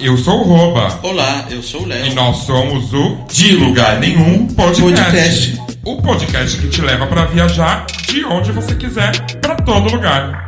eu 0.00 0.16
sou 0.16 0.40
o 0.40 0.42
Roba. 0.44 1.00
Olá, 1.02 1.46
eu 1.50 1.62
sou 1.62 1.82
o 1.82 1.86
Léo. 1.86 2.06
E 2.06 2.14
nós 2.14 2.38
somos 2.38 2.92
o 2.92 3.24
De 3.28 3.54
Lugar 3.56 3.98
Nenhum 3.98 4.46
Podcast. 4.46 5.56
Podcast. 5.56 5.62
O 5.84 6.00
podcast 6.00 6.60
que 6.60 6.68
te 6.68 6.80
leva 6.80 7.06
para 7.06 7.24
viajar 7.24 7.86
de 8.06 8.24
onde 8.24 8.52
você 8.52 8.76
quiser, 8.76 9.12
para 9.40 9.56
todo 9.56 9.90
lugar. 9.90 10.46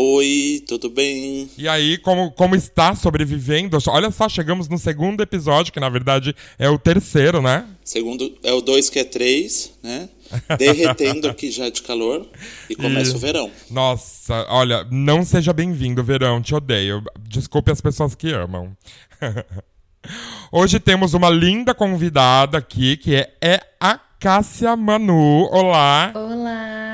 Oi, 0.00 0.62
tudo 0.64 0.88
bem? 0.88 1.50
E 1.58 1.66
aí, 1.66 1.98
como, 1.98 2.30
como 2.30 2.54
está 2.54 2.94
sobrevivendo? 2.94 3.76
Olha 3.88 4.12
só, 4.12 4.28
chegamos 4.28 4.68
no 4.68 4.78
segundo 4.78 5.24
episódio, 5.24 5.72
que 5.72 5.80
na 5.80 5.88
verdade 5.88 6.36
é 6.56 6.70
o 6.70 6.78
terceiro, 6.78 7.42
né? 7.42 7.66
Segundo, 7.82 8.32
é 8.44 8.52
o 8.52 8.60
dois 8.60 8.88
que 8.88 9.00
é 9.00 9.04
três, 9.04 9.72
né? 9.82 10.08
Derretendo 10.56 11.26
aqui 11.28 11.50
já 11.50 11.68
de 11.68 11.82
calor 11.82 12.24
e 12.70 12.76
começa 12.76 13.10
E- 13.10 13.16
o 13.16 13.18
verão. 13.18 13.50
Nossa, 13.72 14.46
olha, 14.48 14.86
não 14.88 15.24
seja 15.24 15.52
bem-vindo, 15.52 16.04
verão, 16.04 16.40
te 16.40 16.54
odeio. 16.54 17.02
Desculpe 17.28 17.72
as 17.72 17.80
pessoas 17.80 18.14
que 18.14 18.30
amam. 18.32 18.76
Hoje 20.52 20.78
temos 20.78 21.12
uma 21.12 21.28
linda 21.28 21.74
convidada 21.74 22.58
aqui, 22.58 22.96
que 22.96 23.16
é, 23.16 23.32
é 23.42 23.60
a 23.80 23.98
Cássia 24.20 24.76
Manu. 24.76 25.48
Olá! 25.50 26.12
Olá, 26.14 26.87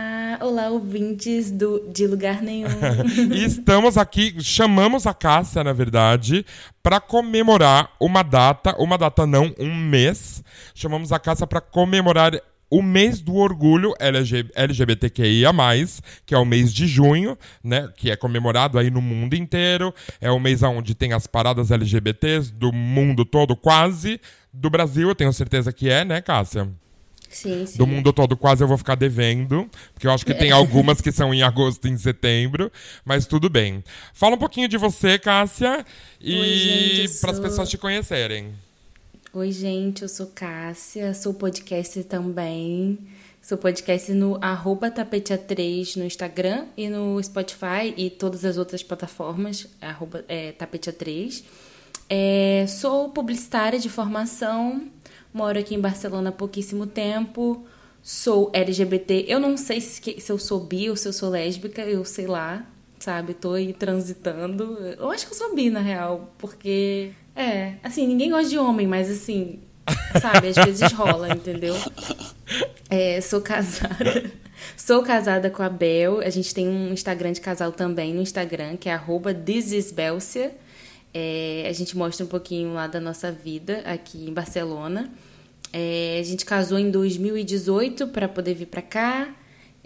olá 0.54 0.68
ouvintes 0.70 1.50
do 1.50 1.80
De 1.90 2.06
Lugar 2.06 2.40
Nenhum. 2.40 2.68
E 3.34 3.44
estamos 3.44 3.98
aqui, 3.98 4.40
chamamos 4.40 5.04
a 5.04 5.12
Cássia, 5.12 5.64
na 5.64 5.72
verdade, 5.72 6.46
para 6.80 7.00
comemorar 7.00 7.90
uma 8.00 8.22
data, 8.22 8.76
uma 8.78 8.96
data 8.96 9.26
não, 9.26 9.52
um 9.58 9.74
mês. 9.74 10.44
Chamamos 10.72 11.10
a 11.10 11.18
Cássia 11.18 11.44
para 11.44 11.60
comemorar 11.60 12.40
o 12.70 12.80
mês 12.82 13.20
do 13.20 13.34
orgulho 13.34 13.94
LG, 13.98 14.50
LGBTQIA+, 14.54 15.52
que 16.24 16.34
é 16.34 16.38
o 16.38 16.44
mês 16.44 16.72
de 16.72 16.86
junho, 16.86 17.36
né, 17.62 17.88
que 17.96 18.10
é 18.10 18.16
comemorado 18.16 18.78
aí 18.78 18.90
no 18.90 19.02
mundo 19.02 19.34
inteiro. 19.34 19.92
É 20.20 20.30
o 20.30 20.38
mês 20.38 20.62
onde 20.62 20.94
tem 20.94 21.12
as 21.12 21.26
paradas 21.26 21.72
LGBTs 21.72 22.52
do 22.52 22.72
mundo 22.72 23.24
todo, 23.24 23.56
quase. 23.56 24.20
Do 24.52 24.70
Brasil, 24.70 25.08
eu 25.08 25.16
tenho 25.16 25.32
certeza 25.32 25.72
que 25.72 25.90
é, 25.90 26.04
né, 26.04 26.20
Cássia? 26.20 26.68
Sim, 27.34 27.66
sim. 27.66 27.76
do 27.76 27.86
mundo 27.86 28.12
todo 28.12 28.36
quase 28.36 28.62
eu 28.62 28.68
vou 28.68 28.78
ficar 28.78 28.94
devendo, 28.94 29.68
porque 29.92 30.06
eu 30.06 30.12
acho 30.12 30.24
que 30.24 30.32
tem 30.34 30.52
algumas 30.52 31.00
que 31.00 31.10
são 31.12 31.34
em 31.34 31.42
agosto 31.42 31.86
e 31.88 31.90
em 31.90 31.96
setembro, 31.98 32.70
mas 33.04 33.26
tudo 33.26 33.50
bem. 33.50 33.82
Fala 34.12 34.36
um 34.36 34.38
pouquinho 34.38 34.68
de 34.68 34.76
você, 34.78 35.18
Cássia, 35.18 35.84
e 36.20 37.06
para 37.20 37.30
as 37.30 37.36
sou- 37.36 37.44
pessoas 37.44 37.68
te 37.68 37.76
conhecerem. 37.76 38.54
Oi, 39.32 39.50
gente, 39.50 40.02
eu 40.02 40.08
sou 40.08 40.28
Cássia, 40.28 41.12
sou 41.12 41.34
podcaster 41.34 42.04
também. 42.04 42.98
Sou 43.42 43.58
podcast 43.58 44.10
no 44.12 44.38
arroba 44.40 44.90
tapetea3 44.90 45.96
no 45.96 46.04
Instagram 46.04 46.64
e 46.76 46.88
no 46.88 47.22
Spotify 47.22 47.92
e 47.94 48.08
todas 48.08 48.42
as 48.44 48.56
outras 48.56 48.82
plataformas, 48.82 49.66
arroba 49.82 50.24
é, 50.28 50.52
tapetea3. 50.52 51.42
É, 52.08 52.64
sou 52.68 53.08
publicitária 53.10 53.78
de 53.78 53.88
formação, 53.90 54.86
moro 55.34 55.58
aqui 55.58 55.74
em 55.74 55.80
Barcelona 55.80 56.30
há 56.30 56.32
pouquíssimo 56.32 56.86
tempo, 56.86 57.66
sou 58.00 58.50
LGBT. 58.54 59.24
Eu 59.26 59.40
não 59.40 59.56
sei 59.56 59.80
se, 59.80 60.20
se 60.20 60.32
eu 60.32 60.38
sou 60.38 60.60
bi 60.60 60.88
ou 60.88 60.96
se 60.96 61.08
eu 61.08 61.12
sou 61.12 61.28
lésbica, 61.28 61.82
eu 61.82 62.04
sei 62.04 62.28
lá, 62.28 62.64
sabe? 63.00 63.34
Tô 63.34 63.54
aí 63.54 63.72
transitando. 63.72 64.78
Eu 64.96 65.10
acho 65.10 65.26
que 65.26 65.32
eu 65.32 65.36
sou 65.36 65.54
bi, 65.54 65.68
na 65.70 65.80
real, 65.80 66.32
porque. 66.38 67.10
É, 67.34 67.74
assim, 67.82 68.06
ninguém 68.06 68.30
gosta 68.30 68.48
de 68.48 68.56
homem, 68.56 68.86
mas 68.86 69.10
assim, 69.10 69.58
sabe? 70.22 70.48
Às 70.48 70.56
vezes 70.56 70.92
rola, 70.92 71.28
entendeu? 71.28 71.74
É, 72.88 73.20
sou 73.20 73.40
casada. 73.40 74.30
Sou 74.78 75.02
casada 75.02 75.50
com 75.50 75.62
a 75.62 75.68
Bel. 75.68 76.20
A 76.20 76.30
gente 76.30 76.54
tem 76.54 76.66
um 76.66 76.92
Instagram 76.92 77.32
de 77.32 77.40
casal 77.40 77.70
também 77.70 78.14
no 78.14 78.22
Instagram, 78.22 78.76
que 78.76 78.88
é 78.88 78.94
arroba 78.94 79.34
thisisbelcia. 79.34 80.52
É, 81.14 81.66
a 81.68 81.72
gente 81.72 81.96
mostra 81.96 82.26
um 82.26 82.28
pouquinho 82.28 82.74
lá 82.74 82.88
da 82.88 82.98
nossa 83.00 83.30
vida 83.30 83.82
aqui 83.84 84.28
em 84.28 84.32
Barcelona. 84.32 85.12
É, 85.72 86.18
a 86.20 86.24
gente 86.24 86.44
casou 86.44 86.78
em 86.78 86.90
2018 86.90 88.08
para 88.08 88.28
poder 88.28 88.54
vir 88.54 88.66
para 88.66 88.82
cá. 88.82 89.34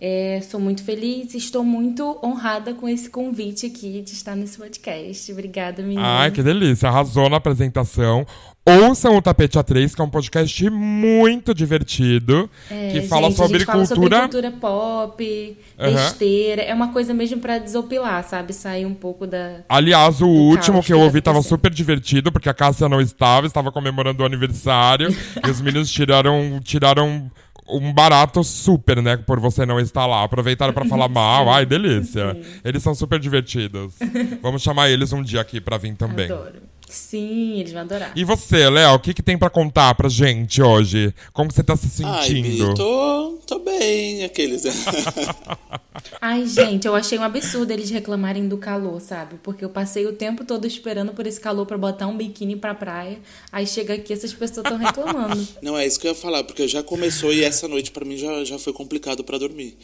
É, 0.01 0.41
sou 0.49 0.61
muito 0.61 0.85
feliz 0.85 1.35
estou 1.35 1.65
muito 1.65 2.19
honrada 2.23 2.73
com 2.73 2.89
esse 2.89 3.11
convite 3.11 3.67
aqui 3.67 4.01
de 4.01 4.13
estar 4.13 4.37
nesse 4.37 4.57
podcast. 4.57 5.33
Obrigada, 5.33 5.83
meninas. 5.83 6.05
Ai, 6.05 6.31
que 6.31 6.43
delícia, 6.43 6.89
arrasou 6.89 7.29
na 7.29 7.37
apresentação. 7.39 8.25
Ouçam 8.69 9.17
o 9.17 9.23
Tapete 9.23 9.59
A3, 9.59 9.95
que 9.95 10.01
é 10.01 10.05
um 10.05 10.11
podcast 10.11 10.69
muito 10.69 11.55
divertido, 11.55 12.51
É, 12.71 12.91
que 12.93 13.01
fala 13.03 13.29
gente, 13.29 13.37
sobre 13.37 13.57
a 13.57 13.59
gente 13.61 13.67
fala 13.67 13.87
cultura... 13.87 14.17
sobre 14.17 14.41
cultura 14.41 14.53
pop, 14.61 15.57
Aham. 15.79 15.91
besteira. 15.95 16.63
É 16.63 16.75
uma 16.75 16.93
coisa 16.93 17.15
mesmo 17.15 17.41
pra 17.41 17.57
desopilar, 17.57 18.23
sabe? 18.29 18.53
Sair 18.53 18.85
um 18.85 18.93
pouco 18.93 19.27
da. 19.27 19.61
Aliás, 19.71 20.21
o 20.21 20.29
último 20.29 20.83
que 20.83 20.93
eu 20.93 21.01
ouvi 21.01 21.23
tava 21.23 21.39
acontecendo. 21.39 21.57
super 21.57 21.71
divertido, 21.73 22.31
porque 22.31 22.49
a 22.51 22.55
Cássia 22.55 22.91
não 22.91 23.01
estava, 23.01 23.47
estava 23.47 23.73
comemorando 23.73 24.23
o 24.23 24.27
aniversário, 24.27 25.09
e 25.47 25.51
os 25.51 25.63
meninos 25.63 25.91
tiraram, 25.91 26.61
tiraram 26.63 27.31
um 27.71 27.93
barato 27.93 28.43
super, 28.43 29.03
né, 29.03 29.17
por 29.17 29.39
você 29.41 29.65
não 29.67 29.79
estar 29.81 30.07
lá. 30.07 30.23
Aproveitaram 30.25 30.73
pra 30.73 30.85
falar 30.85 31.09
mal, 31.11 31.49
ai, 31.51 31.67
delícia. 31.67 32.37
Eles 32.65 32.83
são 32.83 32.95
super 32.95 33.19
divertidos. 33.19 33.95
Vamos 34.43 34.63
chamar 34.63 34.91
eles 34.91 35.13
um 35.13 35.23
dia 35.23 35.41
aqui 35.41 35.61
pra 35.61 35.77
vir 35.79 35.95
também. 35.97 36.31
Adoro. 36.31 36.63
Sim, 36.89 37.61
eles 37.61 37.73
vão 37.73 37.83
adorar. 37.83 38.13
E 38.17 38.25
você, 38.25 38.69
Léo, 38.69 38.95
o 38.95 38.99
que, 38.99 39.13
que 39.13 39.23
tem 39.23 39.37
pra 39.37 39.51
contar 39.51 39.95
pra 39.95 40.09
gente 40.09 40.63
hoje? 40.63 41.15
Como 41.33 41.53
você 41.53 41.63
tá 41.63 41.77
se 41.77 42.05
Ai, 42.05 42.27
sentindo? 42.27 42.69
Bi, 42.69 42.75
tô, 42.75 43.39
tô 43.47 43.59
bem, 43.59 44.25
aqueles. 44.25 44.63
Ai, 46.21 46.47
gente, 46.47 46.87
eu 46.87 46.95
achei 46.95 47.19
um 47.19 47.23
absurdo 47.23 47.71
eles 47.73 47.91
reclamarem 47.91 48.49
do 48.49 48.57
calor, 48.57 49.01
sabe? 49.01 49.37
Porque 49.43 49.65
eu 49.65 49.69
passei 49.69 50.07
o 50.07 50.13
tempo 50.13 50.45
todo 50.45 50.67
esperando 50.67 51.13
por 51.13 51.27
esse 51.27 51.41
calor 51.41 51.67
pra 51.67 51.77
botar 51.77 52.07
um 52.07 52.17
biquíni 52.17 52.57
pra 52.57 52.75
praia. 52.75 53.19
Aí 53.53 53.67
chega 53.67 53.95
aqui, 53.95 54.13
essas 54.13 54.33
pessoas 54.33 54.67
estão 54.67 54.79
reclamando. 54.79 55.47
Não, 55.63 55.77
é 55.77 55.87
isso 55.87 56.01
que 56.01 56.07
eu 56.07 56.13
ia 56.13 56.15
falar, 56.15 56.45
porque 56.45 56.67
já 56.67 56.83
começou 56.83 57.33
e 57.33 57.45
essa 57.45 57.69
noite 57.69 57.91
pra 57.91 58.05
mim 58.05 58.17
já, 58.17 58.45
já 58.45 58.59
foi 58.59 58.73
complicado 58.73 59.23
pra 59.23 59.39
dormir. 59.39 59.77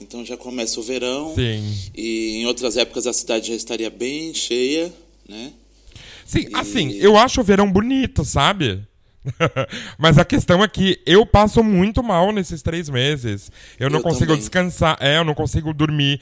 Então 0.00 0.24
já 0.24 0.36
começa 0.36 0.78
o 0.80 0.82
verão. 0.82 1.34
Sim. 1.34 1.90
E 1.94 2.36
em 2.36 2.46
outras 2.46 2.76
épocas 2.76 3.06
a 3.06 3.12
cidade 3.12 3.48
já 3.48 3.54
estaria 3.54 3.90
bem 3.90 4.32
cheia, 4.34 4.92
né? 5.28 5.52
Sim, 6.26 6.48
assim, 6.52 6.92
eu 6.94 7.16
acho 7.16 7.40
o 7.40 7.44
verão 7.44 7.70
bonito, 7.70 8.24
sabe? 8.24 8.86
Mas 9.98 10.18
a 10.18 10.24
questão 10.24 10.62
é 10.62 10.68
que 10.68 11.00
eu 11.04 11.26
passo 11.26 11.62
muito 11.62 12.02
mal 12.02 12.30
nesses 12.32 12.62
três 12.62 12.88
meses. 12.88 13.50
Eu 13.78 13.90
não 13.90 13.98
Eu 13.98 14.02
consigo 14.02 14.26
também. 14.26 14.38
descansar, 14.38 14.96
é, 15.00 15.18
eu 15.18 15.24
não 15.24 15.34
consigo 15.34 15.72
dormir. 15.74 16.20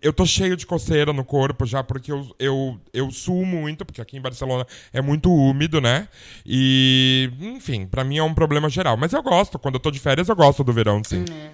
Eu 0.00 0.12
tô 0.12 0.24
cheio 0.24 0.56
de 0.56 0.64
coceira 0.66 1.12
no 1.12 1.24
corpo 1.24 1.66
já, 1.66 1.82
porque 1.82 2.10
eu, 2.10 2.34
eu, 2.38 2.80
eu 2.94 3.10
suo 3.10 3.44
muito, 3.44 3.84
porque 3.84 4.00
aqui 4.00 4.16
em 4.16 4.20
Barcelona 4.22 4.66
é 4.92 5.02
muito 5.02 5.30
úmido, 5.30 5.80
né? 5.80 6.08
E, 6.46 7.30
enfim, 7.40 7.86
pra 7.86 8.04
mim 8.04 8.16
é 8.18 8.22
um 8.22 8.34
problema 8.34 8.68
geral. 8.70 8.96
Mas 8.96 9.12
eu 9.12 9.22
gosto, 9.22 9.58
quando 9.58 9.74
eu 9.74 9.80
tô 9.80 9.90
de 9.90 9.98
férias, 9.98 10.28
eu 10.28 10.36
gosto 10.36 10.64
do 10.64 10.72
verão, 10.72 11.02
sim. 11.04 11.24
É. 11.30 11.50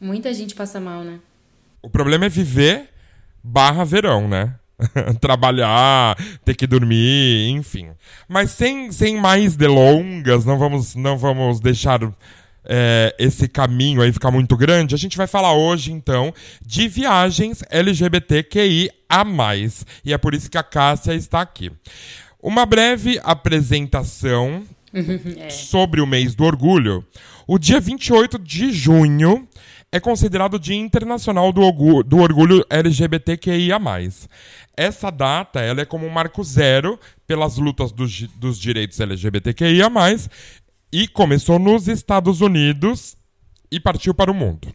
Muita 0.00 0.34
gente 0.34 0.54
passa 0.54 0.80
mal, 0.80 1.04
né? 1.04 1.20
O 1.80 1.88
problema 1.88 2.26
é 2.26 2.28
viver 2.28 2.88
barra 3.44 3.84
verão, 3.84 4.26
né? 4.26 4.56
Trabalhar, 5.20 6.16
ter 6.44 6.54
que 6.54 6.66
dormir, 6.66 7.48
enfim. 7.50 7.88
Mas 8.28 8.50
sem, 8.50 8.90
sem 8.92 9.16
mais 9.16 9.56
delongas, 9.56 10.44
não 10.44 10.58
vamos, 10.58 10.94
não 10.94 11.16
vamos 11.16 11.60
deixar 11.60 12.00
é, 12.64 13.14
esse 13.18 13.48
caminho 13.48 14.02
aí 14.02 14.12
ficar 14.12 14.30
muito 14.30 14.56
grande. 14.56 14.94
A 14.94 14.98
gente 14.98 15.16
vai 15.16 15.26
falar 15.26 15.54
hoje, 15.54 15.92
então, 15.92 16.32
de 16.64 16.88
viagens 16.88 17.62
LGBTQIA. 17.70 18.90
E 20.04 20.12
é 20.12 20.18
por 20.18 20.34
isso 20.34 20.50
que 20.50 20.58
a 20.58 20.62
Cássia 20.62 21.14
está 21.14 21.40
aqui. 21.40 21.70
Uma 22.42 22.66
breve 22.66 23.20
apresentação 23.22 24.62
sobre 25.50 26.00
o 26.00 26.06
mês 26.06 26.34
do 26.34 26.44
orgulho. 26.44 27.04
O 27.46 27.58
dia 27.58 27.80
28 27.80 28.38
de 28.38 28.72
junho 28.72 29.46
é 29.92 30.00
considerado 30.00 30.58
Dia 30.58 30.74
Internacional 30.76 31.52
do, 31.52 31.60
Orgu- 31.60 32.02
do 32.02 32.18
Orgulho 32.18 32.64
LGBTQIA+. 32.70 33.78
Essa 34.76 35.10
data 35.10 35.60
ela 35.60 35.82
é 35.82 35.84
como 35.84 36.06
um 36.06 36.10
marco 36.10 36.42
zero 36.42 36.98
pelas 37.26 37.58
lutas 37.58 37.92
gi- 38.10 38.30
dos 38.36 38.58
direitos 38.58 38.98
LGBTQIA+, 38.98 39.90
e 40.90 41.06
começou 41.08 41.58
nos 41.58 41.88
Estados 41.88 42.40
Unidos 42.40 43.16
e 43.70 43.78
partiu 43.78 44.14
para 44.14 44.30
o 44.30 44.34
mundo. 44.34 44.68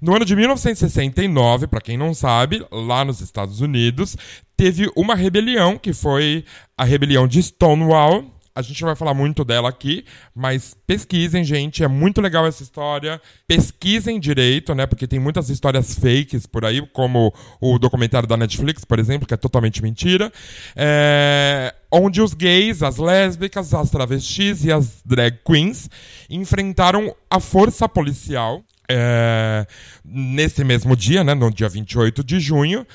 No 0.00 0.14
ano 0.14 0.26
de 0.26 0.36
1969, 0.36 1.66
para 1.66 1.80
quem 1.80 1.96
não 1.96 2.12
sabe, 2.12 2.64
lá 2.70 3.04
nos 3.04 3.22
Estados 3.22 3.60
Unidos, 3.62 4.16
teve 4.54 4.90
uma 4.94 5.14
rebelião 5.14 5.78
que 5.78 5.94
foi 5.94 6.44
a 6.76 6.84
rebelião 6.84 7.26
de 7.26 7.42
Stonewall. 7.42 8.24
A 8.56 8.62
gente 8.62 8.80
não 8.80 8.86
vai 8.86 8.96
falar 8.96 9.12
muito 9.12 9.44
dela 9.44 9.68
aqui, 9.68 10.02
mas 10.34 10.74
pesquisem, 10.86 11.44
gente. 11.44 11.84
É 11.84 11.88
muito 11.88 12.22
legal 12.22 12.46
essa 12.46 12.62
história. 12.62 13.20
Pesquisem 13.46 14.18
direito, 14.18 14.74
né? 14.74 14.86
Porque 14.86 15.06
tem 15.06 15.18
muitas 15.18 15.50
histórias 15.50 15.94
fakes 15.94 16.46
por 16.46 16.64
aí, 16.64 16.80
como 16.94 17.34
o 17.60 17.78
documentário 17.78 18.26
da 18.26 18.34
Netflix, 18.34 18.82
por 18.82 18.98
exemplo, 18.98 19.28
que 19.28 19.34
é 19.34 19.36
totalmente 19.36 19.82
mentira. 19.82 20.32
É... 20.74 21.74
Onde 21.92 22.22
os 22.22 22.32
gays, 22.32 22.82
as 22.82 22.96
lésbicas, 22.96 23.74
as 23.74 23.90
travestis 23.90 24.64
e 24.64 24.72
as 24.72 25.02
drag 25.04 25.38
queens 25.44 25.90
enfrentaram 26.30 27.14
a 27.28 27.38
força 27.38 27.86
policial 27.86 28.64
é... 28.88 29.66
nesse 30.02 30.64
mesmo 30.64 30.96
dia, 30.96 31.22
né? 31.22 31.34
No 31.34 31.52
dia 31.52 31.68
28 31.68 32.24
de 32.24 32.40
junho 32.40 32.86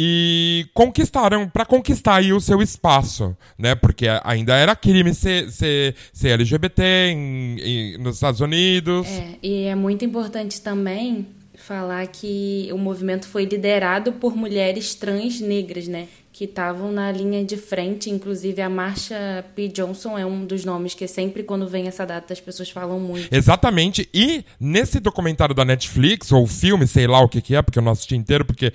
e 0.00 0.66
conquistaram 0.72 1.48
para 1.48 1.66
conquistar 1.66 2.14
aí 2.14 2.32
o 2.32 2.40
seu 2.40 2.62
espaço, 2.62 3.36
né? 3.58 3.74
Porque 3.74 4.06
ainda 4.22 4.54
era 4.54 4.76
crime 4.76 5.12
ser, 5.12 5.50
ser, 5.50 5.96
ser 6.12 6.28
LGBT 6.28 6.82
em, 7.10 7.56
em, 7.58 7.98
nos 7.98 8.14
Estados 8.14 8.40
Unidos. 8.40 9.08
É, 9.08 9.38
e 9.42 9.64
é 9.64 9.74
muito 9.74 10.04
importante 10.04 10.62
também 10.62 11.26
falar 11.56 12.06
que 12.06 12.68
o 12.72 12.78
movimento 12.78 13.26
foi 13.26 13.44
liderado 13.44 14.12
por 14.12 14.36
mulheres 14.36 14.94
trans 14.94 15.40
negras, 15.40 15.88
né? 15.88 16.06
Que 16.32 16.44
estavam 16.44 16.92
na 16.92 17.10
linha 17.10 17.44
de 17.44 17.56
frente, 17.56 18.08
inclusive 18.08 18.62
a 18.62 18.70
Marsha 18.70 19.44
P. 19.56 19.66
Johnson 19.66 20.16
é 20.16 20.24
um 20.24 20.46
dos 20.46 20.64
nomes 20.64 20.94
que 20.94 21.08
sempre 21.08 21.42
quando 21.42 21.66
vem 21.66 21.88
essa 21.88 22.06
data 22.06 22.32
as 22.32 22.40
pessoas 22.40 22.70
falam 22.70 23.00
muito. 23.00 23.34
Exatamente. 23.34 24.08
E 24.14 24.44
nesse 24.60 25.00
documentário 25.00 25.56
da 25.56 25.64
Netflix, 25.64 26.30
ou 26.30 26.46
filme, 26.46 26.86
sei 26.86 27.08
lá 27.08 27.20
o 27.20 27.28
que, 27.28 27.42
que 27.42 27.56
é, 27.56 27.62
porque 27.62 27.80
eu 27.80 27.82
não 27.82 27.90
assisti 27.90 28.14
inteiro, 28.14 28.44
porque 28.44 28.72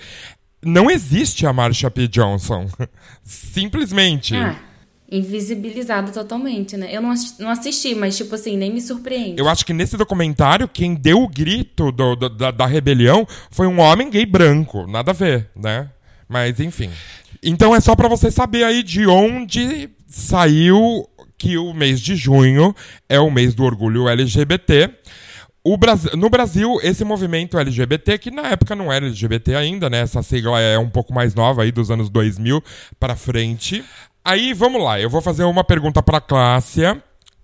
não 0.65 0.89
existe 0.89 1.45
a 1.45 1.54
Marsha 1.54 1.89
P. 1.89 2.07
Johnson. 2.07 2.68
Simplesmente. 3.24 4.36
Ah, 4.36 4.56
invisibilizado 5.12 6.12
totalmente, 6.12 6.75
né? 6.75 6.89
Eu 6.92 7.01
não, 7.01 7.13
não 7.39 7.50
assisti, 7.50 7.94
mas, 7.94 8.18
tipo 8.18 8.33
assim, 8.33 8.57
nem 8.57 8.71
me 8.74 8.81
surpreende. 8.81 9.39
Eu 9.39 9.48
acho 9.48 9.65
que 9.65 9.74
nesse 9.74 9.95
documentário, 9.95 10.68
quem 10.68 10.95
deu 10.95 11.21
o 11.21 11.30
grito 11.30 11.92
do, 11.92 12.15
do, 12.15 12.30
da, 12.30 12.51
da 12.51 12.65
rebelião 12.65 13.27
foi 13.51 13.68
um 13.68 13.80
homem 13.80 14.10
gay 14.10 14.25
branco. 14.25 14.88
Nada 14.88 15.12
a 15.12 15.13
ver, 15.13 15.50
né? 15.56 15.89
Mas, 16.27 16.60
enfim. 16.60 16.89
Então 17.44 17.75
é 17.75 17.80
só 17.80 17.95
para 17.95 18.07
você 18.07 18.31
saber 18.31 18.63
aí 18.63 18.81
de 18.81 19.06
onde 19.06 19.89
saiu 20.07 21.07
que 21.38 21.57
o 21.57 21.74
mês 21.74 22.00
de 22.00 22.15
junho 22.15 22.74
é 23.10 23.19
o 23.19 23.30
mês 23.30 23.54
do 23.54 23.63
orgulho 23.63 24.07
LGBT. 24.07 24.89
Brasil, 25.77 26.12
no 26.18 26.30
Brasil, 26.30 26.77
esse 26.83 27.06
movimento 27.06 27.57
LGBT, 27.57 28.18
que 28.18 28.30
na 28.30 28.50
época 28.50 28.75
não 28.75 28.92
era 28.92 29.06
LGBT 29.06 29.56
ainda, 29.56 29.89
né? 29.89 30.01
Essa 30.01 30.21
sigla 30.21 30.60
é 30.60 30.77
um 30.77 30.89
pouco 30.89 31.13
mais 31.13 31.33
nova 31.33 31.63
aí, 31.63 31.71
dos 31.71 31.89
anos 31.89 32.10
2000 32.10 32.62
para 33.00 33.15
frente. 33.15 33.83
Aí, 34.25 34.54
vamos 34.54 34.83
lá, 34.83 35.00
eu 35.00 35.10
vou 35.10 35.21
fazer 35.21 35.44
uma 35.45 35.63
pergunta 35.63 36.04
para 36.04 36.19
Clássica 36.19 37.01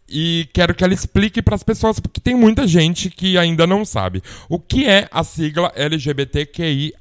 e 0.10 0.50
quero 0.52 0.74
que 0.74 0.84
ela 0.84 0.94
explique 0.94 1.42
para 1.42 1.56
as 1.56 1.64
pessoas, 1.64 2.00
porque 2.00 2.20
tem 2.20 2.36
muita 2.36 2.68
gente 2.68 3.10
que 3.10 3.38
ainda 3.38 3.68
não 3.68 3.86
sabe. 3.86 4.24
O 4.50 4.60
que 4.60 4.88
é 4.88 5.08
a 5.12 5.24
sigla 5.24 5.72
LGBTQIA+. 5.76 6.94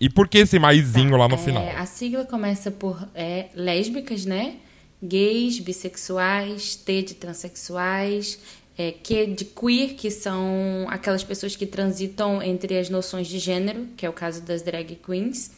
E 0.00 0.10
por 0.10 0.28
que 0.28 0.38
esse 0.38 0.58
maisinho 0.58 1.12
tá, 1.12 1.16
lá 1.16 1.28
no 1.28 1.36
é, 1.36 1.38
final? 1.38 1.68
A 1.76 1.86
sigla 1.86 2.24
começa 2.24 2.70
por 2.70 3.08
é, 3.14 3.46
lésbicas, 3.54 4.26
né? 4.26 4.56
Gays, 5.02 5.60
bissexuais, 5.60 6.74
T 6.74 7.02
de 7.02 7.14
transexuais, 7.14 8.40
é, 8.78 8.92
que 8.92 9.26
de 9.26 9.44
queer, 9.44 9.94
que 9.94 10.08
são 10.08 10.86
aquelas 10.88 11.24
pessoas 11.24 11.56
que 11.56 11.66
transitam 11.66 12.40
entre 12.40 12.78
as 12.78 12.88
noções 12.88 13.26
de 13.26 13.40
gênero, 13.40 13.88
que 13.96 14.06
é 14.06 14.08
o 14.08 14.12
caso 14.12 14.40
das 14.42 14.62
drag 14.62 14.94
queens, 15.04 15.50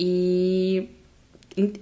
e, 0.00 0.88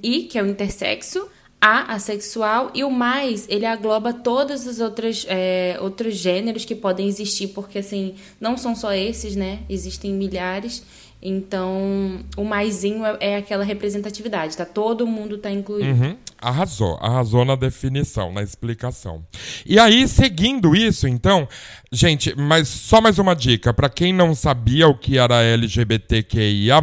e 0.03 0.25
que 0.25 0.37
é 0.37 0.43
o 0.43 0.47
intersexo, 0.47 1.29
a 1.63 1.95
assexual 1.95 2.73
e 2.75 2.83
o 2.83 2.91
mais 2.91 3.47
ele 3.49 3.65
agloba 3.65 4.13
todos 4.13 4.67
os 4.67 4.81
outros, 4.81 5.25
é, 5.29 5.79
outros 5.81 6.17
gêneros 6.17 6.65
que 6.65 6.75
podem 6.75 7.07
existir 7.07 7.49
porque 7.49 7.79
assim 7.79 8.17
não 8.41 8.59
são 8.59 8.75
só 8.75 8.93
esses 8.93 9.37
né 9.37 9.61
existem 9.69 10.13
milhares 10.13 10.83
então, 11.25 12.19
o 12.37 12.43
maisinho 12.43 13.07
é, 13.07 13.17
é 13.21 13.37
aquela 13.37 13.63
representatividade, 13.63 14.57
tá? 14.57 14.65
Todo 14.65 15.07
mundo 15.07 15.39
tá 15.39 15.53
incluído. 15.53 15.89
Uhum. 15.89 16.17
Arrasou, 16.37 16.99
arrasou 17.01 17.45
na 17.45 17.55
definição, 17.55 18.33
na 18.33 18.43
explicação. 18.43 19.25
E 19.65 19.79
aí, 19.79 20.09
seguindo 20.09 20.75
isso, 20.75 21.07
então, 21.07 21.47
gente, 21.93 22.35
mas 22.37 22.67
só 22.67 23.01
mais 23.01 23.21
uma 23.21 23.37
dica 23.37 23.73
para 23.73 23.89
quem 23.89 24.13
não 24.13 24.35
sabia 24.35 24.89
o 24.89 24.99
que 24.99 25.17
era 25.17 25.45
LGBTQIA+, 25.45 26.83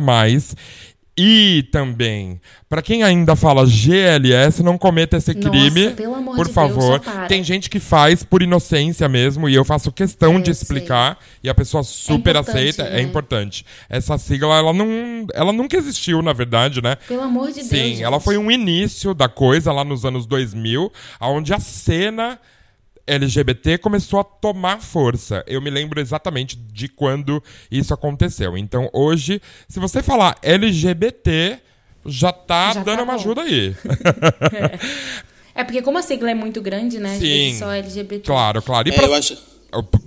e 1.19 1.63
também, 1.63 2.39
para 2.69 2.81
quem 2.81 3.03
ainda 3.03 3.35
fala 3.35 3.65
GLS, 3.65 4.63
não 4.63 4.77
cometa 4.77 5.17
esse 5.17 5.33
crime. 5.35 5.83
Nossa, 5.83 5.95
pelo 5.95 6.15
amor 6.15 6.35
por 6.37 6.47
de 6.47 6.53
favor. 6.53 6.99
Deus, 6.99 7.27
Tem 7.27 7.43
gente 7.43 7.69
que 7.69 7.79
faz 7.79 8.23
por 8.23 8.41
inocência 8.41 9.09
mesmo, 9.09 9.49
e 9.49 9.53
eu 9.55 9.65
faço 9.65 9.91
questão 9.91 10.37
é, 10.37 10.39
de 10.39 10.51
explicar, 10.51 11.17
sei. 11.19 11.39
e 11.43 11.49
a 11.49 11.53
pessoa 11.53 11.83
super 11.83 12.37
é 12.37 12.39
aceita. 12.39 12.83
É 12.83 12.89
né? 12.91 12.99
É 12.99 13.01
importante. 13.01 13.65
Essa 13.89 14.17
sigla, 14.17 14.57
ela 14.57 14.71
não. 14.71 15.27
Ela 15.33 15.51
nunca 15.51 15.75
existiu, 15.75 16.21
na 16.21 16.31
verdade, 16.31 16.81
né? 16.81 16.95
Pelo 17.07 17.23
amor 17.23 17.47
de 17.47 17.63
Sim, 17.63 17.69
Deus. 17.69 17.97
Sim, 17.97 18.03
ela 18.03 18.19
foi 18.21 18.37
um 18.37 18.49
início 18.49 19.13
da 19.13 19.27
coisa 19.27 19.73
lá 19.73 19.83
nos 19.83 20.05
anos 20.05 20.25
2000, 20.25 20.89
onde 21.19 21.53
a 21.53 21.59
cena 21.59 22.39
LGBT 23.09 23.79
começou 23.79 24.19
a 24.19 24.23
tomar 24.23 24.81
força. 24.81 25.43
Eu 25.47 25.61
me 25.61 25.69
lembro 25.69 25.99
exatamente 25.99 26.55
de 26.55 26.87
quando 26.87 27.43
isso 27.71 27.93
aconteceu. 27.93 28.57
Então, 28.57 28.89
hoje, 28.93 29.41
se 29.67 29.79
você 29.79 30.03
falar 30.03 30.37
LGBT, 30.43 31.59
já 32.05 32.31
tá 32.31 32.73
já 32.73 32.83
dando 32.83 32.97
tá 32.97 33.03
uma 33.03 33.15
ajuda 33.15 33.41
aí. 33.41 33.75
é. 35.55 35.61
é. 35.61 35.63
porque 35.63 35.81
como 35.81 35.97
a 35.97 36.01
sigla 36.01 36.31
é 36.31 36.35
muito 36.35 36.61
grande, 36.61 36.99
né? 36.99 37.17
Sim. 37.19 37.57
só 37.57 37.71
LGBT. 37.71 38.25
Claro, 38.25 38.61
claro. 38.61 38.87
E 38.87 38.91
é, 38.91 38.95
pra... 38.95 39.05
eu 39.05 39.13
acho... 39.13 39.37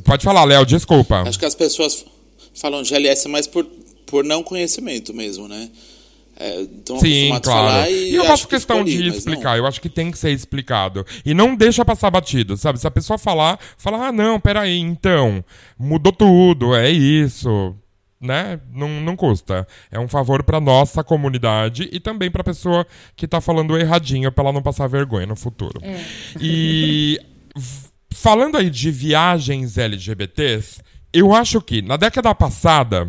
Pode 0.05 0.25
falar, 0.25 0.44
Léo, 0.44 0.64
desculpa. 0.64 1.22
Acho 1.22 1.38
que 1.38 1.44
as 1.44 1.55
pessoas 1.55 2.05
falam 2.55 2.84
GLS 2.84 3.28
mais 3.28 3.46
por, 3.46 3.64
por 4.06 4.25
não 4.25 4.43
conhecimento 4.43 5.14
mesmo, 5.14 5.48
né? 5.48 5.70
É, 6.43 6.67
Sim, 6.99 7.39
claro. 7.41 7.89
E, 7.89 8.11
e, 8.11 8.15
eu 8.17 8.25
faço 8.25 8.49
que 8.49 8.56
questão 8.56 8.83
de 8.83 9.06
explicar, 9.06 9.56
eu 9.56 9.65
acho 9.65 9.81
que 9.81 9.89
tem 9.89 10.11
que 10.11 10.19
ser 10.19 10.33
explicado. 10.33 11.06
E 11.25 11.33
não 11.33 11.55
deixa 11.55 11.85
passar 11.85 12.11
batido, 12.11 12.56
sabe? 12.56 12.81
Se 12.81 12.87
a 12.87 12.91
pessoa 12.91 13.17
falar, 13.17 13.61
fala, 13.79 14.09
ah, 14.09 14.12
não, 14.12 14.41
peraí, 14.41 14.77
então, 14.77 15.44
mudou 15.79 16.12
tudo, 16.12 16.75
é 16.75 16.91
isso. 16.91 17.77
Né? 18.20 18.58
Não, 18.72 18.89
não 19.01 19.15
custa. 19.15 19.67
É 19.91 20.01
um 20.01 20.08
favor 20.08 20.43
para 20.43 20.61
nossa 20.61 21.05
comunidade 21.05 21.89
e 21.93 22.01
também 22.01 22.31
para 22.31 22.43
pessoa 22.43 22.84
que 23.15 23.29
tá 23.29 23.41
falando 23.41 23.79
erradinho 23.79 24.31
para 24.32 24.44
ela 24.44 24.53
não 24.53 24.63
passar 24.63 24.89
vergonha 24.89 25.27
no 25.27 25.37
futuro. 25.37 25.81
É. 25.82 26.01
E 26.41 27.20
falando 28.13 28.56
aí 28.56 28.69
de 28.69 28.91
viagens 28.91 29.79
LGBTs, 29.79 30.81
eu 31.13 31.32
acho 31.32 31.61
que 31.61 31.82
na 31.82 31.96
década 31.96 32.34
passada 32.34 33.08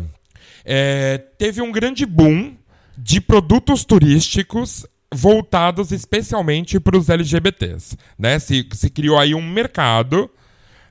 é, 0.64 1.18
teve 1.38 1.60
um 1.60 1.72
grande 1.72 2.06
boom 2.06 2.54
de 2.96 3.20
produtos 3.20 3.84
turísticos 3.84 4.86
voltados 5.12 5.92
especialmente 5.92 6.80
para 6.80 6.98
os 6.98 7.08
LGBTs. 7.08 7.96
Né? 8.18 8.38
Se, 8.38 8.66
se 8.72 8.90
criou 8.90 9.18
aí 9.18 9.34
um 9.34 9.42
mercado. 9.42 10.30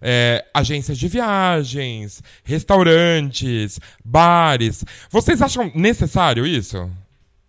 É, 0.05 0.43
agências 0.53 0.97
de 0.97 1.07
viagens, 1.07 2.21
restaurantes, 2.43 3.79
bares. 4.03 4.83
Vocês 5.09 5.41
acham 5.41 5.71
necessário 5.73 6.45
isso? 6.45 6.91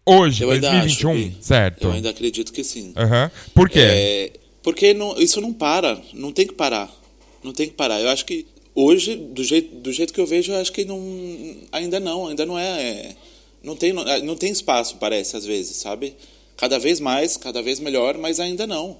Hoje, 0.06 0.44
eu 0.44 0.50
2021, 0.50 1.30
que, 1.30 1.44
certo? 1.44 1.82
Eu 1.82 1.90
ainda 1.90 2.10
acredito 2.10 2.52
que 2.52 2.62
sim. 2.62 2.94
Uhum. 2.96 3.30
Por 3.52 3.68
quê? 3.68 3.80
É, 3.80 4.32
porque 4.62 4.94
não, 4.94 5.18
isso 5.18 5.40
não 5.40 5.52
para, 5.52 6.00
não 6.12 6.30
tem 6.30 6.46
que 6.46 6.54
parar. 6.54 6.88
Não 7.42 7.52
tem 7.52 7.68
que 7.68 7.74
parar. 7.74 8.00
Eu 8.00 8.08
acho 8.08 8.24
que 8.24 8.46
hoje, 8.74 9.16
do 9.16 9.42
jeito, 9.42 9.74
do 9.76 9.92
jeito 9.92 10.12
que 10.12 10.20
eu 10.20 10.26
vejo, 10.26 10.52
eu 10.52 10.60
acho 10.60 10.72
que 10.72 10.84
não, 10.84 11.00
ainda 11.72 11.98
não, 11.98 12.28
ainda 12.28 12.46
não 12.46 12.58
é, 12.58 12.82
é 12.82 13.16
não 13.64 13.74
tem, 13.74 13.92
ah, 13.98 14.18
não 14.20 14.36
tem 14.36 14.52
espaço, 14.52 14.96
parece, 14.98 15.36
às 15.36 15.44
vezes, 15.44 15.76
sabe? 15.76 16.14
Cada 16.56 16.78
vez 16.78 17.00
mais, 17.00 17.36
cada 17.36 17.62
vez 17.62 17.80
melhor, 17.80 18.16
mas 18.18 18.38
ainda 18.38 18.66
não. 18.66 18.96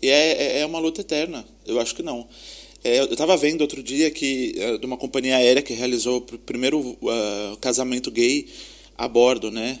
E 0.00 0.08
é, 0.08 0.32
é, 0.32 0.60
é 0.60 0.66
uma 0.66 0.78
luta 0.78 1.00
eterna. 1.00 1.44
Eu 1.66 1.80
acho 1.80 1.94
que 1.94 2.02
não. 2.02 2.26
É, 2.82 3.00
eu 3.00 3.04
estava 3.06 3.36
vendo 3.36 3.62
outro 3.62 3.82
dia 3.82 4.10
que 4.10 4.54
é, 4.56 4.78
de 4.78 4.86
uma 4.86 4.96
companhia 4.96 5.36
aérea 5.36 5.62
que 5.62 5.72
realizou 5.74 6.18
o 6.18 6.38
primeiro 6.38 6.78
uh, 6.80 7.56
casamento 7.60 8.10
gay 8.10 8.46
a 8.96 9.08
bordo, 9.08 9.50
né? 9.50 9.80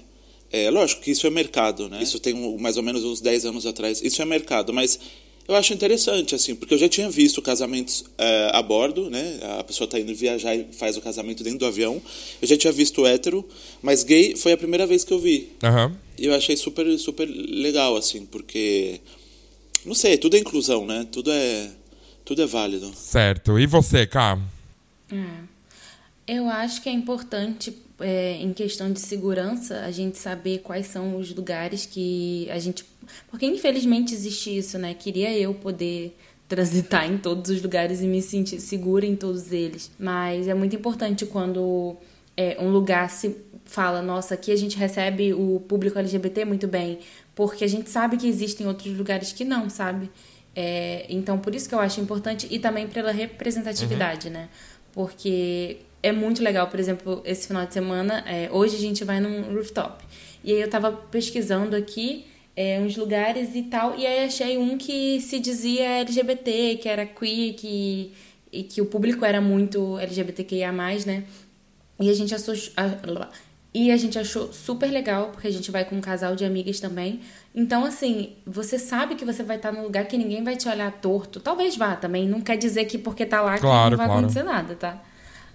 É 0.50 0.70
lógico 0.70 1.02
que 1.02 1.10
isso 1.10 1.26
é 1.26 1.30
mercado, 1.30 1.88
né? 1.88 2.02
Isso 2.02 2.18
tem 2.18 2.34
mais 2.58 2.76
ou 2.76 2.82
menos 2.82 3.04
uns 3.04 3.20
10 3.20 3.46
anos 3.46 3.66
atrás. 3.66 4.00
Isso 4.00 4.22
é 4.22 4.24
mercado, 4.24 4.72
mas 4.72 4.98
eu 5.46 5.54
acho 5.54 5.74
interessante, 5.74 6.34
assim, 6.34 6.54
porque 6.54 6.74
eu 6.74 6.78
já 6.78 6.88
tinha 6.88 7.10
visto 7.10 7.42
casamentos 7.42 8.04
é, 8.16 8.50
a 8.52 8.62
bordo, 8.62 9.10
né? 9.10 9.40
A 9.58 9.64
pessoa 9.64 9.84
está 9.84 9.98
indo 9.98 10.14
viajar 10.14 10.54
e 10.54 10.66
faz 10.72 10.96
o 10.96 11.00
casamento 11.00 11.44
dentro 11.44 11.58
do 11.58 11.66
avião. 11.66 12.00
Eu 12.40 12.48
já 12.48 12.56
tinha 12.56 12.72
visto 12.72 13.04
hétero, 13.04 13.46
mas 13.82 14.02
gay 14.02 14.36
foi 14.36 14.52
a 14.52 14.56
primeira 14.56 14.86
vez 14.86 15.04
que 15.04 15.12
eu 15.12 15.18
vi. 15.18 15.52
Uhum. 15.62 15.94
E 16.18 16.26
eu 16.26 16.34
achei 16.34 16.56
super, 16.56 16.98
super 16.98 17.26
legal, 17.26 17.96
assim, 17.96 18.24
porque. 18.26 19.00
Não 19.84 19.94
sei, 19.94 20.16
tudo 20.16 20.36
é 20.36 20.38
inclusão, 20.38 20.86
né? 20.86 21.06
Tudo 21.12 21.30
é, 21.30 21.70
tudo 22.24 22.40
é 22.42 22.46
válido. 22.46 22.90
Certo. 22.94 23.58
E 23.58 23.66
você, 23.66 24.06
Cá? 24.06 24.40
É. 25.12 25.54
Eu 26.26 26.48
acho 26.48 26.80
que 26.80 26.88
é 26.88 26.92
importante, 26.92 27.76
é, 28.00 28.38
em 28.40 28.52
questão 28.54 28.90
de 28.90 28.98
segurança, 28.98 29.80
a 29.80 29.90
gente 29.90 30.16
saber 30.16 30.60
quais 30.60 30.86
são 30.86 31.16
os 31.16 31.34
lugares 31.34 31.84
que 31.84 32.48
a 32.50 32.58
gente. 32.58 32.84
Porque 33.28 33.46
infelizmente 33.46 34.14
existe 34.14 34.56
isso, 34.56 34.78
né? 34.78 34.94
Queria 34.94 35.36
eu 35.36 35.54
poder 35.54 36.16
transitar 36.48 37.10
em 37.10 37.18
todos 37.18 37.50
os 37.50 37.62
lugares 37.62 38.00
e 38.00 38.06
me 38.06 38.20
sentir 38.20 38.60
segura 38.60 39.06
em 39.06 39.16
todos 39.16 39.50
eles. 39.50 39.90
Mas 39.98 40.46
é 40.46 40.54
muito 40.54 40.76
importante 40.76 41.24
quando 41.26 41.96
é, 42.36 42.56
um 42.60 42.70
lugar 42.70 43.08
se 43.10 43.36
fala, 43.64 44.02
nossa, 44.02 44.34
aqui 44.34 44.52
a 44.52 44.56
gente 44.56 44.76
recebe 44.76 45.32
o 45.32 45.60
público 45.66 45.98
LGBT 45.98 46.44
muito 46.44 46.68
bem, 46.68 46.98
porque 47.34 47.64
a 47.64 47.68
gente 47.68 47.88
sabe 47.88 48.16
que 48.16 48.28
existem 48.28 48.66
outros 48.66 48.96
lugares 48.96 49.32
que 49.32 49.44
não, 49.44 49.70
sabe? 49.70 50.10
É, 50.54 51.06
então, 51.08 51.38
por 51.38 51.54
isso 51.54 51.68
que 51.68 51.74
eu 51.74 51.80
acho 51.80 52.00
importante 52.00 52.46
e 52.50 52.58
também 52.58 52.86
pela 52.86 53.10
representatividade, 53.10 54.28
uhum. 54.28 54.34
né? 54.34 54.48
Porque 54.92 55.78
é 56.02 56.12
muito 56.12 56.42
legal, 56.42 56.68
por 56.68 56.78
exemplo, 56.78 57.22
esse 57.24 57.48
final 57.48 57.66
de 57.66 57.72
semana, 57.72 58.22
é, 58.26 58.48
hoje 58.52 58.76
a 58.76 58.78
gente 58.78 59.02
vai 59.04 59.18
num 59.18 59.54
rooftop. 59.54 60.04
E 60.44 60.52
aí 60.52 60.60
eu 60.60 60.68
tava 60.68 60.92
pesquisando 60.92 61.74
aqui 61.74 62.26
é, 62.56 62.80
uns 62.80 62.96
lugares 62.96 63.54
e 63.54 63.62
tal, 63.62 63.98
e 63.98 64.06
aí 64.06 64.24
achei 64.24 64.56
um 64.56 64.78
que 64.78 65.20
se 65.20 65.38
dizia 65.40 66.00
LGBT, 66.00 66.76
que 66.76 66.88
era 66.88 67.04
queer, 67.04 67.54
que, 67.54 68.12
e 68.52 68.62
que 68.62 68.80
o 68.80 68.86
público 68.86 69.24
era 69.24 69.40
muito 69.40 69.98
LGBTQIA, 69.98 70.70
né? 70.72 71.24
E 71.98 72.08
a 72.08 72.14
gente 72.14 72.34
achou. 72.34 72.54
E 73.72 73.90
a 73.90 73.96
gente 73.96 74.16
achou 74.16 74.52
super 74.52 74.88
legal, 74.88 75.30
porque 75.32 75.48
a 75.48 75.50
gente 75.50 75.68
vai 75.72 75.84
com 75.84 75.96
um 75.96 76.00
casal 76.00 76.36
de 76.36 76.44
amigas 76.44 76.78
também. 76.78 77.20
Então, 77.52 77.84
assim, 77.84 78.34
você 78.46 78.78
sabe 78.78 79.16
que 79.16 79.24
você 79.24 79.42
vai 79.42 79.56
estar 79.56 79.72
num 79.72 79.82
lugar 79.82 80.04
que 80.04 80.16
ninguém 80.16 80.44
vai 80.44 80.54
te 80.54 80.68
olhar 80.68 80.92
torto. 80.92 81.40
Talvez 81.40 81.76
vá 81.76 81.96
também. 81.96 82.28
Não 82.28 82.40
quer 82.40 82.56
dizer 82.56 82.84
que 82.84 82.96
porque 82.96 83.26
tá 83.26 83.40
lá 83.40 83.58
claro, 83.58 83.84
que 83.84 83.90
não 83.90 83.96
vai 83.96 84.06
claro. 84.06 84.20
acontecer 84.20 84.44
nada, 84.44 84.76
tá? 84.76 85.02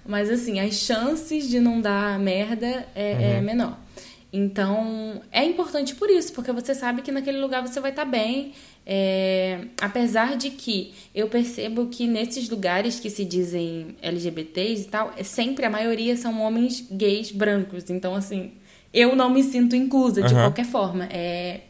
Mas, 0.06 0.30
assim, 0.30 0.60
as 0.60 0.74
chances 0.74 1.48
de 1.48 1.62
não 1.62 1.80
dar 1.80 2.20
merda 2.20 2.68
é, 2.94 3.12
é 3.12 3.14
uhum. 3.14 3.22
é 3.22 3.42
menor. 3.42 3.78
Então, 4.32 5.22
é 5.32 5.44
importante 5.44 5.96
por 5.96 6.10
isso, 6.10 6.32
porque 6.34 6.52
você 6.52 6.76
sabe 6.76 7.02
que 7.02 7.12
naquele 7.12 7.40
lugar 7.40 7.66
você 7.66 7.80
vai 7.80 7.90
estar 7.90 8.06
tá 8.06 8.12
bem. 8.12 8.54
É, 8.86 9.62
apesar 9.82 10.38
de 10.38 10.52
que 10.52 10.94
eu 11.14 11.28
percebo 11.28 11.88
que 11.88 12.08
nesses 12.08 12.50
lugares 12.50 13.00
que 13.00 13.10
se 13.10 13.26
dizem 13.26 13.96
LGBTs 14.02 14.84
e 14.84 14.86
tal, 14.86 15.14
é 15.18 15.24
sempre 15.24 15.66
a 15.66 15.70
maioria 15.70 16.16
são 16.16 16.42
homens 16.42 16.88
gays 16.92 17.32
brancos. 17.32 17.90
Então, 17.90 18.14
assim, 18.16 18.52
eu 18.94 19.16
não 19.16 19.30
me 19.30 19.44
sinto 19.44 19.76
inclusa 19.76 20.22
de 20.22 20.34
qualquer 20.34 20.66
forma. 20.66 21.06
É, 21.06 21.62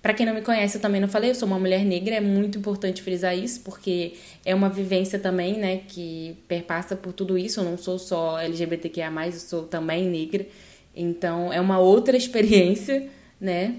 para 0.00 0.14
quem 0.14 0.24
não 0.24 0.34
me 0.34 0.40
conhece, 0.40 0.76
eu 0.76 0.80
também 0.80 1.00
não 1.00 1.08
falei, 1.08 1.30
eu 1.30 1.34
sou 1.34 1.48
uma 1.48 1.58
mulher 1.58 1.84
negra, 1.84 2.14
é 2.14 2.20
muito 2.20 2.58
importante 2.58 3.02
frisar 3.02 3.36
isso, 3.36 3.60
porque 3.60 4.14
é 4.44 4.54
uma 4.54 4.68
vivência 4.68 5.18
também, 5.18 5.58
né, 5.58 5.80
que 5.88 6.36
perpassa 6.46 6.94
por 6.94 7.12
tudo 7.12 7.36
isso. 7.36 7.60
Eu 7.60 7.64
não 7.64 7.76
sou 7.76 7.98
só 7.98 8.38
LGBTQIA, 8.38 9.12
eu 9.26 9.32
sou 9.32 9.64
também 9.64 10.08
negra. 10.08 10.46
Então, 10.96 11.52
é 11.52 11.60
uma 11.60 11.78
outra 11.78 12.16
experiência, 12.18 13.08
né? 13.40 13.76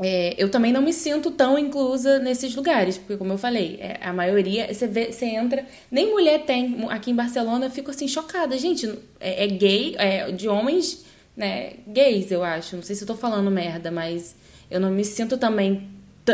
É, 0.00 0.34
eu 0.38 0.50
também 0.50 0.72
não 0.72 0.80
me 0.80 0.92
sinto 0.92 1.30
tão 1.30 1.58
inclusa 1.58 2.18
nesses 2.18 2.56
lugares, 2.56 2.96
porque, 2.96 3.16
como 3.16 3.34
eu 3.34 3.38
falei, 3.38 3.78
é, 3.78 4.00
a 4.02 4.12
maioria, 4.12 4.72
você, 4.72 4.86
vê, 4.86 5.12
você 5.12 5.26
entra, 5.26 5.66
nem 5.90 6.10
mulher 6.10 6.44
tem. 6.44 6.86
Aqui 6.88 7.10
em 7.10 7.14
Barcelona, 7.14 7.66
eu 7.66 7.70
fico 7.70 7.90
assim, 7.90 8.08
chocada. 8.08 8.56
Gente, 8.56 8.86
é, 9.20 9.44
é 9.44 9.46
gay, 9.46 9.94
é 9.98 10.32
de 10.32 10.48
homens 10.48 11.04
né, 11.36 11.74
gays, 11.86 12.30
eu 12.30 12.42
acho. 12.42 12.76
Não 12.76 12.82
sei 12.82 12.96
se 12.96 13.02
eu 13.02 13.06
tô 13.06 13.14
falando 13.14 13.50
merda, 13.50 13.90
mas 13.90 14.34
eu 14.70 14.80
não 14.80 14.90
me 14.90 15.04
sinto 15.04 15.36
também 15.36 15.88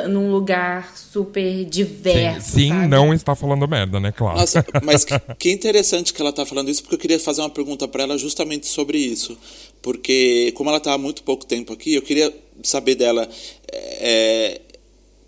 num 0.08 0.30
lugar 0.30 0.96
super 0.96 1.64
diverso. 1.64 2.52
Sim, 2.52 2.68
sim 2.68 2.88
não 2.88 3.14
está 3.14 3.34
falando 3.34 3.66
merda, 3.66 3.98
né? 3.98 4.12
Claro. 4.12 4.38
Nossa, 4.38 4.64
mas 4.82 5.04
que, 5.04 5.14
que, 5.38 5.50
interessante 5.50 6.12
que 6.12 6.20
ela 6.20 6.30
está 6.30 6.44
falando 6.44 6.70
isso, 6.70 6.82
porque 6.82 6.96
eu 6.96 6.98
queria 6.98 7.18
fazer 7.18 7.40
uma 7.40 7.50
pergunta 7.50 7.88
para 7.88 8.02
ela 8.02 8.18
justamente 8.18 8.66
sobre 8.66 8.98
isso. 8.98 9.36
Porque, 9.80 10.52
como 10.54 10.68
ela 10.68 10.78
está 10.78 10.92
há 10.92 10.98
muito 10.98 11.22
pouco 11.22 11.46
tempo 11.46 11.72
aqui, 11.72 11.94
eu 11.94 12.02
queria 12.02 12.34
saber 12.62 12.96
dela. 12.96 13.28
É, 13.72 14.60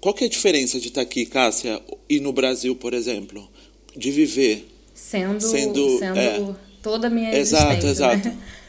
qual 0.01 0.15
que 0.15 0.25
é 0.25 0.27
a 0.27 0.31
diferença 0.31 0.79
de 0.79 0.89
estar 0.89 1.01
tá 1.01 1.07
aqui, 1.07 1.25
Cássia, 1.25 1.81
e 2.09 2.21
no 2.21 2.33
Brasil, 2.33 2.77
por 2.77 2.93
exemplo? 2.93 3.49
De 3.97 4.11
viver. 4.11 4.67
Sendo, 4.95 5.41
sendo, 5.41 5.99
sendo 5.99 6.19
é, 6.19 6.55
toda 6.83 7.07
a 7.07 7.11
minha 7.11 7.35
exato, 7.35 7.73
existência. 7.73 7.91
Exato, 7.91 8.29
exato. 8.29 8.29
Né? 8.51 8.60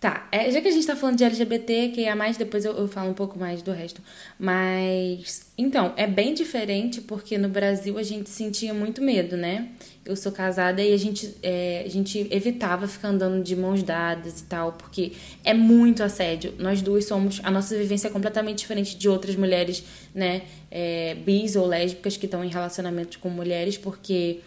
Tá, 0.00 0.28
é, 0.30 0.48
já 0.52 0.60
que 0.60 0.68
a 0.68 0.70
gente 0.70 0.86
tá 0.86 0.94
falando 0.94 1.16
de 1.16 1.24
LGBT, 1.24 1.88
que 1.88 2.04
é 2.04 2.14
mais, 2.14 2.36
depois 2.36 2.64
eu, 2.64 2.72
eu, 2.72 2.86
falo 2.86 3.10
um 3.10 3.14
pouco 3.14 3.36
mais 3.36 3.62
do 3.62 3.72
resto. 3.72 4.00
Mas, 4.38 5.50
então, 5.58 5.92
é 5.96 6.06
bem 6.06 6.34
diferente 6.34 7.00
porque 7.00 7.36
no 7.36 7.48
Brasil 7.48 7.98
a 7.98 8.02
gente 8.04 8.30
sentia 8.30 8.72
muito 8.72 9.02
medo, 9.02 9.36
né? 9.36 9.70
Eu 10.04 10.14
sou 10.14 10.30
casada 10.30 10.80
e 10.80 10.94
a 10.94 10.96
gente, 10.96 11.34
é, 11.42 11.82
a 11.84 11.90
gente 11.90 12.28
evitava 12.30 12.86
ficar 12.86 13.08
andando 13.08 13.42
de 13.42 13.56
mãos 13.56 13.82
dadas 13.82 14.38
e 14.38 14.44
tal, 14.44 14.74
porque 14.74 15.14
é 15.44 15.52
muito 15.52 16.04
assédio. 16.04 16.54
Nós 16.60 16.80
duas 16.80 17.04
somos, 17.04 17.40
a 17.42 17.50
nossa 17.50 17.76
vivência 17.76 18.06
é 18.06 18.10
completamente 18.10 18.58
diferente 18.58 18.96
de 18.96 19.08
outras 19.08 19.34
mulheres, 19.34 19.82
né? 20.14 20.42
É, 20.70 21.16
bis 21.16 21.56
ou 21.56 21.66
lésbicas 21.66 22.16
que 22.16 22.26
estão 22.26 22.44
em 22.44 22.48
relacionamentos 22.48 23.16
com 23.16 23.30
mulheres, 23.30 23.76
porque 23.76 24.38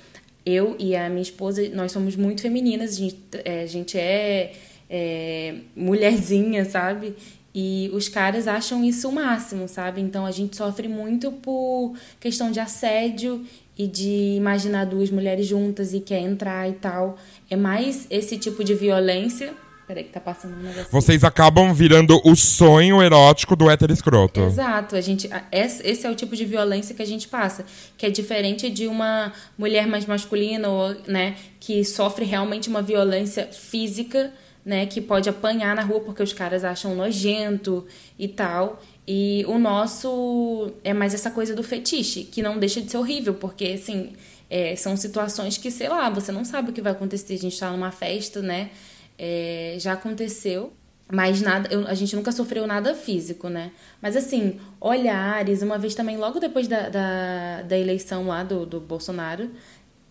eu 0.46 0.78
e 0.80 0.96
a 0.96 1.10
minha 1.10 1.22
esposa, 1.22 1.68
nós 1.74 1.92
somos 1.92 2.16
muito 2.16 2.42
femininas, 2.42 2.94
a 2.94 2.96
gente 2.96 3.20
é, 3.44 3.64
a 3.64 3.68
gente 3.68 3.98
é 3.98 4.54
é, 4.92 5.56
mulherzinha, 5.74 6.66
sabe? 6.66 7.16
E 7.56 7.90
os 7.94 8.10
caras 8.10 8.48
acham 8.48 8.84
isso 8.84 9.08
o 9.08 9.12
máximo, 9.12 9.68
sabe? 9.68 10.02
Então 10.02 10.26
a 10.26 10.32
gente 10.32 10.58
sofre 10.58 10.90
muito 10.90 11.32
por 11.32 11.94
questão 12.20 12.52
de 12.52 12.60
assédio 12.60 13.46
e 13.78 13.88
de 13.88 14.36
imaginar 14.36 14.86
duas 14.86 15.10
mulheres 15.10 15.48
juntas 15.48 15.94
e 15.94 16.02
quer 16.02 16.20
entrar 16.20 16.70
e 16.70 16.74
tal. 16.74 17.18
É 17.50 17.56
mais 17.56 18.06
esse 18.10 18.38
tipo 18.38 18.64
de 18.64 18.74
violência. 18.74 19.54
Peraí, 19.88 20.06
que 20.06 20.12
tá 20.12 20.22
passando 20.22 20.56
um 20.56 20.64
negócio. 20.64 20.88
Vocês 20.90 21.24
acabam 21.26 21.74
virando 21.74 22.22
o 22.24 22.36
sonho 22.36 23.02
erótico 23.02 23.58
do 23.58 23.70
hétero 23.70 23.92
escroto. 23.92 24.42
Exato. 24.42 24.96
A 24.96 25.02
gente, 25.02 25.30
esse 25.52 26.06
é 26.06 26.10
o 26.10 26.16
tipo 26.16 26.34
de 26.34 26.46
violência 26.46 26.96
que 26.96 27.02
a 27.02 27.08
gente 27.08 27.28
passa. 27.28 27.66
Que 27.98 28.06
é 28.06 28.10
diferente 28.10 28.70
de 28.70 28.88
uma 28.88 29.34
mulher 29.58 29.88
mais 29.88 30.06
masculina, 30.06 30.70
ou, 30.70 30.96
né? 31.08 31.36
Que 31.60 31.84
sofre 31.84 32.24
realmente 32.24 32.70
uma 32.70 32.82
violência 32.82 33.48
física 33.48 34.32
né, 34.64 34.86
que 34.86 35.02
pode 35.02 35.30
apanhar 35.30 35.76
na 35.76 35.84
rua 35.84 36.00
porque 36.02 36.22
os 36.22 36.34
caras 36.34 36.64
acham 36.64 36.96
nojento 36.96 37.86
e 38.18 38.28
tal. 38.28 38.82
E 39.08 39.44
o 39.48 39.58
nosso 39.58 40.72
é 40.84 40.94
mais 40.94 41.14
essa 41.14 41.32
coisa 41.32 41.56
do 41.56 41.64
fetiche, 41.64 42.24
que 42.24 42.42
não 42.42 42.60
deixa 42.60 42.82
de 42.82 42.92
ser 42.92 42.98
horrível, 42.98 43.34
porque 43.34 43.66
assim, 43.66 44.14
é, 44.50 44.76
são 44.76 44.96
situações 44.96 45.58
que, 45.58 45.72
sei 45.72 45.90
lá, 45.90 46.10
você 46.10 46.32
não 46.32 46.46
sabe 46.46 46.70
o 46.70 46.74
que 46.74 46.82
vai 46.82 46.92
acontecer. 46.92 47.34
A 47.34 47.38
gente 47.38 47.60
tá 47.60 47.72
numa 47.72 47.92
festa, 47.92 48.42
né? 48.42 48.70
É, 49.18 49.76
já 49.80 49.94
aconteceu, 49.94 50.74
mas 51.12 51.42
nada, 51.42 51.68
eu, 51.72 51.88
a 51.88 51.94
gente 51.94 52.16
nunca 52.16 52.32
sofreu 52.32 52.66
nada 52.66 52.94
físico, 52.96 53.50
né? 53.50 53.72
Mas 54.02 54.16
assim, 54.16 54.60
olhares, 54.80 55.62
uma 55.62 55.78
vez 55.78 55.96
também, 55.96 56.18
logo 56.18 56.40
depois 56.40 56.68
da, 56.68 56.90
da, 56.90 57.62
da 57.64 57.78
eleição 57.78 58.28
lá 58.28 58.44
do, 58.44 58.66
do 58.66 58.80
Bolsonaro, 58.80 59.50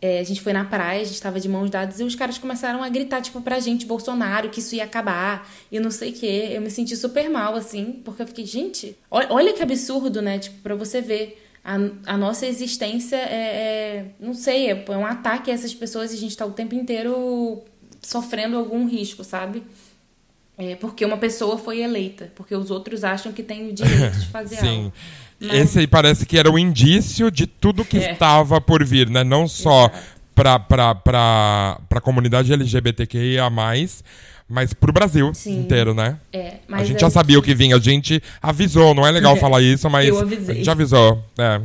é, 0.03 0.19
a 0.19 0.25
gente 0.25 0.41
foi 0.41 0.53
na 0.53 0.65
praia, 0.65 1.03
a 1.03 1.05
gente 1.05 1.21
tava 1.21 1.39
de 1.39 1.49
mãos 1.49 1.69
dadas 1.69 2.01
e 2.01 2.05
os 2.05 2.15
caras 2.15 2.39
começaram 2.39 2.83
a 2.83 2.89
gritar, 2.89 3.21
tipo, 3.21 3.41
pra 3.43 3.61
gente, 3.61 3.85
Bolsonaro, 3.85 4.49
que 4.49 4.61
isso 4.61 4.75
ia 4.75 4.85
acabar 4.85 5.49
e 5.71 5.79
não 5.79 5.91
sei 5.91 6.11
o 6.11 6.15
quê. 6.15 6.51
Eu 6.53 6.63
me 6.63 6.71
senti 6.71 6.97
super 6.97 7.29
mal, 7.29 7.55
assim, 7.55 8.01
porque 8.05 8.23
eu 8.23 8.27
fiquei, 8.27 8.47
gente, 8.47 8.97
olha, 9.11 9.53
que 9.53 9.63
absurdo, 9.63 10.23
né? 10.23 10.39
Tipo, 10.39 10.59
pra 10.63 10.75
você 10.75 11.01
ver. 11.01 11.47
A, 11.63 11.75
a 12.07 12.17
nossa 12.17 12.47
existência 12.47 13.17
é, 13.17 13.19
é 13.21 14.07
não 14.19 14.33
sei, 14.33 14.71
é, 14.71 14.85
é 14.89 14.97
um 14.97 15.05
ataque 15.05 15.51
a 15.51 15.55
essas 15.55 15.75
pessoas 15.75 16.11
e 16.11 16.15
a 16.15 16.19
gente 16.19 16.35
tá 16.35 16.47
o 16.47 16.53
tempo 16.53 16.75
inteiro 16.75 17.63
sofrendo 18.01 18.57
algum 18.57 18.87
risco, 18.87 19.23
sabe? 19.23 19.63
É 20.57 20.75
porque 20.77 21.05
uma 21.05 21.19
pessoa 21.19 21.59
foi 21.59 21.81
eleita, 21.81 22.33
porque 22.35 22.55
os 22.55 22.71
outros 22.71 23.05
acham 23.05 23.31
que 23.31 23.43
tem 23.43 23.69
o 23.69 23.73
direito 23.75 24.19
de 24.19 24.27
fazer 24.33 24.57
Sim. 24.57 24.77
algo. 24.85 24.93
Mas... 25.41 25.55
Esse 25.55 25.79
aí 25.79 25.87
parece 25.87 26.27
que 26.27 26.39
era 26.39 26.51
o 26.51 26.59
indício 26.59 27.31
de 27.31 27.47
tudo 27.47 27.85
que 27.85 27.99
é. 27.99 28.13
estava 28.13 28.61
por 28.61 28.85
vir, 28.85 29.09
né? 29.09 29.25
Não 29.25 29.49
só 29.49 29.91
para 30.35 30.57
a 31.91 32.01
comunidade 32.01 32.53
LGBTQIA+, 32.53 33.49
mas 34.49 34.75
para 34.75 34.91
o 34.91 34.93
Brasil 34.93 35.33
Sim. 35.33 35.61
inteiro, 35.61 35.95
né? 35.95 36.19
É, 36.33 36.55
a 36.71 36.83
gente 36.85 36.97
é 36.97 37.01
já 37.01 37.11
sabia 37.11 37.37
que... 37.37 37.41
o 37.41 37.43
que 37.43 37.55
vinha, 37.55 37.77
a 37.77 37.81
gente 37.81 38.23
avisou, 38.43 38.95
não 38.95 39.07
é 39.07 39.11
legal 39.11 39.37
falar 39.39 39.63
isso, 39.63 39.89
mas 39.89 40.11
a 40.17 40.53
gente 40.53 40.69
avisou. 40.69 41.23
É. 41.39 41.61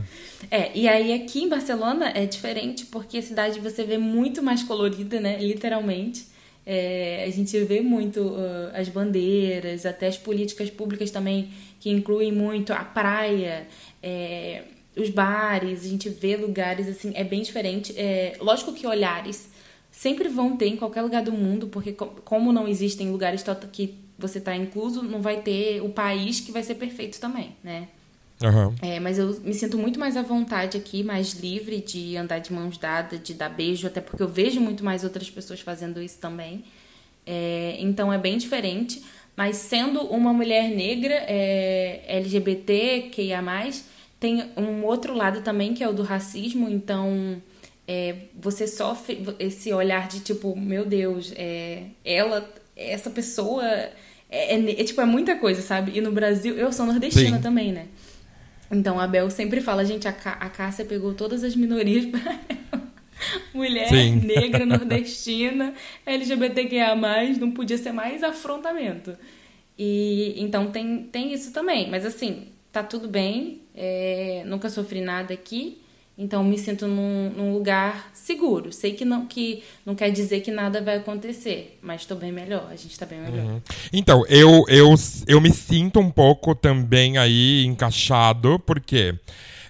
É, 0.51 0.71
e 0.75 0.87
aí 0.87 1.13
aqui 1.13 1.43
em 1.43 1.49
Barcelona 1.49 2.11
é 2.13 2.25
diferente 2.25 2.85
porque 2.85 3.17
a 3.17 3.21
cidade 3.21 3.59
você 3.59 3.83
vê 3.83 3.97
muito 3.97 4.43
mais 4.43 4.63
colorida, 4.63 5.19
né? 5.19 5.37
Literalmente. 5.39 6.27
É, 6.65 7.25
a 7.27 7.31
gente 7.31 7.57
vê 7.63 7.79
muito 7.81 8.21
uh, 8.21 8.71
as 8.73 8.89
bandeiras, 8.89 9.85
até 9.85 10.07
as 10.07 10.17
políticas 10.17 10.69
públicas 10.69 11.11
também, 11.11 11.49
que 11.79 11.89
incluem 11.89 12.31
muito 12.31 12.73
a 12.73 12.83
praia, 12.83 13.67
é, 14.01 14.63
os 14.97 15.09
bares, 15.09 15.85
a 15.85 15.87
gente 15.87 16.09
vê 16.09 16.35
lugares 16.35 16.87
assim, 16.87 17.11
é 17.15 17.23
bem 17.23 17.41
diferente. 17.41 17.93
É, 17.97 18.35
lógico 18.39 18.73
que 18.73 18.87
olhares 18.87 19.49
sempre 19.91 20.27
vão 20.27 20.57
ter 20.57 20.67
em 20.67 20.75
qualquer 20.75 21.01
lugar 21.01 21.23
do 21.23 21.31
mundo, 21.31 21.67
porque 21.67 21.93
como 21.93 22.51
não 22.51 22.67
existem 22.67 23.11
lugares 23.11 23.43
que 23.71 23.95
você 24.17 24.39
está 24.39 24.55
incluso, 24.55 25.03
não 25.03 25.21
vai 25.21 25.41
ter 25.41 25.81
o 25.81 25.89
país 25.89 26.39
que 26.39 26.51
vai 26.51 26.63
ser 26.63 26.75
perfeito 26.75 27.19
também, 27.19 27.55
né? 27.63 27.89
Aham. 28.43 28.75
É, 28.81 28.99
mas 28.99 29.17
eu 29.17 29.39
me 29.41 29.53
sinto 29.53 29.77
muito 29.77 29.99
mais 29.99 30.17
à 30.17 30.21
vontade 30.21 30.77
aqui, 30.77 31.03
mais 31.03 31.33
livre 31.33 31.81
de 31.81 32.17
andar 32.17 32.39
de 32.39 32.51
mãos 32.51 32.77
dadas, 32.77 33.21
de 33.23 33.33
dar 33.33 33.49
beijo, 33.49 33.87
até 33.87 34.01
porque 34.01 34.21
eu 34.21 34.27
vejo 34.27 34.59
muito 34.59 34.83
mais 34.83 35.03
outras 35.03 35.29
pessoas 35.29 35.61
fazendo 35.61 36.01
isso 36.01 36.19
também. 36.19 36.63
É, 37.25 37.77
então 37.79 38.11
é 38.11 38.17
bem 38.17 38.37
diferente. 38.37 39.01
Mas 39.35 39.57
sendo 39.57 40.01
uma 40.01 40.31
mulher 40.31 40.69
negra, 40.69 41.13
é, 41.27 42.03
LGBT, 42.07 43.09
que 43.11 43.21
ia 43.21 43.41
mais, 43.41 43.85
tem 44.19 44.51
um 44.55 44.83
outro 44.85 45.13
lado 45.13 45.41
também 45.41 45.73
que 45.73 45.83
é 45.83 45.89
o 45.89 45.93
do 45.93 46.03
racismo. 46.03 46.69
Então 46.69 47.41
é, 47.87 48.15
você 48.39 48.65
sofre 48.67 49.23
esse 49.39 49.73
olhar 49.73 50.07
de 50.07 50.21
tipo, 50.21 50.55
meu 50.57 50.85
Deus, 50.85 51.33
é, 51.35 51.83
ela, 52.03 52.49
essa 52.75 53.09
pessoa 53.09 53.65
é, 53.65 53.93
é, 54.29 54.81
é, 54.81 54.83
tipo 54.83 55.01
é 55.01 55.05
muita 55.05 55.35
coisa, 55.35 55.61
sabe? 55.61 55.97
E 55.97 56.01
no 56.01 56.11
Brasil 56.11 56.55
eu 56.55 56.71
sou 56.71 56.85
nordestina 56.85 57.37
Sim. 57.37 57.41
também, 57.43 57.71
né? 57.71 57.87
Então 58.71 58.99
a 58.99 59.07
Bel 59.07 59.29
sempre 59.29 59.61
fala, 59.61 59.85
gente, 59.85 60.07
a, 60.07 60.11
Cá- 60.13 60.37
a 60.39 60.49
Cássia 60.49 60.85
pegou 60.85 61.13
todas 61.13 61.43
as 61.43 61.55
minorias 61.55 62.05
pra 62.05 62.19
ela. 62.49 62.85
Mulher, 63.53 63.87
Sim. 63.87 64.15
negra, 64.17 64.65
nordestina, 64.65 65.73
LGBTQIA+, 66.05 66.95
não 67.39 67.51
podia 67.51 67.77
ser 67.77 67.91
mais 67.91 68.23
afrontamento. 68.23 69.15
E 69.77 70.33
então 70.37 70.71
tem, 70.71 71.03
tem 71.03 71.33
isso 71.33 71.51
também. 71.53 71.89
Mas 71.89 72.05
assim, 72.05 72.47
tá 72.71 72.83
tudo 72.83 73.07
bem. 73.07 73.61
é, 73.75 74.43
nunca 74.45 74.69
sofri 74.69 75.01
nada 75.01 75.33
aqui. 75.33 75.77
Então 76.17 76.43
me 76.43 76.57
sinto 76.57 76.87
num, 76.87 77.29
num 77.29 77.53
lugar 77.53 78.09
seguro. 78.13 78.71
Sei 78.71 78.93
que 78.93 79.03
não, 79.03 79.25
que 79.25 79.63
não 79.85 79.93
quer 79.93 80.09
dizer 80.11 80.39
que 80.39 80.49
nada 80.49 80.81
vai 80.81 80.97
acontecer, 80.97 81.77
mas 81.81 82.01
estou 82.01 82.15
bem 82.15 82.31
melhor. 82.31 82.67
A 82.71 82.75
gente 82.75 82.97
tá 82.97 83.05
bem 83.05 83.19
melhor. 83.19 83.61
Então, 83.91 84.25
eu, 84.29 84.63
eu, 84.69 84.95
eu 85.27 85.41
me 85.41 85.51
sinto 85.51 85.99
um 85.99 86.09
pouco 86.09 86.55
também 86.55 87.17
aí 87.17 87.65
encaixado, 87.65 88.57
porque 88.59 89.13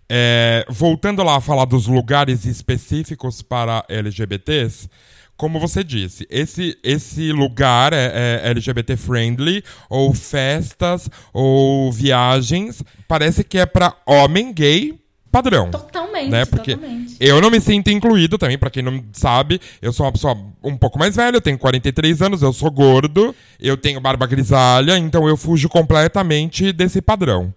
é, 0.08 0.64
voltando 0.70 1.24
lá 1.24 1.38
a 1.38 1.42
falar 1.42 1.66
dos 1.66 1.88
lugares 1.88 2.46
específicos 2.46 3.42
para 3.42 3.84
LGBTs, 3.90 4.88
como 5.36 5.60
você 5.60 5.84
disse, 5.84 6.26
esse, 6.30 6.78
esse 6.82 7.32
lugar 7.32 7.92
é, 7.92 8.42
é 8.44 8.50
LGBT 8.52 8.96
friendly, 8.96 9.64
ou 9.90 10.14
festas, 10.14 11.10
ou 11.34 11.92
viagens, 11.92 12.84
parece 13.08 13.44
que 13.44 13.58
é 13.58 13.66
para 13.66 13.98
homem 14.06 14.54
gay 14.54 15.05
padrão 15.36 15.70
Totalmente, 15.70 16.30
né? 16.30 16.46
Porque 16.46 16.76
totalmente. 16.76 17.18
eu 17.20 17.42
não 17.42 17.52
me 17.52 17.60
sinto 17.60 17.90
incluído 17.90 18.38
também, 18.38 18.58
pra 18.58 18.70
quem 18.70 18.82
não 18.82 19.04
sabe, 19.12 19.60
eu 19.82 19.92
sou 19.92 20.06
uma 20.06 20.12
pessoa 20.14 20.38
um 20.64 20.78
pouco 20.78 20.98
mais 20.98 21.18
velha, 21.18 21.36
eu 21.36 21.42
tenho 21.42 21.58
43 21.58 22.22
anos, 22.22 22.42
eu 22.42 22.54
sou 22.54 22.72
gordo, 22.72 23.36
eu 23.60 23.76
tenho 23.76 24.00
barba 24.00 24.26
grisalha, 24.26 24.98
então 24.98 25.28
eu 25.28 25.36
fujo 25.36 25.68
completamente 25.68 26.72
desse 26.72 27.02
padrão. 27.02 27.54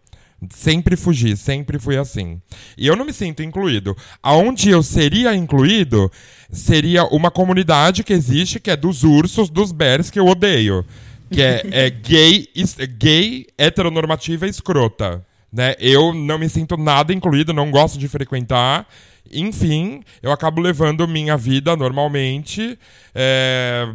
Sempre 0.50 0.96
fugi, 0.96 1.36
sempre 1.36 1.78
fui 1.78 1.96
assim. 1.96 2.40
E 2.76 2.86
eu 2.86 2.94
não 2.94 3.04
me 3.04 3.12
sinto 3.12 3.42
incluído. 3.42 3.96
Aonde 4.22 4.70
eu 4.70 4.84
seria 4.84 5.34
incluído 5.34 6.10
seria 6.50 7.04
uma 7.04 7.30
comunidade 7.30 8.04
que 8.04 8.12
existe, 8.12 8.60
que 8.60 8.70
é 8.70 8.76
dos 8.76 9.02
ursos, 9.02 9.50
dos 9.50 9.72
bears, 9.72 10.10
que 10.10 10.18
eu 10.18 10.26
odeio. 10.26 10.84
Que 11.30 11.42
é, 11.42 11.62
é 11.72 11.90
gay, 11.90 12.48
gay, 12.98 13.46
heteronormativa 13.58 14.46
e 14.46 14.50
escrota. 14.50 15.24
Né? 15.52 15.74
Eu 15.78 16.12
não 16.12 16.38
me 16.38 16.48
sinto 16.48 16.76
nada 16.76 17.12
incluído, 17.12 17.52
não 17.52 17.70
gosto 17.70 17.98
de 17.98 18.08
frequentar. 18.08 18.86
Enfim, 19.30 20.02
eu 20.22 20.32
acabo 20.32 20.60
levando 20.60 21.06
minha 21.06 21.36
vida 21.36 21.76
normalmente 21.76 22.78
é, 23.14 23.86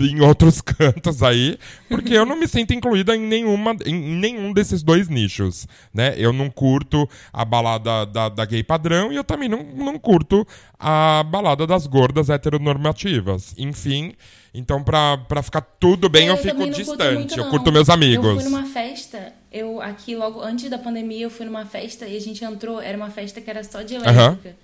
em 0.00 0.20
outros 0.20 0.60
cantos 0.62 1.22
aí, 1.22 1.58
porque 1.88 2.14
eu 2.14 2.26
não 2.26 2.34
me 2.36 2.48
sinto 2.48 2.72
incluída 2.74 3.14
em, 3.14 3.20
nenhuma, 3.20 3.76
em 3.84 3.94
nenhum 3.94 4.52
desses 4.52 4.82
dois 4.82 5.08
nichos. 5.08 5.68
Né? 5.94 6.14
Eu 6.16 6.32
não 6.32 6.50
curto 6.50 7.08
a 7.32 7.44
balada 7.44 8.04
da, 8.06 8.28
da 8.28 8.44
gay 8.44 8.62
padrão 8.64 9.12
e 9.12 9.16
eu 9.16 9.22
também 9.24 9.48
não, 9.48 9.62
não 9.62 9.98
curto 9.98 10.46
a 10.78 11.22
balada 11.24 11.66
das 11.66 11.86
gordas 11.86 12.28
heteronormativas. 12.30 13.54
Enfim, 13.58 14.14
então 14.52 14.82
pra, 14.82 15.18
pra 15.18 15.42
ficar 15.42 15.60
tudo 15.60 16.08
bem, 16.08 16.28
É, 16.28 16.32
eu, 16.32 16.36
fico 16.36 16.54
não 16.58 16.66
curto 16.66 16.76
distante. 16.76 17.14
muito, 17.14 17.38
eu 17.38 17.48
curto 17.50 17.70
meus 17.70 17.88
amigos. 17.88 18.26
Eu 18.26 18.40
fui 18.40 18.44
numa 18.44 18.64
festa, 18.66 19.32
eu 19.52 19.80
aqui 19.80 20.14
logo 20.14 20.40
antes 20.40 20.70
da 20.70 20.78
pandemia, 20.78 21.22
eu 21.22 21.30
fui 21.30 21.44
numa 21.46 21.66
festa 21.66 22.06
e 22.06 22.16
a 22.16 22.20
gente 22.20 22.44
entrou, 22.44 22.80
era 22.80 22.96
uma 22.96 23.10
festa 23.10 23.40
que 23.40 23.50
era 23.50 23.64
só 23.64 23.82
de 23.82 23.98
lésbica. 23.98 24.56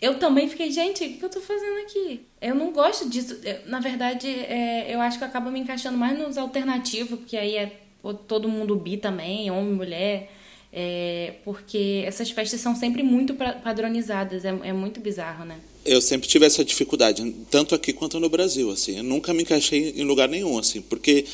Eu 0.00 0.18
também 0.20 0.48
fiquei, 0.48 0.70
gente, 0.70 1.04
o 1.04 1.12
que 1.14 1.24
eu 1.24 1.28
tô 1.28 1.40
fazendo 1.40 1.78
aqui? 1.80 2.20
Eu 2.40 2.54
não 2.54 2.72
gosto 2.72 3.08
disso. 3.08 3.36
Eu, 3.42 3.66
na 3.66 3.80
verdade, 3.80 4.28
é, 4.28 4.94
eu 4.94 5.00
acho 5.00 5.18
que 5.18 5.24
eu 5.24 5.28
acabo 5.28 5.50
me 5.50 5.58
encaixando 5.58 5.98
mais 5.98 6.16
nos 6.16 6.38
alternativos, 6.38 7.18
porque 7.18 7.36
aí 7.36 7.56
é 7.56 7.80
todo 8.28 8.48
mundo 8.48 8.76
bi 8.76 8.96
também, 8.96 9.50
homem, 9.50 9.72
mulher. 9.72 10.30
é, 10.72 11.34
porque 11.44 12.02
essas 12.06 12.30
festas 12.30 12.60
são 12.60 12.76
sempre 12.76 13.02
muito 13.02 13.34
padronizadas, 13.34 14.44
é, 14.44 14.56
é 14.62 14.72
muito 14.72 15.00
bizarro, 15.00 15.44
né? 15.44 15.56
Eu 15.84 16.00
sempre 16.00 16.28
tive 16.28 16.44
essa 16.44 16.64
dificuldade, 16.64 17.34
tanto 17.50 17.74
aqui 17.74 17.92
quanto 17.92 18.20
no 18.20 18.28
Brasil, 18.28 18.70
assim. 18.70 18.98
Eu 18.98 19.02
nunca 19.02 19.32
me 19.32 19.42
encaixei 19.42 19.94
em 19.96 20.04
lugar 20.04 20.28
nenhum, 20.28 20.58
assim, 20.58 20.82
porque 20.82 21.24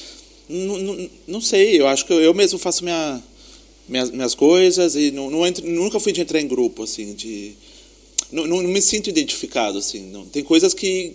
não, 0.48 1.10
não, 1.26 1.40
sei, 1.40 1.80
eu 1.80 1.86
acho 1.86 2.04
que 2.06 2.12
eu, 2.12 2.34
mesmo 2.34 2.58
faço 2.58 2.84
minha, 2.84 3.22
minhas, 3.88 4.10
minhas 4.10 4.34
coisas 4.34 4.94
e 4.94 5.10
não, 5.10 5.30
não 5.30 5.46
entro, 5.46 5.66
nunca 5.68 5.98
fui 5.98 6.12
de 6.12 6.20
entrar 6.20 6.40
em 6.40 6.48
grupo, 6.48 6.82
assim, 6.82 7.14
de 7.14 7.54
não, 8.30 8.46
não, 8.46 8.62
me 8.62 8.82
sinto 8.82 9.08
identificado, 9.08 9.78
assim. 9.78 10.10
Não, 10.10 10.26
tem 10.26 10.42
coisas 10.42 10.74
que 10.74 11.14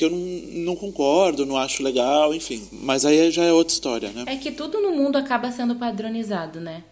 que 0.00 0.04
eu 0.06 0.10
não, 0.10 0.18
não 0.18 0.76
concordo, 0.76 1.44
não 1.44 1.58
acho 1.58 1.82
legal, 1.82 2.34
enfim. 2.34 2.66
Mas 2.72 3.04
aí 3.04 3.30
já 3.30 3.44
é 3.44 3.52
outra 3.52 3.74
história, 3.74 4.08
né? 4.10 4.24
É 4.26 4.36
que 4.36 4.50
tudo 4.50 4.80
no 4.80 4.92
mundo 4.92 5.16
acaba 5.16 5.52
sendo 5.52 5.74
padronizado, 5.74 6.58
né? 6.58 6.84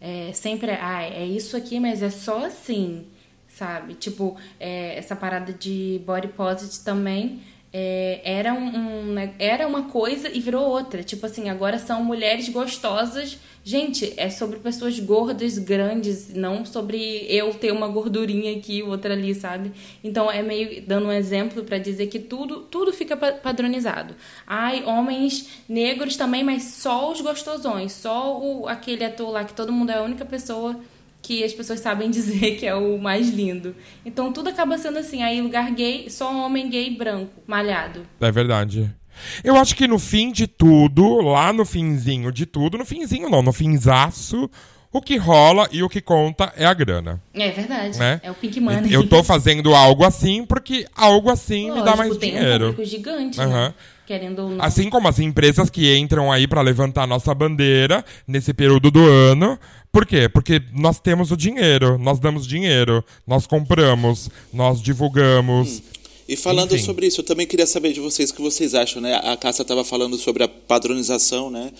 É, 0.00 0.32
sempre, 0.32 0.70
ah, 0.70 1.02
é 1.02 1.26
isso 1.26 1.58
aqui, 1.58 1.78
mas 1.78 2.02
é 2.02 2.08
só 2.08 2.44
assim, 2.44 3.04
sabe? 3.48 3.94
Tipo, 3.94 4.36
é, 4.58 4.96
essa 4.96 5.14
parada 5.14 5.52
de 5.52 6.00
body 6.06 6.28
positive 6.28 6.82
também 6.82 7.42
é, 7.76 8.20
era, 8.22 8.54
um, 8.54 8.68
um, 8.68 9.02
né, 9.14 9.34
era 9.36 9.66
uma 9.66 9.84
coisa 9.88 10.28
e 10.28 10.38
virou 10.38 10.64
outra. 10.64 11.02
Tipo 11.02 11.26
assim, 11.26 11.48
agora 11.50 11.76
são 11.76 12.04
mulheres 12.04 12.48
gostosas. 12.48 13.36
Gente, 13.64 14.14
é 14.16 14.30
sobre 14.30 14.60
pessoas 14.60 15.00
gordas, 15.00 15.58
grandes, 15.58 16.32
não 16.32 16.64
sobre 16.64 17.26
eu 17.28 17.52
ter 17.54 17.72
uma 17.72 17.88
gordurinha 17.88 18.56
aqui, 18.56 18.80
outra 18.82 19.14
ali, 19.14 19.34
sabe? 19.34 19.72
Então 20.04 20.30
é 20.30 20.40
meio 20.42 20.82
dando 20.86 21.06
um 21.06 21.12
exemplo 21.12 21.64
pra 21.64 21.78
dizer 21.78 22.06
que 22.06 22.20
tudo, 22.20 22.60
tudo 22.60 22.92
fica 22.92 23.16
pa- 23.16 23.32
padronizado. 23.32 24.14
Ai, 24.46 24.84
homens 24.84 25.48
negros 25.68 26.16
também, 26.16 26.44
mas 26.44 26.62
só 26.64 27.10
os 27.10 27.20
gostosões, 27.22 27.90
só 27.92 28.38
o, 28.40 28.68
aquele 28.68 29.04
ator 29.04 29.30
lá 29.30 29.44
que 29.44 29.54
todo 29.54 29.72
mundo 29.72 29.90
é 29.90 29.94
a 29.98 30.02
única 30.02 30.24
pessoa 30.24 30.78
que 31.24 31.42
as 31.42 31.54
pessoas 31.54 31.80
sabem 31.80 32.10
dizer 32.12 32.56
que 32.56 32.66
é 32.66 32.74
o 32.74 32.98
mais 32.98 33.30
lindo. 33.30 33.74
Então 34.04 34.30
tudo 34.32 34.50
acaba 34.50 34.76
sendo 34.78 34.98
assim, 34.98 35.22
aí 35.22 35.40
lugar 35.40 35.70
gay, 35.72 36.08
só 36.10 36.30
homem 36.44 36.68
gay 36.68 36.90
branco, 36.90 37.32
malhado. 37.46 38.06
É 38.20 38.30
verdade. 38.30 38.94
Eu 39.42 39.56
acho 39.56 39.74
que 39.74 39.86
no 39.88 39.98
fim 39.98 40.30
de 40.30 40.46
tudo, 40.46 41.20
lá 41.20 41.52
no 41.52 41.64
finzinho 41.64 42.30
de 42.30 42.44
tudo, 42.46 42.76
no 42.76 42.84
finzinho 42.84 43.30
não, 43.30 43.42
no 43.42 43.52
finzaço, 43.52 44.50
o 44.92 45.00
que 45.00 45.16
rola 45.16 45.68
e 45.72 45.82
o 45.82 45.88
que 45.88 46.00
conta 46.00 46.52
é 46.56 46.66
a 46.66 46.74
grana. 46.74 47.22
É 47.32 47.50
verdade. 47.50 47.98
Né? 47.98 48.20
É 48.22 48.30
o 48.30 48.34
Pink 48.34 48.60
Money. 48.60 48.92
Eu 48.92 49.08
tô 49.08 49.24
fazendo 49.24 49.74
algo 49.74 50.04
assim 50.04 50.44
porque 50.44 50.86
algo 50.94 51.30
assim 51.30 51.70
me 51.70 51.76
dá 51.82 51.94
Lógico, 51.94 51.98
mais 51.98 52.16
tem 52.16 52.32
um 52.32 52.38
dinheiro. 52.38 52.66
público 52.70 52.84
gigante, 52.90 53.40
Aham. 53.40 53.68
né? 53.68 53.74
Querendo 54.06 54.40
ou 54.40 54.50
não. 54.50 54.64
Assim 54.64 54.90
como 54.90 55.08
as 55.08 55.18
empresas 55.18 55.70
que 55.70 55.96
entram 55.96 56.30
aí 56.30 56.46
pra 56.46 56.60
levantar 56.60 57.06
nossa 57.06 57.34
bandeira 57.34 58.04
nesse 58.26 58.52
período 58.52 58.90
do 58.90 59.00
ano. 59.04 59.58
Por 59.90 60.04
quê? 60.04 60.28
Porque 60.28 60.60
nós 60.72 60.98
temos 61.00 61.30
o 61.30 61.36
dinheiro, 61.36 61.96
nós 61.98 62.18
damos 62.18 62.46
dinheiro, 62.46 63.02
nós 63.26 63.46
compramos, 63.46 64.28
nós 64.52 64.82
divulgamos. 64.82 65.82
E 66.28 66.36
falando 66.36 66.74
Enfim. 66.74 66.84
sobre 66.84 67.06
isso, 67.06 67.20
eu 67.20 67.24
também 67.24 67.46
queria 67.46 67.66
saber 67.66 67.92
de 67.92 68.00
vocês 68.00 68.30
o 68.30 68.34
que 68.34 68.42
vocês 68.42 68.74
acham, 68.74 69.00
né? 69.00 69.14
A 69.22 69.36
Cássia 69.36 69.62
estava 69.62 69.84
falando 69.84 70.16
sobre 70.16 70.42
a 70.42 70.48
padronização, 70.48 71.50
né? 71.50 71.70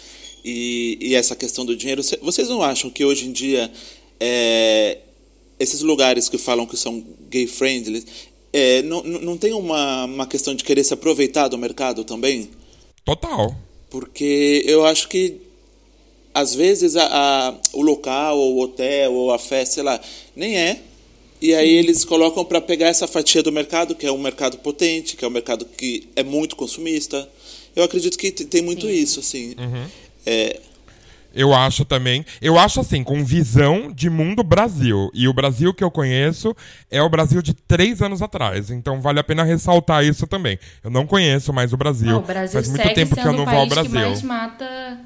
E, 0.45 0.99
e 1.01 1.15
essa 1.15 1.35
questão 1.35 1.65
do 1.65 1.75
dinheiro. 1.77 2.03
Cê- 2.03 2.19
Vocês 2.23 2.49
não 2.49 2.63
acham 2.63 2.91
que 2.91 3.05
hoje 3.05 3.27
em 3.27 3.33
dia 3.33 3.71
é, 4.21 4.99
esses 5.59 5.81
lugares 5.81 6.29
que 6.29 6.37
falam 6.39 6.67
que 6.67 6.77
são 6.77 7.03
gay 7.31 7.47
friendly 7.47 8.05
é, 8.55 8.83
não, 8.83 9.03
não 9.03 9.37
tem 9.37 9.53
uma, 9.53 10.05
uma 10.05 10.27
questão 10.27 10.55
de 10.55 10.62
querer 10.62 10.85
se 10.85 10.95
aproveitar 10.95 11.49
do 11.49 11.59
mercado 11.59 12.05
também? 12.05 12.49
Total. 13.05 13.55
Porque 13.90 14.62
eu 14.64 14.85
acho 14.87 15.09
que 15.09 15.40
às 16.33 16.55
vezes 16.55 16.95
a, 16.97 17.05
a- 17.07 17.55
o 17.73 17.83
local, 17.83 18.38
ou 18.38 18.55
o 18.55 18.61
hotel, 18.61 19.12
ou 19.12 19.33
a 19.33 19.38
festa, 19.38 19.75
sei 19.75 19.83
lá, 19.83 20.01
nem 20.37 20.57
é. 20.57 20.81
E 21.43 21.53
aí 21.53 21.69
eles 21.75 22.05
colocam 22.05 22.45
para 22.45 22.61
pegar 22.61 22.87
essa 22.88 23.07
fatia 23.07 23.43
do 23.43 23.53
mercado, 23.53 23.95
que 23.95 24.07
é 24.07 24.12
um 24.12 24.19
mercado 24.19 24.57
potente, 24.59 25.17
que 25.17 25.25
é 25.25 25.29
um 25.29 25.33
mercado 25.33 25.64
que 25.64 26.09
é 26.17 26.23
muito 26.23 26.55
consumista. 26.57 27.29
Eu 27.77 27.83
acredito 27.83 28.17
que 28.17 28.31
tem 28.31 28.62
muito 28.62 28.87
Sim. 28.87 28.93
isso, 28.93 29.21
assim. 29.21 29.55
É, 30.25 30.61
Eu 31.35 31.53
acho 31.55 31.85
também. 31.85 32.25
Eu 32.40 32.59
acho 32.59 32.81
assim, 32.81 33.03
com 33.03 33.25
visão 33.25 33.90
de 33.92 34.09
mundo 34.09 34.42
Brasil. 34.42 35.11
E 35.12 35.27
o 35.27 35.33
Brasil 35.33 35.75
que 35.75 35.83
eu 35.83 35.90
conheço 35.90 36.55
é 36.90 37.03
o 37.03 37.09
Brasil 37.09 37.42
de 37.42 37.55
três 37.55 38.01
anos 38.01 38.23
atrás. 38.23 38.70
Então 38.70 39.01
vale 39.01 39.20
a 39.20 39.25
pena 39.25 39.42
ressaltar 39.42 40.05
isso 40.05 40.27
também. 40.27 40.59
Eu 40.83 40.90
não 40.90 41.07
conheço 41.07 41.53
mais 41.53 41.73
o 41.73 41.77
Brasil. 41.77 42.16
Ah, 42.16 42.18
o 42.18 42.23
Brasil 42.23 42.53
Faz 42.62 42.68
muito 42.68 42.94
tempo 42.94 43.14
que 43.14 43.20
eu 43.27 43.33
não 43.33 43.44
vou 43.44 43.55
ao 43.55 43.68
país 43.68 43.83
que 43.83 43.88
Brasil. 43.88 44.09
mais 44.09 44.23
mata 44.23 44.99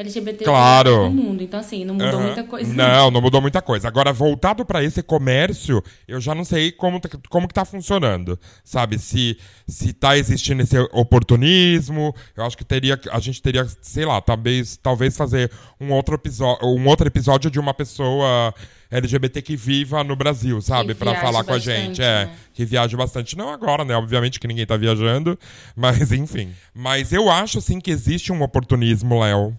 LGBT 0.00 0.44
Claro. 0.44 1.04
no 1.04 1.10
mundo. 1.10 1.42
Então, 1.42 1.60
assim, 1.60 1.84
não 1.84 1.94
mudou 1.94 2.08
Aham. 2.10 2.22
muita 2.26 2.44
coisa. 2.44 2.72
Não, 2.74 3.10
não 3.10 3.20
mudou 3.20 3.40
muita 3.40 3.60
coisa. 3.62 3.86
Agora, 3.88 4.12
voltado 4.12 4.64
pra 4.64 4.82
esse 4.82 5.02
comércio, 5.02 5.82
eu 6.08 6.20
já 6.20 6.34
não 6.34 6.44
sei 6.44 6.72
como, 6.72 6.98
tá- 7.00 7.08
como 7.28 7.46
que 7.48 7.54
tá 7.54 7.64
funcionando. 7.64 8.38
Sabe? 8.64 8.98
Se, 8.98 9.36
se 9.68 9.92
tá 9.92 10.16
existindo 10.16 10.62
esse 10.62 10.76
oportunismo, 10.92 12.14
eu 12.36 12.44
acho 12.44 12.56
que 12.56 12.64
teria, 12.64 12.98
a 13.10 13.20
gente 13.20 13.40
teria, 13.42 13.66
sei 13.80 14.04
lá, 14.04 14.20
talvez, 14.20 14.76
talvez 14.76 15.16
fazer 15.16 15.50
um 15.80 15.92
outro, 15.92 16.14
episódio, 16.14 16.66
um 16.66 16.86
outro 16.86 17.06
episódio 17.06 17.50
de 17.50 17.58
uma 17.60 17.72
pessoa 17.74 18.54
LGBT 18.90 19.40
que 19.42 19.56
viva 19.56 20.02
no 20.02 20.16
Brasil, 20.16 20.60
sabe? 20.60 20.94
Viaje 20.94 21.20
falar 21.20 21.44
com 21.44 21.52
a 21.52 21.54
bastante, 21.54 21.64
gente. 21.64 22.02
É, 22.02 22.24
né? 22.26 22.30
que 22.52 22.64
viaja 22.64 22.96
bastante. 22.96 23.36
Não 23.36 23.48
agora, 23.50 23.84
né? 23.84 23.94
Obviamente 23.94 24.40
que 24.40 24.48
ninguém 24.48 24.66
tá 24.66 24.76
viajando, 24.76 25.38
mas 25.76 26.10
enfim. 26.12 26.52
Mas 26.74 27.12
eu 27.12 27.30
acho, 27.30 27.60
sim, 27.60 27.80
que 27.80 27.90
existe 27.90 28.32
um 28.32 28.42
oportunismo, 28.42 29.20
Léo. 29.20 29.56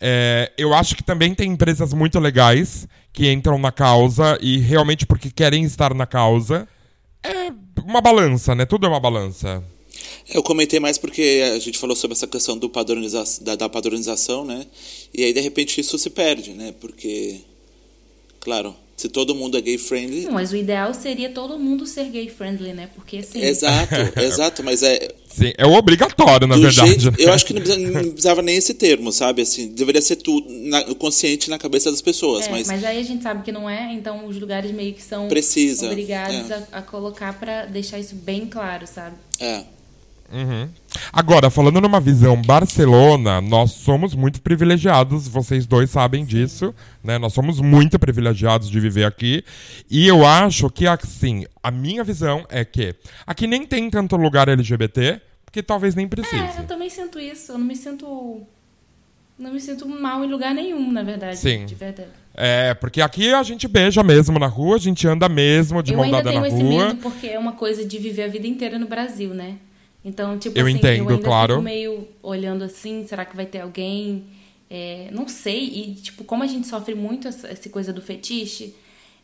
É, 0.00 0.50
eu 0.56 0.72
acho 0.72 0.96
que 0.96 1.02
também 1.02 1.34
tem 1.34 1.50
empresas 1.50 1.92
muito 1.92 2.18
legais 2.18 2.88
que 3.12 3.30
entram 3.30 3.58
na 3.58 3.70
causa 3.70 4.38
e 4.40 4.58
realmente 4.58 5.06
porque 5.06 5.30
querem 5.30 5.64
estar 5.64 5.92
na 5.94 6.06
causa. 6.06 6.66
É 7.22 7.52
uma 7.84 8.00
balança, 8.00 8.54
né? 8.54 8.64
Tudo 8.64 8.86
é 8.86 8.88
uma 8.88 9.00
balança. 9.00 9.62
Eu 10.32 10.42
comentei 10.42 10.80
mais 10.80 10.96
porque 10.96 11.42
a 11.54 11.58
gente 11.58 11.78
falou 11.78 11.94
sobre 11.94 12.16
essa 12.16 12.26
questão 12.26 12.56
do 12.56 12.70
padroniza 12.70 13.22
da, 13.42 13.56
da 13.56 13.68
padronização, 13.68 14.44
né? 14.44 14.66
E 15.12 15.24
aí, 15.24 15.32
de 15.32 15.40
repente, 15.40 15.80
isso 15.80 15.98
se 15.98 16.08
perde, 16.08 16.52
né? 16.52 16.72
Porque, 16.80 17.40
claro, 18.38 18.74
se 19.00 19.08
todo 19.08 19.34
mundo 19.34 19.56
é 19.56 19.60
gay 19.60 19.78
friendly. 19.78 20.24
Não, 20.24 20.32
mas 20.32 20.52
o 20.52 20.56
ideal 20.56 20.92
seria 20.92 21.30
todo 21.30 21.58
mundo 21.58 21.86
ser 21.86 22.04
gay 22.10 22.28
friendly, 22.28 22.72
né? 22.72 22.88
Porque 22.94 23.18
assim. 23.18 23.40
Exato, 23.42 23.94
exato, 24.20 24.62
mas 24.62 24.82
é. 24.82 25.08
Sim, 25.26 25.52
é 25.56 25.64
obrigatório, 25.64 26.46
na 26.46 26.56
verdade. 26.56 26.88
jeito- 27.00 27.06
né? 27.12 27.16
eu 27.18 27.32
acho 27.32 27.46
que 27.46 27.54
não 27.54 27.60
precisava, 27.62 27.92
não 28.02 28.10
precisava 28.10 28.42
nem 28.42 28.56
esse 28.56 28.74
termo, 28.74 29.10
sabe? 29.12 29.42
Assim, 29.42 29.68
deveria 29.68 30.02
ser 30.02 30.16
tudo 30.16 30.46
na- 30.50 30.82
consciente 30.96 31.48
na 31.48 31.58
cabeça 31.58 31.90
das 31.90 32.02
pessoas, 32.02 32.46
É, 32.46 32.50
mas, 32.50 32.66
mas... 32.66 32.84
aí 32.84 32.98
a 32.98 33.02
gente 33.02 33.22
sabe 33.22 33.42
que 33.42 33.52
não 33.52 33.70
é, 33.70 33.92
então 33.94 34.26
os 34.26 34.38
lugares 34.38 34.70
meio 34.72 34.92
que 34.92 35.02
são 35.02 35.28
Precisa, 35.28 35.86
obrigados 35.86 36.50
é. 36.50 36.66
a, 36.72 36.78
a 36.78 36.82
colocar 36.82 37.38
pra 37.38 37.64
deixar 37.66 37.98
isso 37.98 38.14
bem 38.16 38.46
claro, 38.46 38.86
sabe? 38.86 39.16
é. 39.38 39.62
Uhum. 40.32 40.68
Agora, 41.12 41.50
falando 41.50 41.80
numa 41.80 42.00
visão 42.00 42.40
Barcelona, 42.40 43.40
nós 43.40 43.72
somos 43.72 44.14
muito 44.14 44.40
privilegiados, 44.40 45.26
vocês 45.26 45.66
dois 45.66 45.90
sabem 45.90 46.24
disso, 46.24 46.74
né? 47.02 47.18
Nós 47.18 47.32
somos 47.32 47.60
muito 47.60 47.98
privilegiados 47.98 48.70
de 48.70 48.78
viver 48.78 49.04
aqui. 49.04 49.44
E 49.90 50.06
eu 50.06 50.24
acho 50.24 50.70
que, 50.70 50.86
assim, 50.86 51.46
a 51.62 51.70
minha 51.70 52.04
visão 52.04 52.46
é 52.48 52.64
que 52.64 52.94
aqui 53.26 53.46
nem 53.46 53.66
tem 53.66 53.90
tanto 53.90 54.16
lugar 54.16 54.48
LGBT, 54.48 55.20
porque 55.44 55.62
talvez 55.62 55.94
nem 55.94 56.06
precise. 56.06 56.36
É, 56.36 56.60
eu 56.60 56.66
também 56.66 56.88
sinto 56.88 57.18
isso. 57.18 57.52
Eu 57.52 57.58
não 57.58 57.66
me 57.66 57.76
sinto. 57.76 58.42
Não 59.36 59.52
me 59.52 59.60
sinto 59.60 59.88
mal 59.88 60.22
em 60.22 60.30
lugar 60.30 60.54
nenhum, 60.54 60.92
na 60.92 61.02
verdade. 61.02 61.38
Sim. 61.38 61.64
De 61.64 61.74
verdade. 61.74 62.10
É, 62.34 62.74
porque 62.74 63.00
aqui 63.00 63.32
a 63.32 63.42
gente 63.42 63.66
beija 63.66 64.02
mesmo 64.02 64.38
na 64.38 64.46
rua, 64.46 64.76
a 64.76 64.78
gente 64.78 65.08
anda 65.08 65.28
mesmo 65.28 65.82
de 65.82 65.92
eu 65.92 65.96
mão 65.96 66.04
ainda 66.04 66.18
dada 66.18 66.30
tenho 66.30 66.42
na 66.42 66.48
esse 66.48 66.62
rua. 66.62 66.86
medo 66.88 66.96
porque 67.00 67.26
é 67.26 67.38
uma 67.38 67.52
coisa 67.52 67.84
de 67.84 67.98
viver 67.98 68.24
a 68.24 68.28
vida 68.28 68.46
inteira 68.46 68.78
no 68.78 68.86
Brasil, 68.86 69.34
né? 69.34 69.56
Então, 70.04 70.38
tipo 70.38 70.58
Eu 70.58 70.66
assim, 70.66 70.76
entendo, 70.76 71.04
eu 71.10 71.16
ainda 71.16 71.22
claro. 71.22 71.54
fico 71.54 71.62
meio 71.64 72.08
olhando 72.22 72.64
assim, 72.64 73.06
será 73.06 73.24
que 73.24 73.36
vai 73.36 73.46
ter 73.46 73.60
alguém? 73.60 74.24
É, 74.70 75.08
não 75.12 75.28
sei. 75.28 75.64
E, 75.64 75.94
tipo, 75.96 76.24
como 76.24 76.42
a 76.42 76.46
gente 76.46 76.66
sofre 76.66 76.94
muito 76.94 77.28
essa, 77.28 77.48
essa 77.48 77.68
coisa 77.68 77.92
do 77.92 78.00
fetiche, 78.00 78.74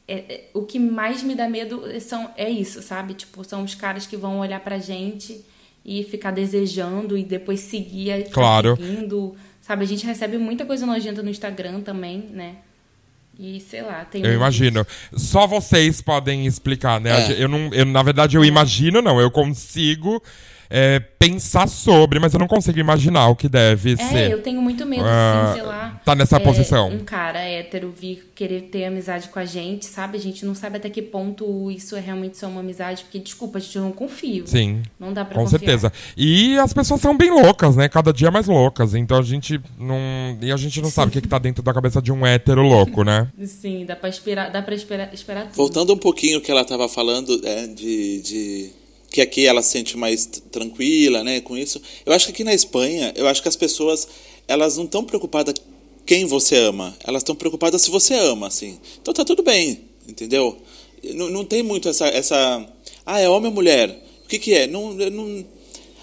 é, 0.07 0.15
é, 0.15 0.45
o 0.53 0.63
que 0.63 0.79
mais 0.79 1.23
me 1.23 1.35
dá 1.35 1.49
medo 1.49 1.83
são, 2.01 2.31
é 2.37 2.51
isso, 2.51 2.83
sabe? 2.83 3.15
Tipo, 3.15 3.43
são 3.45 3.65
os 3.65 3.75
caras 3.75 4.07
que 4.07 4.17
vão 4.17 4.39
olhar 4.41 4.61
pra 4.61 4.79
gente 4.79 5.41
e 5.85 6.03
ficar 6.05 6.31
desejando 6.33 7.17
e 7.17 7.25
depois 7.25 7.61
seguir, 7.61 8.17
ficar 8.25 8.31
Claro. 8.33 8.77
seguindo. 8.77 9.35
Sabe, 9.63 9.85
a 9.85 9.89
gente 9.89 10.05
recebe 10.05 10.37
muita 10.37 10.67
coisa 10.67 10.85
nojenta 10.85 11.23
no 11.23 11.31
Instagram 11.31 11.81
também, 11.81 12.19
né? 12.19 12.57
E 13.39 13.61
sei 13.61 13.83
lá, 13.83 14.05
tem 14.05 14.25
Eu 14.25 14.33
imagino. 14.33 14.87
Só 15.15 15.47
vocês 15.47 16.01
podem 16.01 16.47
explicar, 16.47 17.01
né? 17.01 17.33
É. 17.33 17.43
Eu 17.43 17.49
não, 17.49 17.73
eu, 17.73 17.85
na 17.85 18.03
verdade, 18.03 18.37
eu 18.37 18.45
imagino, 18.45 19.03
não. 19.03 19.21
Eu 19.21 19.31
consigo 19.31 20.23
é, 20.71 20.99
pensar 20.99 21.69
sobre, 21.69 22.19
mas 22.19 22.33
eu 22.35 22.41
não 22.41 22.47
consigo 22.47 22.79
imaginar 22.79 23.29
o 23.29 23.37
que 23.37 23.49
deve 23.49 23.93
É, 23.93 23.97
ser. 23.97 24.31
eu 24.31 24.43
tenho 24.43 24.61
muito 24.63 24.85
medo, 24.87 25.05
Ah, 25.05 25.45
assim, 25.51 25.55
sei 25.61 25.63
lá. 25.69 26.01
tá 26.05 26.15
nessa 26.15 26.37
é, 26.37 26.41
posição. 26.41 26.89
Um 26.91 26.99
cara 27.01 27.41
hétero 27.41 27.91
vir 27.91 28.31
querer 28.35 28.63
ter 28.63 28.85
amizade 28.85 29.29
com 29.29 29.39
a 29.39 29.45
gente, 29.45 29.87
sabe? 29.87 30.19
A 30.19 30.21
gente 30.21 30.45
não 30.45 30.55
sabe 30.55 30.77
até 30.77 30.91
que 30.91 31.01
ponto 31.03 31.71
isso 31.71 31.97
é 31.97 32.01
realmente 32.01 32.37
só 32.37 32.47
uma 32.49 32.61
amizade, 32.61 33.03
porque, 33.05 33.19
desculpa, 33.19 33.59
a 33.59 33.61
gente 33.61 33.79
não 33.79 33.93
confia. 33.93 34.43
Sim. 34.47 34.83
Não 35.01 35.13
dá 35.13 35.25
pra 35.25 35.35
Com 35.35 35.45
confiar. 35.45 35.59
certeza. 35.59 35.93
E 36.17 36.59
as 36.59 36.73
pessoas 36.73 37.01
são 37.01 37.17
bem 37.17 37.31
loucas, 37.31 37.77
né? 37.77 37.89
Cada 37.89 38.13
dia 38.13 38.31
mais 38.31 38.47
loucas. 38.47 38.95
Então 38.95 39.19
a 39.19 39.23
gente 39.23 39.61
não. 39.79 39.97
E 40.43 40.53
a 40.53 40.57
gente 40.57 40.81
não 40.83 40.91
sabe 40.91 41.09
o 41.09 41.13
que, 41.13 41.21
que 41.23 41.29
tá 41.29 41.39
dentro 41.39 41.63
da 41.63 41.73
cabeça 41.73 42.01
de 42.03 42.13
um 42.13 42.27
hétero 42.27 42.63
louco, 42.63 43.03
né? 43.05 43.29
Sim, 43.47 43.85
dá 43.87 43.97
pra 43.97 44.09
esperar, 44.09 44.51
dá 44.51 44.61
pra 44.63 44.75
esperar, 44.75 45.13
esperar 45.15 45.45
tudo. 45.47 45.55
Voltando 45.57 45.93
um 45.95 45.99
pouquinho 45.99 46.39
o 46.39 46.41
que 46.41 46.51
ela 46.51 46.63
estava 46.63 46.89
falando 46.89 47.41
é, 47.45 47.67
de, 47.67 48.21
de 48.23 48.71
que 49.11 49.21
aqui 49.21 49.47
ela 49.47 49.63
se 49.63 49.71
sente 49.71 49.97
mais 49.97 50.27
tranquila, 50.51 51.23
né, 51.25 51.41
com 51.41 51.57
isso. 51.57 51.81
Eu 52.05 52.13
acho 52.13 52.27
que 52.27 52.33
aqui 52.33 52.45
na 52.45 52.55
Espanha, 52.55 53.13
eu 53.17 53.27
acho 53.27 53.43
que 53.43 53.49
as 53.49 53.57
pessoas 53.57 54.07
elas 54.49 54.77
não 54.77 54.85
estão 54.85 55.03
preocupadas 55.05 55.55
quem 56.05 56.25
você 56.25 56.57
ama, 56.57 56.97
elas 57.05 57.21
estão 57.23 57.35
preocupadas 57.35 57.83
se 57.83 57.91
você 57.91 58.15
ama, 58.15 58.47
assim. 58.47 58.79
Então 59.01 59.13
tá 59.13 59.25
tudo 59.25 59.43
bem, 59.43 59.81
entendeu? 60.09 60.57
Não, 61.15 61.29
não 61.31 61.45
tem 61.45 61.63
muito 61.63 61.89
essa 61.89 62.07
essa 62.07 62.67
ah 63.05 63.21
é 63.21 63.29
homem 63.29 63.49
ou 63.49 63.55
mulher? 63.55 63.91
O 64.25 64.29
que 64.29 64.39
que 64.39 64.53
é? 64.55 64.67
Não, 64.67 64.93
não 64.93 65.45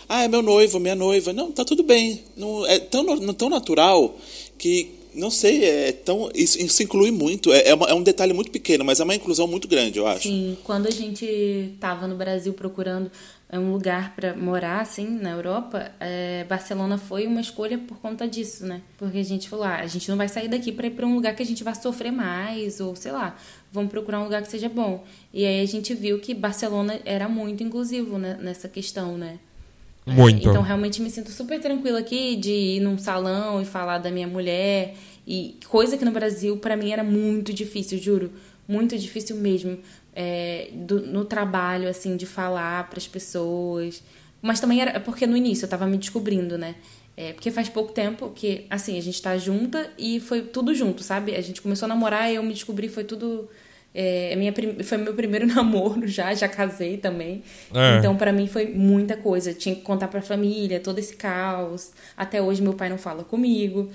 ah 0.07 0.23
é 0.23 0.27
meu 0.27 0.41
noivo, 0.41 0.79
minha 0.79 0.95
noiva. 0.95 1.31
Não, 1.33 1.51
tá 1.51 1.63
tudo 1.63 1.83
bem. 1.83 2.23
Não 2.35 2.65
é 2.65 2.79
tão 2.79 3.03
no- 3.03 3.33
tão 3.33 3.49
natural 3.49 4.17
que 4.57 4.89
não 5.15 5.29
sei, 5.31 5.63
é 5.63 5.91
tão 5.91 6.29
isso, 6.33 6.59
isso 6.59 6.81
inclui 6.83 7.11
muito. 7.11 7.51
É, 7.53 7.69
é, 7.69 7.73
uma- 7.73 7.87
é 7.87 7.93
um 7.93 8.03
detalhe 8.03 8.33
muito 8.33 8.51
pequeno, 8.51 8.83
mas 8.83 8.99
é 8.99 9.03
uma 9.03 9.15
inclusão 9.15 9.47
muito 9.47 9.67
grande, 9.67 9.99
eu 9.99 10.07
acho. 10.07 10.23
Sim, 10.23 10.57
quando 10.63 10.87
a 10.87 10.91
gente 10.91 11.75
tava 11.79 12.07
no 12.07 12.15
Brasil 12.15 12.53
procurando 12.53 13.11
é, 13.49 13.59
um 13.59 13.71
lugar 13.71 14.15
pra 14.15 14.35
morar, 14.35 14.81
assim, 14.81 15.07
na 15.07 15.29
Europa, 15.31 15.91
é, 15.99 16.43
Barcelona 16.45 16.97
foi 16.97 17.27
uma 17.27 17.39
escolha 17.39 17.77
por 17.77 17.97
conta 17.99 18.27
disso, 18.27 18.65
né? 18.65 18.81
Porque 18.97 19.19
a 19.19 19.23
gente 19.23 19.47
falou, 19.47 19.65
ah, 19.65 19.75
a 19.75 19.85
gente 19.85 20.09
não 20.09 20.17
vai 20.17 20.27
sair 20.27 20.47
daqui 20.47 20.71
pra 20.71 20.87
ir 20.87 20.91
pra 20.91 21.05
um 21.05 21.13
lugar 21.13 21.35
que 21.35 21.43
a 21.43 21.45
gente 21.45 21.63
vai 21.63 21.75
sofrer 21.75 22.11
mais, 22.11 22.79
ou 22.79 22.95
sei 22.95 23.11
lá, 23.11 23.37
vamos 23.71 23.91
procurar 23.91 24.19
um 24.21 24.23
lugar 24.23 24.41
que 24.41 24.49
seja 24.49 24.67
bom. 24.69 25.03
E 25.31 25.45
aí 25.45 25.61
a 25.61 25.65
gente 25.67 25.93
viu 25.93 26.19
que 26.19 26.33
Barcelona 26.33 26.99
era 27.05 27.29
muito 27.29 27.61
inclusivo 27.61 28.17
né, 28.17 28.39
nessa 28.41 28.67
questão, 28.67 29.17
né? 29.19 29.37
Muito. 30.05 30.49
Então, 30.49 30.61
realmente 30.61 31.01
me 31.01 31.09
sinto 31.09 31.31
super 31.31 31.59
tranquila 31.59 31.99
aqui 31.99 32.35
de 32.35 32.51
ir 32.51 32.79
num 32.81 32.97
salão 32.97 33.61
e 33.61 33.65
falar 33.65 33.97
da 33.99 34.11
minha 34.11 34.27
mulher. 34.27 34.95
E 35.25 35.57
coisa 35.69 35.97
que 35.97 36.03
no 36.03 36.11
Brasil, 36.11 36.57
pra 36.57 36.75
mim, 36.75 36.91
era 36.91 37.03
muito 37.03 37.53
difícil, 37.53 37.97
juro. 37.97 38.31
Muito 38.67 38.97
difícil 38.97 39.35
mesmo. 39.37 39.77
É, 40.15 40.69
do- 40.73 41.07
no 41.07 41.25
trabalho, 41.25 41.87
assim, 41.89 42.15
de 42.17 42.25
falar 42.25 42.89
pras 42.89 43.07
pessoas. 43.07 44.03
Mas 44.41 44.59
também 44.59 44.81
era 44.81 44.99
porque 44.99 45.25
no 45.25 45.37
início 45.37 45.65
eu 45.65 45.69
tava 45.69 45.87
me 45.87 45.97
descobrindo, 45.97 46.57
né? 46.57 46.75
É, 47.15 47.31
porque 47.31 47.49
faz 47.51 47.69
pouco 47.69 47.93
tempo 47.93 48.29
que, 48.35 48.65
assim, 48.69 48.97
a 48.97 49.01
gente 49.01 49.21
tá 49.21 49.37
junta 49.37 49.89
e 49.97 50.19
foi 50.19 50.41
tudo 50.41 50.73
junto, 50.73 51.01
sabe? 51.03 51.35
A 51.35 51.41
gente 51.41 51.61
começou 51.61 51.85
a 51.85 51.89
namorar 51.89 52.29
e 52.31 52.35
eu 52.35 52.43
me 52.43 52.53
descobri, 52.53 52.89
foi 52.89 53.03
tudo. 53.03 53.47
É, 53.95 54.35
minha, 54.35 54.51
prim- 54.51 54.81
foi 54.81 54.97
meu 54.97 55.13
primeiro 55.13 55.45
namoro 55.53 56.07
já, 56.07 56.33
já 56.33 56.47
casei 56.47 56.97
também. 56.97 57.43
É. 57.73 57.97
Então, 57.99 58.15
pra 58.15 58.31
mim 58.33 58.47
foi 58.47 58.67
muita 58.67 59.15
coisa. 59.15 59.53
Tinha 59.53 59.75
que 59.75 59.81
contar 59.81 60.07
pra 60.07 60.21
família, 60.21 60.79
todo 60.79 60.97
esse 60.99 61.15
caos. 61.15 61.91
Até 62.17 62.41
hoje 62.41 62.61
meu 62.61 62.73
pai 62.73 62.89
não 62.89 62.97
fala 62.97 63.23
comigo. 63.23 63.91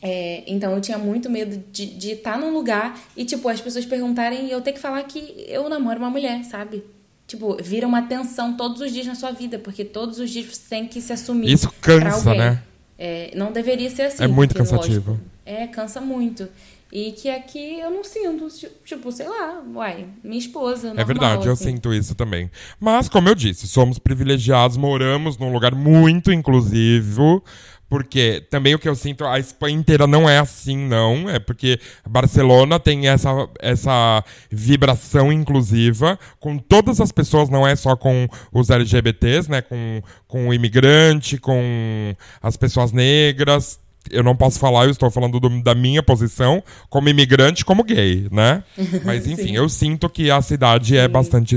É, 0.00 0.44
então 0.46 0.72
eu 0.72 0.80
tinha 0.80 0.96
muito 0.96 1.28
medo 1.28 1.60
de 1.72 2.12
estar 2.12 2.38
num 2.38 2.52
lugar 2.52 2.96
e, 3.16 3.24
tipo, 3.24 3.48
as 3.48 3.60
pessoas 3.60 3.84
perguntarem 3.84 4.46
e 4.46 4.52
eu 4.52 4.60
ter 4.60 4.72
que 4.72 4.78
falar 4.78 5.02
que 5.02 5.44
eu 5.48 5.68
namoro 5.68 5.98
uma 5.98 6.10
mulher, 6.10 6.44
sabe? 6.44 6.84
Tipo, 7.26 7.56
vira 7.60 7.86
uma 7.86 8.02
tensão 8.02 8.56
todos 8.56 8.80
os 8.80 8.92
dias 8.92 9.06
na 9.06 9.14
sua 9.16 9.32
vida, 9.32 9.58
porque 9.58 9.84
todos 9.84 10.20
os 10.20 10.30
dias 10.30 10.46
você 10.46 10.62
tem 10.70 10.86
que 10.86 11.00
se 11.00 11.12
assumir. 11.12 11.52
Isso 11.52 11.70
cansa, 11.80 12.32
né? 12.32 12.62
É, 12.96 13.32
não 13.34 13.50
deveria 13.52 13.90
ser 13.90 14.02
assim. 14.02 14.22
É 14.22 14.26
muito 14.28 14.54
porque, 14.54 14.70
cansativo. 14.70 15.10
lógico, 15.10 15.24
é, 15.44 15.66
cansa 15.66 16.00
muito. 16.00 16.48
E 16.90 17.12
que 17.12 17.28
aqui 17.28 17.80
eu 17.80 17.90
não 17.90 18.02
sinto, 18.02 18.48
tipo, 18.84 19.12
sei 19.12 19.28
lá, 19.28 19.62
uai, 19.74 20.06
minha 20.24 20.38
esposa. 20.38 20.88
É 20.88 20.94
normal, 20.94 21.06
verdade, 21.06 21.46
eu 21.46 21.52
assim. 21.52 21.64
sinto 21.64 21.92
isso 21.92 22.14
também. 22.14 22.50
Mas, 22.80 23.08
como 23.08 23.28
eu 23.28 23.34
disse, 23.34 23.68
somos 23.68 23.98
privilegiados, 23.98 24.76
moramos 24.76 25.36
num 25.36 25.52
lugar 25.52 25.74
muito 25.74 26.32
inclusivo. 26.32 27.42
Porque 27.88 28.46
também 28.50 28.74
o 28.74 28.78
que 28.78 28.88
eu 28.88 28.94
sinto, 28.94 29.24
a 29.24 29.38
Espanha 29.38 29.76
inteira 29.76 30.06
não 30.06 30.28
é 30.28 30.38
assim, 30.38 30.76
não. 30.76 31.28
É 31.28 31.38
porque 31.38 31.80
Barcelona 32.06 32.78
tem 32.78 33.08
essa, 33.08 33.30
essa 33.58 34.22
vibração 34.50 35.32
inclusiva 35.32 36.18
com 36.38 36.58
todas 36.58 37.00
as 37.00 37.10
pessoas, 37.10 37.48
não 37.48 37.66
é 37.66 37.74
só 37.74 37.96
com 37.96 38.28
os 38.52 38.68
LGBTs, 38.68 39.50
né? 39.50 39.62
Com, 39.62 40.02
com 40.26 40.48
o 40.48 40.54
imigrante, 40.54 41.38
com 41.38 42.14
as 42.42 42.56
pessoas 42.56 42.92
negras. 42.92 43.80
Eu 44.10 44.22
não 44.22 44.34
posso 44.36 44.58
falar, 44.58 44.84
eu 44.84 44.90
estou 44.90 45.10
falando 45.10 45.38
do- 45.40 45.62
da 45.62 45.74
minha 45.74 46.02
posição 46.02 46.62
como 46.88 47.08
imigrante, 47.08 47.64
como 47.64 47.82
gay, 47.84 48.26
né? 48.30 48.62
Mas 49.04 49.26
enfim, 49.26 49.54
eu 49.54 49.68
sinto 49.68 50.08
que 50.08 50.30
a 50.30 50.40
cidade 50.42 50.96
é 50.96 51.06
bastante 51.08 51.56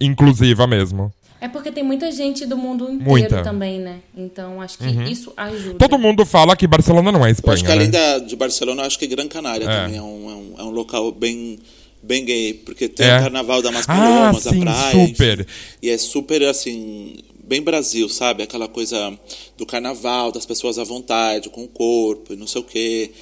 inclusiva 0.00 0.66
mesmo. 0.66 1.12
É 1.40 1.48
porque 1.48 1.70
tem 1.70 1.84
muita 1.84 2.10
gente 2.10 2.46
do 2.46 2.56
mundo 2.56 2.84
inteiro 2.84 3.04
Muita. 3.10 3.42
também, 3.42 3.78
né? 3.78 3.98
Então 4.16 4.62
acho 4.62 4.78
que 4.78 4.86
isso 5.10 5.30
ajuda. 5.36 5.74
Todo 5.78 5.98
mundo 5.98 6.24
fala 6.24 6.56
que 6.56 6.66
Barcelona 6.66 7.12
não 7.12 7.24
é 7.24 7.28
Eu 7.28 7.32
Espanha, 7.32 7.54
acho 7.54 7.64
que 7.64 7.70
além 7.72 7.88
né? 7.88 7.92
da, 7.92 8.18
de 8.20 8.34
Barcelona, 8.34 8.82
eu 8.82 8.86
acho 8.86 8.98
que 8.98 9.06
Gran 9.06 9.28
Canária 9.28 9.64
É. 9.64 9.82
também 9.84 9.98
é 9.98 10.02
um, 10.02 10.30
é, 10.30 10.34
um, 10.34 10.54
é 10.58 10.62
um 10.62 10.70
local 10.70 11.12
bem, 11.12 11.58
bem 12.02 12.24
gay, 12.24 12.54
porque 12.54 12.88
tem 12.88 13.06
É. 13.06 13.18
o 13.18 13.22
Carnaval 13.24 13.60
da 13.60 13.68
Ah, 13.68 13.72
Maspalomas, 13.72 14.42
sim, 14.42 14.62
a 14.62 14.64
praia. 14.64 15.06
super. 15.06 15.40
enfim. 15.40 15.50
E 15.82 15.90
é 15.90 15.98
super, 15.98 16.42
assim, 16.44 17.16
bem 17.46 17.62
Brasil, 17.62 18.08
sabe? 18.08 18.42
Aquela 18.42 18.68
coisa 18.68 19.18
do 19.56 19.66
carnaval, 19.66 20.32
das 20.32 20.46
pessoas 20.46 20.78
à 20.78 20.84
vontade, 20.84 21.48
com 21.48 21.64
o 21.64 21.68
corpo 21.68 22.32
e 22.32 22.36
não 22.36 22.46
sei 22.46 22.60
o 22.60 22.64
quê. 22.64 23.12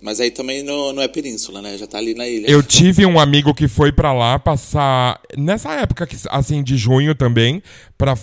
Mas 0.00 0.20
aí 0.20 0.30
também 0.30 0.62
não, 0.62 0.92
não 0.92 1.02
é 1.02 1.08
península, 1.08 1.60
né? 1.60 1.76
Já 1.76 1.86
tá 1.86 1.98
ali 1.98 2.14
na 2.14 2.26
ilha. 2.26 2.48
Eu 2.48 2.62
tive 2.62 3.04
um 3.04 3.18
amigo 3.18 3.52
que 3.52 3.66
foi 3.66 3.90
pra 3.90 4.12
lá 4.12 4.38
passar 4.38 5.20
nessa 5.36 5.72
época 5.74 6.08
assim 6.30 6.62
de 6.62 6.76
junho 6.76 7.14
também 7.14 7.62
para 7.96 8.16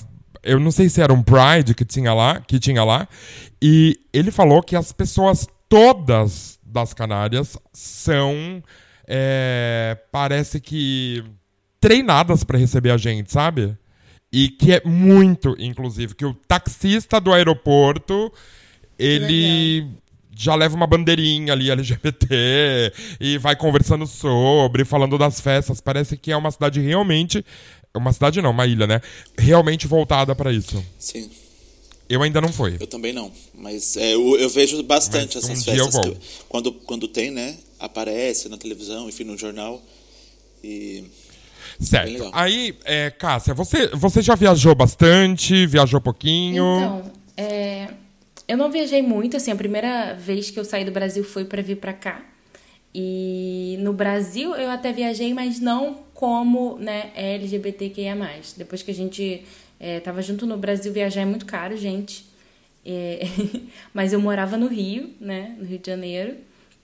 eu 0.45 0.59
não 0.59 0.71
sei 0.71 0.87
se 0.87 1.01
era 1.01 1.11
um 1.11 1.23
Pride 1.23 1.73
que 1.73 1.83
tinha 1.83 2.13
lá, 2.13 2.39
que 2.39 2.59
tinha 2.59 2.83
lá, 2.83 3.07
e 3.59 3.99
ele 4.13 4.29
falou 4.29 4.61
que 4.61 4.75
as 4.75 4.91
pessoas 4.91 5.47
todas 5.67 6.59
das 6.63 6.93
Canárias 6.93 7.57
são 7.73 8.61
é, 9.07 9.97
parece 10.11 10.59
que 10.59 11.23
treinadas 11.81 12.43
pra 12.43 12.59
receber 12.59 12.91
a 12.91 12.97
gente, 12.97 13.31
sabe? 13.31 13.75
E 14.37 14.49
que 14.49 14.73
é 14.73 14.81
muito, 14.83 15.55
inclusive, 15.57 16.13
que 16.13 16.25
o 16.25 16.33
taxista 16.33 17.21
do 17.21 17.31
aeroporto 17.31 18.29
ele 18.99 19.87
já 20.35 20.55
leva 20.55 20.75
uma 20.75 20.85
bandeirinha 20.87 21.53
ali 21.53 21.71
LGBT 21.71 22.91
e 23.19 23.37
vai 23.37 23.55
conversando 23.55 24.05
sobre, 24.05 24.83
falando 24.83 25.17
das 25.17 25.39
festas. 25.39 25.79
Parece 25.79 26.17
que 26.17 26.31
é 26.31 26.37
uma 26.37 26.51
cidade 26.51 26.81
realmente. 26.81 27.45
Uma 27.95 28.11
cidade 28.11 28.41
não, 28.41 28.51
uma 28.51 28.67
ilha, 28.67 28.85
né? 28.85 28.99
Realmente 29.37 29.87
voltada 29.87 30.35
pra 30.35 30.51
isso. 30.51 30.83
Sim, 30.99 31.29
Eu 32.09 32.21
ainda 32.21 32.41
não 32.41 32.51
fui. 32.51 32.75
eu 32.77 32.87
também 32.87 33.13
não. 33.13 33.31
Mas 33.53 33.95
é, 33.95 34.13
eu, 34.15 34.37
eu 34.37 34.49
vejo 34.49 34.83
bastante 34.83 35.35
Mas 35.37 35.45
um 35.47 35.51
essas 35.53 35.67
eu 35.67 35.85
festas. 35.85 35.93
vou. 36.05 36.15
que- 36.15 36.21
quando, 36.49 36.71
quando 36.73 37.07
tem, 37.07 37.31
né? 37.31 37.55
Aparece 37.79 38.49
na 38.49 38.57
televisão, 38.57 39.07
enfim, 39.07 39.23
no 39.23 39.37
jornal. 39.37 39.81
E 40.61 41.05
Certo. 41.79 42.11
legal. 42.11 42.31
Aí, 42.33 42.75
é, 42.85 43.09
Cássia, 43.11 43.53
você, 43.53 43.87
você 43.87 44.21
já 44.21 44.35
viajou 44.35 44.73
bastante? 44.75 45.65
Viajou 45.65 45.99
pouquinho? 45.99 46.77
Então, 46.77 47.11
é, 47.37 47.89
eu 48.47 48.57
não 48.57 48.71
viajei 48.71 49.01
muito, 49.01 49.37
assim, 49.37 49.51
a 49.51 49.55
primeira 49.55 50.13
vez 50.13 50.51
que 50.51 50.59
eu 50.59 50.65
saí 50.65 50.85
do 50.85 50.91
Brasil 50.91 51.23
foi 51.23 51.45
para 51.45 51.61
vir 51.61 51.77
para 51.77 51.93
cá. 51.93 52.23
E 52.93 53.77
no 53.81 53.91
Brasil 53.91 54.55
eu 54.55 54.69
até 54.69 54.93
viajei, 54.93 55.33
mas 55.33 55.59
não 55.59 56.05
como, 56.13 56.77
né, 56.77 57.11
LGBTQIA+. 57.15 58.15
Depois 58.55 58.81
que 58.81 58.91
a 58.91 58.93
gente 58.93 59.43
é, 59.79 59.99
tava 59.99 60.21
junto 60.21 60.45
no 60.45 60.57
Brasil, 60.57 60.93
viajar 60.93 61.21
é 61.21 61.25
muito 61.25 61.45
caro, 61.45 61.75
gente. 61.75 62.25
É, 62.85 63.21
mas 63.93 64.13
eu 64.13 64.21
morava 64.21 64.55
no 64.55 64.67
Rio, 64.67 65.09
né, 65.19 65.55
no 65.59 65.65
Rio 65.65 65.79
de 65.79 65.87
Janeiro, 65.87 66.35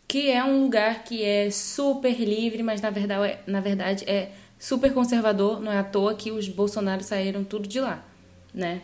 que 0.05 0.29
é 0.29 0.43
um 0.43 0.63
lugar 0.63 1.05
que 1.05 1.23
é 1.23 1.49
super 1.49 2.19
livre, 2.19 2.61
mas 2.61 2.81
na 2.81 2.89
verdade, 2.89 3.37
na 3.47 3.61
verdade 3.61 4.03
é 4.05 4.31
super 4.61 4.93
conservador. 4.93 5.59
Não 5.59 5.71
é 5.71 5.79
à 5.79 5.83
toa 5.83 6.13
que 6.13 6.31
os 6.31 6.47
Bolsonaros 6.47 7.07
saíram 7.07 7.43
tudo 7.43 7.67
de 7.67 7.79
lá, 7.79 8.05
né? 8.53 8.83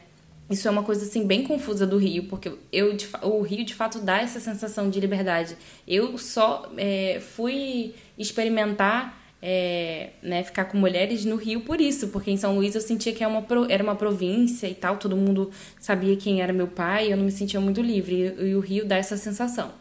Isso 0.50 0.68
é 0.68 0.72
uma 0.72 0.84
coisa 0.84 1.06
assim 1.06 1.28
bem 1.28 1.44
confusa 1.44 1.86
do 1.86 1.98
Rio, 1.98 2.24
porque 2.24 2.52
eu 2.72 2.96
de 2.96 3.08
o 3.22 3.42
Rio 3.42 3.66
de 3.66 3.76
fato 3.76 4.00
dá 4.00 4.20
essa 4.20 4.40
sensação 4.40 4.90
de 4.90 5.00
liberdade. 5.00 5.56
Eu 5.86 6.18
só 6.18 6.72
é, 6.78 7.20
fui 7.20 7.94
experimentar 8.18 9.22
é, 9.42 10.12
né, 10.24 10.44
ficar 10.44 10.66
com 10.66 10.78
mulheres 10.78 11.26
no 11.26 11.36
Rio 11.36 11.62
por 11.62 11.80
isso, 11.80 12.08
porque 12.08 12.32
em 12.32 12.38
São 12.38 12.56
Luís 12.56 12.76
eu 12.76 12.82
sentia 12.82 13.13
que 13.13 13.24
é 13.24 13.28
uma 13.28 13.46
era 13.70 13.84
uma 13.84 13.96
província 13.96 14.68
e 14.68 14.74
tal, 14.74 14.98
todo 14.98 15.16
mundo 15.16 15.52
sabia 15.80 16.16
quem 16.16 16.42
era 16.42 16.52
meu 16.52 16.68
pai, 16.68 17.12
eu 17.12 17.18
não 17.18 17.26
me 17.26 17.32
sentia 17.32 17.60
muito 17.60 17.82
livre, 17.82 18.16
e, 18.16 18.50
e 18.50 18.56
o 18.56 18.60
Rio 18.60 18.86
dá 18.86 18.98
essa 18.98 19.18
sensação. 19.18 19.72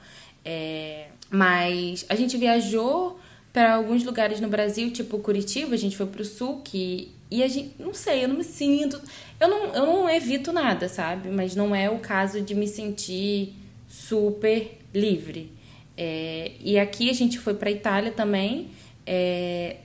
É, 0.44 1.06
mas 1.30 2.04
a 2.08 2.14
gente 2.14 2.36
viajou 2.36 3.18
para 3.56 3.72
alguns 3.74 4.04
lugares 4.04 4.38
no 4.38 4.48
Brasil, 4.48 4.90
tipo 4.90 5.18
Curitiba, 5.18 5.74
a 5.74 5.78
gente 5.78 5.96
foi 5.96 6.04
pro 6.04 6.22
sul, 6.26 6.60
que 6.62 7.10
e 7.30 7.42
a 7.42 7.48
gente, 7.48 7.70
não 7.78 7.94
sei, 7.94 8.22
eu 8.24 8.28
não 8.28 8.36
me 8.36 8.44
sinto, 8.44 9.00
eu 9.40 9.48
não, 9.48 9.74
eu 9.74 9.86
não 9.86 10.10
evito 10.10 10.52
nada, 10.52 10.90
sabe? 10.90 11.30
Mas 11.30 11.56
não 11.56 11.74
é 11.74 11.88
o 11.88 11.98
caso 11.98 12.42
de 12.42 12.54
me 12.54 12.68
sentir 12.68 13.54
super 13.88 14.78
livre. 14.94 15.50
É, 15.96 16.52
e 16.60 16.78
aqui 16.78 17.08
a 17.08 17.14
gente 17.14 17.38
foi 17.38 17.54
para 17.54 17.70
Itália 17.70 18.12
também. 18.12 18.68
é, 19.06 19.76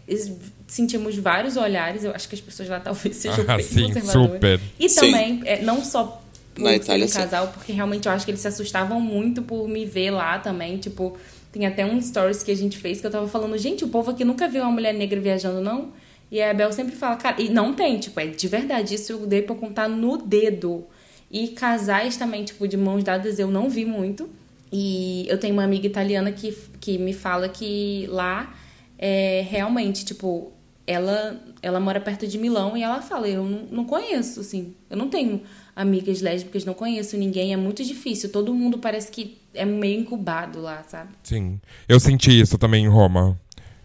sentimos 0.68 1.16
vários 1.18 1.56
olhares. 1.56 2.04
Eu 2.04 2.12
acho 2.14 2.28
que 2.28 2.36
as 2.36 2.42
pessoas 2.42 2.68
lá 2.68 2.80
talvez 2.82 3.16
sejam 3.18 3.46
Ah, 3.48 3.56
bem 3.56 3.66
sim, 3.66 3.94
super. 4.02 4.60
E 4.78 4.90
Sim. 4.90 5.00
também, 5.00 5.42
é, 5.46 5.62
não 5.62 5.82
só 5.86 6.22
por 6.54 6.62
Na 6.64 6.76
Itália, 6.76 7.06
um 7.06 7.08
sim. 7.08 7.18
casal, 7.20 7.48
porque 7.48 7.72
realmente 7.72 8.06
eu 8.08 8.12
acho 8.12 8.26
que 8.26 8.32
eles 8.32 8.42
se 8.42 8.48
assustavam 8.50 9.00
muito 9.00 9.42
por 9.42 9.66
me 9.70 9.86
ver 9.86 10.12
lá 10.12 10.40
também. 10.40 10.78
Tipo, 10.78 11.18
tem 11.52 11.66
até 11.66 11.86
um 11.86 12.00
stories 12.02 12.44
que 12.44 12.52
a 12.52 12.56
gente 12.56 12.78
fez 12.78 13.02
que 13.02 13.08
eu 13.08 13.12
tava 13.12 13.28
falando, 13.28 13.58
gente, 13.58 13.84
o 13.84 13.90
povo 13.90 14.12
aqui 14.12 14.24
nunca 14.24 14.48
viu 14.48 14.64
uma 14.64 14.72
mulher 14.72 14.94
negra 14.94 15.20
viajando, 15.20 15.62
não? 15.62 15.92
E 16.32 16.42
a 16.42 16.54
Bel 16.54 16.72
sempre 16.72 16.96
fala, 16.96 17.18
cara, 17.18 17.42
e 17.42 17.50
não 17.50 17.74
tem, 17.74 18.00
tipo, 18.00 18.20
é 18.20 18.28
de 18.28 18.48
verdade, 18.48 18.96
isso 18.96 19.12
eu 19.12 19.28
dei 19.28 19.42
pra 19.42 19.54
contar 19.54 19.90
no 19.90 20.18
dedo. 20.18 20.86
E 21.30 21.50
casais 21.50 22.16
também, 22.16 22.46
tipo, 22.46 22.68
de 22.68 22.78
mãos 22.78 23.04
dadas 23.04 23.38
eu 23.38 23.50
não 23.50 23.70
vi 23.70 23.86
muito. 23.86 24.30
E 24.72 25.26
eu 25.28 25.38
tenho 25.38 25.54
uma 25.54 25.64
amiga 25.64 25.86
italiana 25.86 26.32
que, 26.32 26.58
que 26.80 26.98
me 26.98 27.14
fala 27.14 27.50
que 27.50 28.08
lá 28.10 28.56
é 28.98 29.46
realmente, 29.50 30.06
tipo, 30.06 30.54
ela, 30.88 31.42
ela 31.62 31.80
mora 31.80 32.00
perto 32.00 32.26
de 32.26 32.38
Milão 32.38 32.78
e 32.78 32.84
ela 32.84 33.02
fala, 33.02 33.28
eu 33.28 33.44
não, 33.44 33.64
não 33.72 33.86
conheço, 33.86 34.40
assim, 34.40 34.74
eu 34.90 34.96
não 34.96 35.10
tenho 35.10 35.42
amigas 35.76 36.22
lésbicas, 36.22 36.66
não 36.66 36.74
conheço 36.74 37.18
ninguém, 37.18 37.54
é 37.54 37.58
muito 37.58 37.84
difícil. 37.84 38.32
Todo 38.32 38.54
mundo 38.54 38.78
parece 38.78 39.12
que 39.12 39.38
é 39.54 39.66
meio 39.66 40.00
incubado 40.00 40.62
lá, 40.62 40.84
sabe? 40.88 41.10
Sim. 41.24 41.60
Eu 41.88 42.00
senti 42.00 42.40
isso 42.40 42.58
também 42.58 42.86
em 42.86 42.90
Roma. 42.90 43.38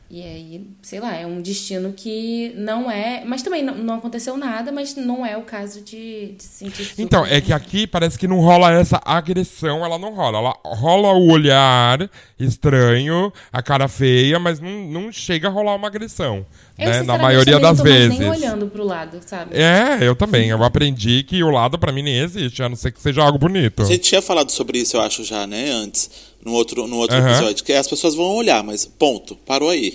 E 0.09 0.23
aí, 0.23 0.67
sei 0.83 1.01
lá, 1.01 1.17
é 1.17 1.27
um 1.27 1.43
destino 1.43 1.93
que 1.93 2.53
não 2.57 2.89
é. 2.89 3.25
Mas 3.27 3.43
também 3.43 3.63
não, 3.63 3.75
não 3.75 3.95
aconteceu 3.95 4.37
nada, 4.37 4.71
mas 4.71 4.95
não 4.95 5.27
é 5.27 5.37
o 5.37 5.43
caso 5.43 5.81
de, 5.81 6.33
de 6.37 6.43
se 6.45 6.59
sentir 6.65 6.85
super- 6.85 7.03
Então, 7.03 7.27
é 7.27 7.41
que 7.41 7.53
aqui 7.53 7.87
parece 7.89 8.17
que 8.17 8.29
não 8.29 8.39
rola 8.41 8.73
essa 8.73 9.01
agressão, 9.05 9.85
ela 9.85 9.99
não 9.99 10.15
rola. 10.15 10.39
Ela 10.39 10.55
rola 10.65 11.13
o 11.13 11.29
olhar 11.31 12.09
estranho, 12.39 13.33
a 13.53 13.61
cara 13.63 13.89
feia, 13.89 14.39
mas 14.39 14.61
não, 14.61 14.71
não 14.89 15.13
chega 15.13 15.49
a 15.49 15.51
rolar 15.51 15.75
uma 15.75 15.89
agressão. 15.89 16.47
Eu, 16.79 16.91
né? 16.91 17.03
Na 17.03 17.19
maioria 17.19 17.59
das 17.59 17.79
não 17.79 17.85
tô 17.85 17.91
mais 17.91 18.03
vezes. 18.05 18.19
nem 18.19 18.29
olhando 18.31 18.67
pro 18.69 18.85
lado, 18.85 19.19
sabe? 19.27 19.57
É, 19.57 19.99
eu 20.03 20.15
também. 20.15 20.51
Eu 20.51 20.63
aprendi 20.63 21.23
que 21.23 21.43
o 21.43 21.51
lado 21.51 21.79
pra 21.79 21.91
mim 21.91 22.03
nem 22.03 22.19
existe, 22.19 22.63
a 22.63 22.69
não 22.69 22.77
ser 22.77 22.93
que 22.93 23.01
seja 23.01 23.23
algo 23.23 23.39
bonito. 23.39 23.83
A 23.83 23.87
gente 23.87 24.01
tinha 24.03 24.23
falado 24.23 24.51
sobre 24.51 24.79
isso, 24.79 24.97
eu 24.97 25.01
acho, 25.01 25.25
já, 25.25 25.47
né, 25.47 25.71
antes, 25.71 26.11
no 26.47 26.53
outro, 26.53 26.87
no 26.87 26.97
outro 26.97 27.17
Aham. 27.17 27.29
episódio, 27.33 27.65
que 27.65 27.73
as 27.73 27.87
pessoas 27.89 28.15
vão 28.15 28.27
olhar, 28.37 28.63
mas 28.65 28.87
ponto, 28.87 29.35
parou 29.37 29.69
aí. 29.69 29.93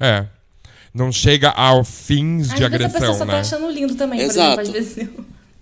É. 0.00 0.26
Não 0.92 1.10
chega 1.10 1.48
ao 1.50 1.84
fins 1.84 2.50
Às 2.50 2.56
de 2.58 2.68
vezes 2.68 2.74
a 2.86 2.88
pessoa 2.88 2.88
agressão, 2.88 3.14
só 3.14 3.24
tá 3.26 3.32
né? 3.32 3.40
achando 3.40 3.70
lindo 3.70 3.94
também, 3.94 4.18
por 4.18 4.24
Exato. 4.26 4.60
exemplo, 4.60 4.78
às 4.78 4.86
vezes 4.86 5.08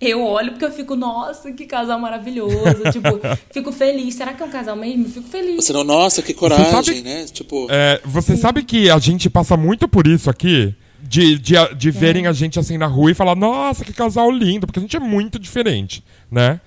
eu, 0.01 0.09
eu 0.09 0.25
olho 0.25 0.51
porque 0.51 0.65
eu 0.65 0.71
fico, 0.71 0.95
nossa, 0.95 1.51
que 1.53 1.65
casal 1.65 1.99
maravilhoso. 1.99 2.81
tipo, 2.91 3.07
fico 3.53 3.71
feliz. 3.71 4.15
Será 4.15 4.33
que 4.33 4.41
é 4.43 4.45
um 4.45 4.49
casal 4.49 4.75
mesmo? 4.75 5.05
Fico 5.07 5.29
feliz. 5.29 5.55
Você 5.63 5.71
não, 5.71 5.83
nossa, 5.83 6.21
que 6.21 6.33
coragem, 6.33 6.65
sabe- 6.71 7.01
né? 7.01 7.25
Tipo, 7.31 7.67
É, 7.69 8.01
você 8.03 8.35
sabe 8.35 8.63
que 8.63 8.89
a 8.89 8.97
gente 8.99 9.29
passa 9.29 9.55
muito 9.55 9.87
por 9.87 10.05
isso 10.07 10.29
aqui? 10.29 10.73
De, 11.03 11.37
de, 11.39 11.53
de 11.77 11.89
É. 11.89 11.91
verem 11.91 12.27
a 12.27 12.33
gente 12.33 12.59
assim 12.59 12.77
na 12.77 12.85
rua 12.87 13.09
e 13.11 13.13
falar, 13.15 13.35
nossa, 13.35 13.83
que 13.85 13.91
casal 13.93 14.29
lindo, 14.29 14.67
porque 14.67 14.79
a 14.79 14.81
gente 14.83 14.95
é 14.97 14.99
muito 14.99 15.39
diferente, 15.39 16.03
né? 16.29 16.59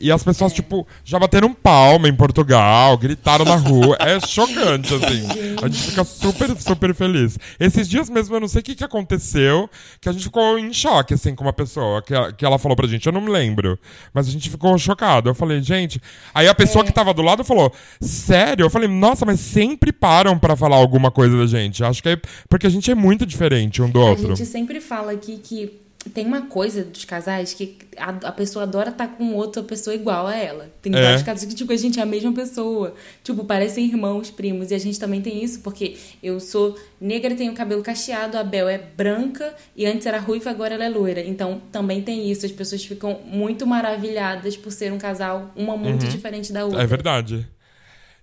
E 0.00 0.10
as 0.12 0.22
É. 0.22 0.24
pessoas, 0.24 0.52
tipo, 0.52 0.86
já 1.04 1.18
bateram 1.18 1.52
palma 1.52 2.08
em 2.08 2.14
Portugal, 2.14 2.96
gritaram 2.98 3.44
na 3.44 3.56
rua. 3.56 3.96
É 4.00 4.18
chocante, 4.20 4.94
assim. 4.94 5.26
A 5.62 5.68
gente 5.68 5.82
fica 5.90 6.04
super, 6.04 6.56
super 6.60 6.94
feliz. 6.94 7.38
Esses 7.58 7.88
dias 7.88 8.08
mesmo, 8.08 8.34
eu 8.36 8.40
não 8.40 8.48
sei 8.48 8.60
o 8.60 8.64
que, 8.64 8.74
que 8.74 8.84
aconteceu, 8.84 9.68
que 10.00 10.08
a 10.08 10.12
gente 10.12 10.24
ficou 10.24 10.58
em 10.58 10.72
choque, 10.72 11.14
assim, 11.14 11.34
com 11.34 11.44
uma 11.44 11.52
pessoa, 11.52 12.02
que, 12.02 12.14
a- 12.14 12.32
que 12.32 12.44
ela 12.44 12.58
falou 12.58 12.76
pra 12.76 12.86
gente. 12.86 13.06
Eu 13.06 13.12
não 13.12 13.20
me 13.20 13.30
lembro. 13.30 13.78
Mas 14.12 14.28
a 14.28 14.30
gente 14.30 14.48
ficou 14.50 14.76
chocado. 14.78 15.28
Eu 15.28 15.34
falei, 15.34 15.60
gente. 15.62 16.00
Aí 16.34 16.46
a 16.48 16.54
pessoa 16.54 16.82
É. 16.84 16.86
que 16.86 16.92
tava 16.92 17.12
do 17.14 17.22
lado 17.22 17.42
falou, 17.44 17.72
sério? 18.00 18.64
Eu 18.64 18.70
falei, 18.70 18.88
nossa, 18.88 19.24
mas 19.26 19.40
sempre 19.40 19.92
param 19.92 20.38
pra 20.38 20.56
falar 20.56 20.76
alguma 20.76 21.10
coisa 21.10 21.36
da 21.36 21.46
gente. 21.46 21.82
Acho 21.84 22.02
que 22.02 22.08
é 22.10 22.20
porque 22.48 22.66
a 22.66 22.70
gente 22.70 22.90
é 22.90 22.94
muito 22.94 23.26
diferente 23.26 23.80
um 23.82 23.90
do 23.90 24.00
A 24.00 24.10
outro. 24.10 24.34
gente 24.36 24.46
sempre 24.46 24.80
fala 24.80 25.12
aqui 25.12 25.38
que 25.38 25.80
tem 26.08 26.26
uma 26.26 26.42
coisa 26.42 26.84
dos 26.84 27.04
casais 27.04 27.54
que 27.54 27.76
a, 27.96 28.10
a 28.28 28.32
pessoa 28.32 28.64
adora 28.64 28.90
estar 28.90 29.08
com 29.08 29.34
outra 29.34 29.62
pessoa 29.62 29.94
igual 29.94 30.26
a 30.26 30.34
ela. 30.36 30.70
Tem 30.82 30.94
É. 30.94 31.02
vários 31.02 31.22
casos 31.22 31.44
que, 31.44 31.54
tipo, 31.54 31.72
a 31.72 31.76
gente 31.76 31.98
é 31.98 32.02
a 32.02 32.06
mesma 32.06 32.32
pessoa. 32.32 32.94
Tipo, 33.22 33.44
parecem 33.44 33.86
irmãos, 33.86 34.30
primos. 34.30 34.70
E 34.70 34.74
a 34.74 34.78
gente 34.78 34.98
também 34.98 35.20
tem 35.20 35.42
isso, 35.42 35.60
porque 35.60 35.96
eu 36.22 36.40
sou 36.40 36.76
negra 37.00 37.34
tenho 37.34 37.52
cabelo 37.54 37.82
cacheado, 37.82 38.36
a 38.36 38.44
Bel 38.44 38.68
é 38.68 38.78
branca 38.78 39.54
e 39.76 39.86
antes 39.86 40.06
era 40.06 40.18
ruiva, 40.18 40.50
agora 40.50 40.74
ela 40.74 40.84
é 40.84 40.88
loira. 40.88 41.20
Então 41.20 41.60
também 41.72 42.02
tem 42.02 42.30
isso. 42.30 42.44
As 42.46 42.52
pessoas 42.52 42.84
ficam 42.84 43.20
muito 43.24 43.66
maravilhadas 43.66 44.56
por 44.56 44.72
ser 44.72 44.92
um 44.92 44.98
casal, 44.98 45.52
uma 45.56 45.76
muito 45.76 46.06
diferente 46.06 46.52
da 46.52 46.64
outra. 46.64 46.82
É 46.82 46.86
verdade. 46.86 47.46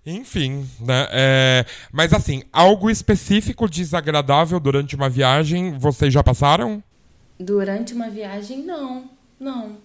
Enfim, 0.08 0.64
né? 0.80 1.08
É, 1.10 1.64
Mas 1.92 2.12
assim, 2.12 2.44
algo 2.52 2.88
específico 2.88 3.68
desagradável 3.68 4.60
durante 4.60 4.94
uma 4.94 5.08
viagem, 5.08 5.76
vocês 5.78 6.14
já 6.14 6.22
passaram? 6.22 6.80
Durante 7.38 7.94
uma 7.94 8.08
viagem, 8.08 8.62
não. 8.62 9.10
Não. 9.38 9.76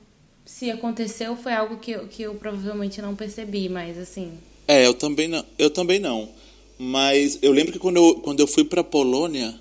Se 0.45 0.71
aconteceu, 0.71 1.35
foi 1.35 1.53
algo 1.53 1.77
que 1.77 1.91
eu, 1.91 2.07
que 2.07 2.23
eu 2.23 2.35
provavelmente 2.35 3.01
não 3.01 3.15
percebi, 3.15 3.69
mas 3.69 3.97
assim. 3.97 4.33
É, 4.67 4.85
eu 4.85 4.93
também 4.93 5.27
não. 5.27 5.45
Eu 5.57 5.69
também 5.69 5.99
não. 5.99 6.29
Mas 6.77 7.37
eu 7.41 7.51
lembro 7.51 7.71
que 7.71 7.79
quando 7.79 7.97
eu, 7.97 8.15
quando 8.15 8.39
eu 8.39 8.47
fui 8.47 8.63
pra 8.63 8.83
Polônia, 8.83 9.53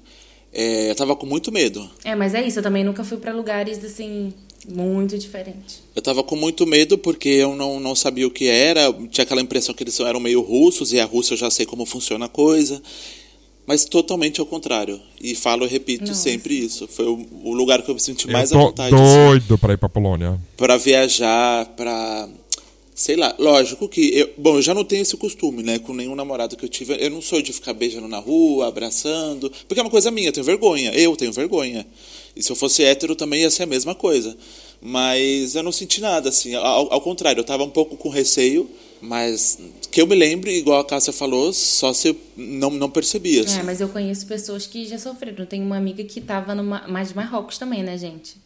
é, 0.53 0.91
eu 0.91 0.95
tava 0.95 1.15
com 1.15 1.27
muito 1.27 1.53
medo. 1.53 1.89
É, 2.05 2.15
mas 2.15 2.35
é 2.35 2.47
isso, 2.47 2.59
eu 2.59 2.63
também 2.63 2.83
nunca 2.83 3.05
fui 3.05 3.19
para 3.19 3.33
lugares 3.33 3.85
assim 3.85 4.33
muito 4.69 5.19
diferentes. 5.19 5.83
Eu 5.95 6.03
tava 6.03 6.23
com 6.23 6.37
muito 6.37 6.67
medo 6.67 6.99
porque 6.99 7.29
eu 7.29 7.55
não, 7.55 7.81
não 7.81 7.95
sabia 7.95 8.27
o 8.27 8.31
que 8.31 8.47
era, 8.47 8.93
tinha 9.11 9.23
aquela 9.23 9.41
impressão 9.41 9.75
que 9.75 9.83
eles 9.83 9.99
eram 10.01 10.21
meio 10.21 10.41
russos 10.41 10.93
e 10.93 11.01
a 11.01 11.05
Rússia 11.05 11.35
eu 11.35 11.39
já 11.39 11.51
sei 11.51 11.67
como 11.67 11.87
funciona 11.87 12.27
a 12.27 12.29
coisa. 12.29 12.83
Mas 13.71 13.85
totalmente 13.85 14.41
ao 14.41 14.47
contrário. 14.47 15.01
E 15.23 15.33
falo 15.33 15.65
e 15.65 15.69
repito 15.69 16.09
Nossa. 16.09 16.21
sempre 16.21 16.55
isso. 16.55 16.89
Foi 16.89 17.07
o, 17.07 17.25
o 17.45 17.55
lugar 17.55 17.81
que 17.83 17.89
eu 17.89 17.95
me 17.95 18.01
senti 18.01 18.27
mais 18.27 18.51
eu 18.51 18.59
à 18.59 18.63
tô 18.63 18.67
vontade. 18.67 18.93
assim, 18.93 19.05
doido 19.29 19.57
pra 19.57 19.73
ir 19.73 19.77
pra 19.77 19.89
Polônia. 19.89 20.41
Pra 20.57 20.77
viajar, 20.77 21.67
pra. 21.77 22.29
Sei 22.93 23.15
lá, 23.15 23.33
lógico 23.39 23.89
que. 23.89 24.11
Eu, 24.13 24.31
bom, 24.37 24.57
eu 24.57 24.63
já 24.63 24.75
não 24.75 24.83
tenho 24.83 25.03
esse 25.03 25.17
costume, 25.17 25.63
né? 25.63 25.79
Com 25.79 25.95
nenhum 25.95 26.17
namorado 26.17 26.57
que 26.57 26.65
eu 26.65 26.69
tive. 26.69 26.97
Eu 26.99 27.11
não 27.11 27.23
sou 27.23 27.41
de 27.41 27.53
ficar 27.53 27.73
beijando 27.73 28.09
na 28.09 28.19
rua, 28.19 28.67
abraçando. 28.67 29.53
Porque 29.69 29.79
é 29.79 29.85
uma 29.85 29.89
coisa 29.89 30.11
minha, 30.11 30.31
eu 30.31 30.33
tenho 30.33 30.45
vergonha. 30.45 30.91
Eu 30.91 31.15
tenho 31.15 31.33
vergonha. 31.33 31.87
E 32.35 32.43
se 32.43 32.51
eu 32.51 32.57
fosse 32.57 32.83
hétero 32.83 33.15
também 33.15 33.43
ia 33.43 33.51
ser 33.53 33.63
a 33.63 33.67
mesma 33.67 33.95
coisa. 33.95 34.37
Mas 34.83 35.55
eu 35.55 35.63
não 35.63 35.71
senti 35.71 36.01
nada, 36.01 36.29
assim. 36.29 36.57
Ao, 36.57 36.93
ao 36.93 37.01
contrário, 37.01 37.39
eu 37.39 37.45
tava 37.45 37.63
um 37.63 37.71
pouco 37.71 37.97
com 37.97 38.09
receio. 38.09 38.69
Mas 39.03 39.59
que 39.91 40.01
eu 40.01 40.07
me 40.07 40.15
lembre, 40.15 40.57
igual 40.59 40.81
a 40.81 40.85
Cássia 40.85 41.13
falou, 41.13 41.53
só 41.53 41.93
se 41.93 42.09
eu 42.09 42.17
não, 42.37 42.71
não 42.71 42.91
percebi, 42.91 43.41
assim. 43.41 43.61
É, 43.61 43.63
mas 43.63 43.81
eu 43.81 43.89
conheço 43.89 44.27
pessoas 44.27 44.67
que 44.67 44.87
já 44.87 44.99
sofreram. 44.99 45.47
Tem 45.47 45.63
uma 45.63 45.77
amiga 45.77 46.05
que 46.05 46.21
tava 46.21 46.55
no 46.55 46.63
Ma- 46.63 46.87
mais 46.87 47.09
de 47.09 47.17
Marrocos 47.17 47.57
também, 47.59 47.83
né, 47.83 47.97
gente? 47.97 48.37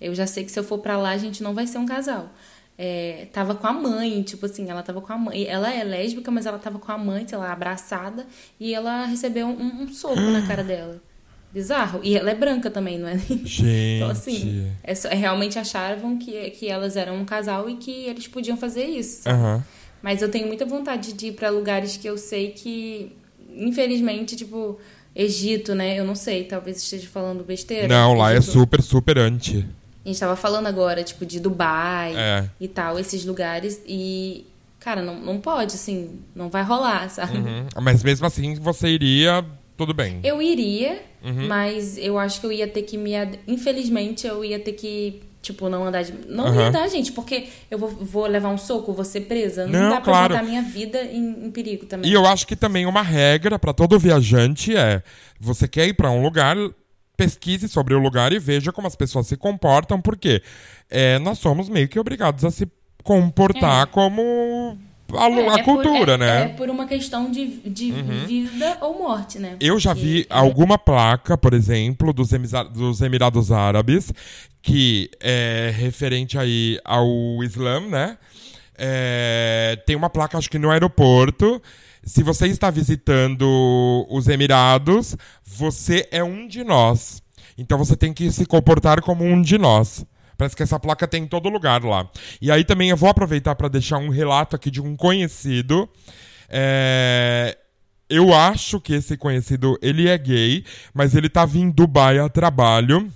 Eu 0.00 0.14
já 0.14 0.26
sei 0.26 0.44
que 0.44 0.52
se 0.52 0.58
eu 0.58 0.64
for 0.64 0.78
pra 0.78 0.96
lá, 0.96 1.10
a 1.10 1.18
gente 1.18 1.42
não 1.42 1.54
vai 1.54 1.66
ser 1.66 1.78
um 1.78 1.86
casal. 1.86 2.30
É, 2.76 3.26
tava 3.32 3.56
com 3.56 3.66
a 3.66 3.72
mãe, 3.72 4.22
tipo 4.22 4.46
assim, 4.46 4.70
ela 4.70 4.82
tava 4.82 5.00
com 5.00 5.12
a 5.12 5.18
mãe. 5.18 5.44
Ela 5.46 5.72
é 5.74 5.82
lésbica, 5.82 6.30
mas 6.30 6.46
ela 6.46 6.58
tava 6.58 6.78
com 6.78 6.92
a 6.92 6.98
mãe, 6.98 7.26
sei 7.26 7.36
lá, 7.38 7.52
abraçada, 7.52 8.26
e 8.60 8.72
ela 8.72 9.04
recebeu 9.06 9.46
um, 9.48 9.82
um 9.82 9.88
soco 9.88 10.20
na 10.20 10.42
cara 10.46 10.62
dela. 10.62 11.02
Bizarro. 11.50 12.00
E 12.04 12.14
ela 12.16 12.30
é 12.30 12.34
branca 12.34 12.70
também, 12.70 12.98
não 12.98 13.08
é? 13.08 13.16
Gente. 13.42 13.62
Então, 13.96 14.10
assim, 14.10 14.70
é 14.84 14.94
só- 14.94 15.08
realmente 15.08 15.58
achavam 15.58 16.18
que, 16.18 16.50
que 16.50 16.68
elas 16.68 16.94
eram 16.96 17.16
um 17.16 17.24
casal 17.24 17.68
e 17.70 17.76
que 17.76 17.90
eles 17.90 18.28
podiam 18.28 18.56
fazer 18.56 18.84
isso. 18.84 19.28
Aham. 19.28 19.64
Mas 20.02 20.22
eu 20.22 20.30
tenho 20.30 20.46
muita 20.46 20.64
vontade 20.64 21.12
de 21.12 21.26
ir 21.28 21.32
pra 21.32 21.50
lugares 21.50 21.96
que 21.96 22.06
eu 22.08 22.16
sei 22.16 22.50
que, 22.50 23.12
infelizmente, 23.56 24.36
tipo, 24.36 24.78
Egito, 25.14 25.74
né? 25.74 25.98
Eu 25.98 26.04
não 26.04 26.14
sei, 26.14 26.44
talvez 26.44 26.76
esteja 26.78 27.08
falando 27.08 27.42
besteira. 27.42 27.88
Não, 27.88 28.14
lá 28.14 28.32
é 28.32 28.36
Egito- 28.36 28.52
super, 28.52 28.82
super 28.82 29.18
anti. 29.18 29.66
A 30.04 30.08
gente 30.08 30.20
tava 30.20 30.36
falando 30.36 30.66
agora, 30.68 31.02
tipo, 31.02 31.26
de 31.26 31.40
Dubai 31.40 32.14
É. 32.16 32.48
e 32.60 32.68
tal, 32.68 32.98
esses 32.98 33.24
lugares. 33.24 33.82
E, 33.86 34.46
cara, 34.78 35.02
não, 35.02 35.18
não 35.20 35.40
pode, 35.40 35.74
assim, 35.74 36.20
não 36.34 36.48
vai 36.48 36.62
rolar, 36.62 37.10
sabe? 37.10 37.36
Uhum. 37.38 37.66
Mas 37.82 38.02
mesmo 38.04 38.24
assim, 38.26 38.54
você 38.54 38.88
iria, 38.88 39.44
tudo 39.76 39.92
bem. 39.92 40.20
Eu 40.22 40.40
iria, 40.40 41.02
Uhum. 41.24 41.48
mas 41.48 41.98
eu 41.98 42.16
acho 42.18 42.40
que 42.40 42.46
eu 42.46 42.52
ia 42.52 42.68
ter 42.68 42.82
que 42.82 42.96
me. 42.96 43.14
ad- 43.16 43.38
Infelizmente, 43.48 44.26
eu 44.26 44.44
ia 44.44 44.58
ter 44.60 44.72
que. 44.72 45.20
Tipo, 45.48 45.68
não 45.70 45.84
andar 45.86 46.02
de. 46.02 46.12
Não 46.28 46.46
Aham. 46.48 46.64
ia 46.64 46.70
dar, 46.70 46.86
gente, 46.88 47.10
porque 47.10 47.48
eu 47.70 47.78
vou, 47.78 47.88
vou 47.88 48.26
levar 48.26 48.50
um 48.50 48.58
soco, 48.58 48.92
vou 48.92 49.02
ser 49.04 49.22
presa. 49.22 49.66
Não, 49.66 49.80
Não, 49.80 49.88
dá 49.88 49.96
pra 50.00 50.12
claro. 50.12 50.34
botar 50.34 50.42
minha 50.46 50.60
vida 50.60 51.02
em, 51.02 51.46
em 51.46 51.50
perigo 51.50 51.86
também. 51.86 52.10
E 52.10 52.12
eu 52.12 52.26
acho 52.26 52.46
que 52.46 52.54
também 52.54 52.84
uma 52.84 53.00
regra 53.00 53.58
pra 53.58 53.72
todo 53.72 53.98
viajante 53.98 54.76
é: 54.76 55.02
você 55.40 55.66
quer 55.66 55.86
ir 55.88 55.94
pra 55.94 56.10
um 56.10 56.22
lugar, 56.22 56.54
pesquise 57.16 57.66
sobre 57.66 57.94
o 57.94 57.98
lugar 57.98 58.30
e 58.30 58.38
veja 58.38 58.70
como 58.72 58.86
as 58.86 58.94
pessoas 58.94 59.26
se 59.26 59.38
comportam, 59.38 60.02
porque 60.02 60.42
é, 60.90 61.18
nós 61.18 61.38
somos 61.38 61.70
meio 61.70 61.88
que 61.88 61.98
obrigados 61.98 62.44
a 62.44 62.50
se 62.50 62.70
comportar 63.02 63.86
como 63.86 64.76
a, 65.16 65.28
É, 65.28 65.48
a 65.48 65.58
é 65.58 65.62
cultura, 65.62 66.14
é- 66.14 66.16
né? 66.18 66.42
É 66.42 66.48
por 66.48 66.68
uma 66.68 66.86
questão 66.86 67.30
de, 67.30 67.46
de 67.68 67.90
vida 68.26 68.78
ou 68.80 68.98
morte, 68.98 69.38
né? 69.38 69.56
Eu 69.60 69.78
já 69.78 69.94
vi 69.94 70.26
alguma 70.28 70.76
placa, 70.78 71.36
por 71.38 71.54
exemplo, 71.54 72.12
dos, 72.12 72.30
dos 72.72 73.00
Emirados 73.00 73.50
Árabes, 73.50 74.12
que 74.60 75.10
é 75.20 75.72
referente 75.74 76.36
aí 76.36 76.78
ao 76.84 77.06
Islã, 77.42 77.80
né? 77.80 78.18
É, 78.76 79.76
tem 79.86 79.96
uma 79.96 80.10
placa, 80.10 80.38
acho 80.38 80.50
que 80.50 80.58
no 80.58 80.70
aeroporto. 80.70 81.60
Se 82.04 82.22
você 82.22 82.46
está 82.46 82.70
visitando 82.70 84.06
os 84.08 84.28
Emirados, 84.28 85.16
você 85.44 86.08
é 86.10 86.22
um 86.22 86.46
de 86.46 86.64
nós. 86.64 87.22
Então 87.56 87.76
você 87.76 87.96
tem 87.96 88.12
que 88.12 88.30
se 88.30 88.46
comportar 88.46 89.02
como 89.02 89.24
um 89.24 89.42
de 89.42 89.58
nós. 89.58 90.06
Parece 90.38 90.54
que 90.54 90.62
essa 90.62 90.78
placa 90.78 91.08
tem 91.08 91.24
em 91.24 91.26
todo 91.26 91.48
lugar 91.48 91.82
lá. 91.82 92.08
E 92.40 92.48
aí 92.50 92.62
também 92.62 92.90
eu 92.90 92.96
vou 92.96 93.10
aproveitar 93.10 93.56
para 93.56 93.66
deixar 93.66 93.98
um 93.98 94.08
relato 94.08 94.54
aqui 94.54 94.70
de 94.70 94.80
um 94.80 94.96
conhecido. 94.96 95.88
É, 96.48 97.58
eu 98.08 98.32
acho 98.32 98.80
que 98.80 98.94
esse 98.94 99.16
conhecido 99.16 99.76
ele 99.82 100.08
é 100.08 100.16
gay, 100.16 100.64
mas 100.94 101.16
ele 101.16 101.26
estava 101.26 101.58
em 101.58 101.68
Dubai 101.68 102.20
a 102.20 102.28
trabalho 102.28 103.12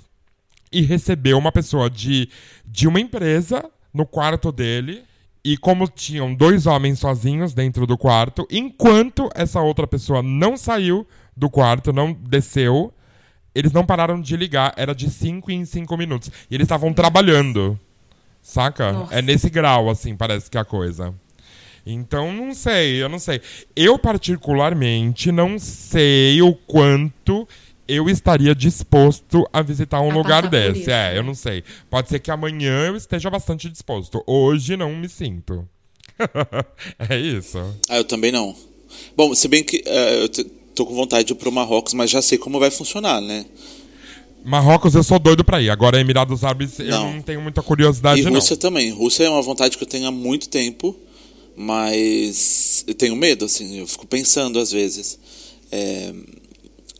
e 0.73 0.83
recebeu 0.83 1.39
uma 1.39 1.53
pessoa 1.53 1.89
de, 1.89 2.29
de 2.67 2.89
uma 2.89 2.99
empresa 2.99 3.65
no 3.95 4.05
quarto 4.05 4.51
dele. 4.51 5.05
E 5.45 5.57
como 5.57 5.87
tinham 5.87 6.35
dois 6.35 6.67
homens 6.67 6.99
sozinhos 6.99 7.55
dentro 7.55 7.87
do 7.87 7.97
quarto, 7.97 8.47
enquanto 8.51 9.31
essa 9.33 9.61
outra 9.61 9.87
pessoa 9.87 10.23
não 10.23 10.57
saiu 10.57 11.07
do 11.37 11.49
quarto, 11.49 11.93
não 11.93 12.13
desceu, 12.13 12.93
eles 13.55 13.73
não 13.73 13.85
pararam 13.85 14.21
de 14.21 14.37
ligar. 14.37 14.73
Era 14.77 14.95
de 14.95 15.11
5 15.11 15.51
em 15.51 15.65
5 15.65 15.97
minutos. 15.97 16.31
E 16.51 16.55
eles 16.55 16.65
estavam 16.65 16.93
trabalhando. 16.93 17.79
Saca? 18.43 18.93
Nossa. 18.93 19.15
É 19.15 19.23
nesse 19.23 19.49
grau, 19.49 19.88
assim, 19.88 20.17
parece 20.17 20.51
que 20.51 20.59
é 20.59 20.61
a 20.61 20.65
coisa. 20.65 21.15
Então, 21.85 22.33
não 22.33 22.55
sei, 22.55 23.03
eu 23.03 23.09
não 23.09 23.19
sei. 23.19 23.41
Eu, 23.75 23.99
particularmente, 23.99 25.33
não 25.33 25.59
sei 25.59 26.41
o 26.43 26.55
quanto 26.55 27.47
eu 27.87 28.09
estaria 28.09 28.55
disposto 28.55 29.47
a 29.53 29.61
visitar 29.62 30.01
um 30.01 30.11
A 30.11 30.15
lugar 30.15 30.49
desse. 30.49 30.91
é, 30.91 31.17
eu 31.19 31.23
não 31.23 31.35
sei. 31.35 31.65
Pode 31.91 32.09
ser 32.09 32.21
que 32.21 32.31
amanhã 32.31 32.87
eu 32.87 32.97
esteja 32.97 33.29
bastante 33.29 33.69
disposto. 33.69 34.23
Hoje 34.27 34.77
não 34.77 34.95
me 34.95 35.09
sinto. 35.09 35.69
é 37.09 37.19
isso. 37.19 37.59
Ah, 37.88 37.99
eu 37.99 38.05
também 38.05 38.31
não. 38.31 38.55
Bom, 39.17 39.35
se 39.35 39.49
bem 39.49 39.65
que 39.65 39.83
eh, 39.85 40.23
eu 40.23 40.29
tô 40.75 40.87
com 40.87 40.95
vontade 40.95 41.25
de 41.25 41.33
ir 41.33 41.37
pro 41.37 41.53
Marrocos, 41.53 41.95
mas 41.95 42.11
já 42.11 42.21
sei 42.23 42.39
como 42.39 42.59
vai 42.59 42.71
funcionar, 42.71 43.21
né? 43.21 43.45
Marrocos 44.45 44.95
eu 44.95 45.03
sou 45.05 45.19
doido 45.19 45.45
pra 45.45 45.61
ir. 45.63 45.71
Agora, 45.71 46.01
Emirados 46.01 46.43
Árabes 46.43 46.79
eu 46.81 46.87
Não. 46.87 47.15
não 47.15 47.23
tenho 47.23 47.41
muita 47.41 47.63
curiosidade, 47.63 48.21
E 48.21 48.25
não. 48.25 48.33
Rússia 48.33 48.57
também. 48.57 48.91
Rússia 48.91 49.25
é 49.25 49.29
uma 49.31 49.43
vontade 49.43 49.77
que 49.79 49.85
eu 49.85 49.89
tenho 49.89 50.07
há 50.07 50.11
muito 50.11 50.49
tempo, 50.49 50.97
mas 51.57 52.85
eu 52.87 52.95
tenho 52.95 53.15
medo, 53.15 53.45
assim, 53.45 53.79
eu 53.79 53.87
fico 53.87 54.07
pensando 54.07 54.59
às 54.59 54.73
vezes. 54.73 55.19
É, 55.71 56.13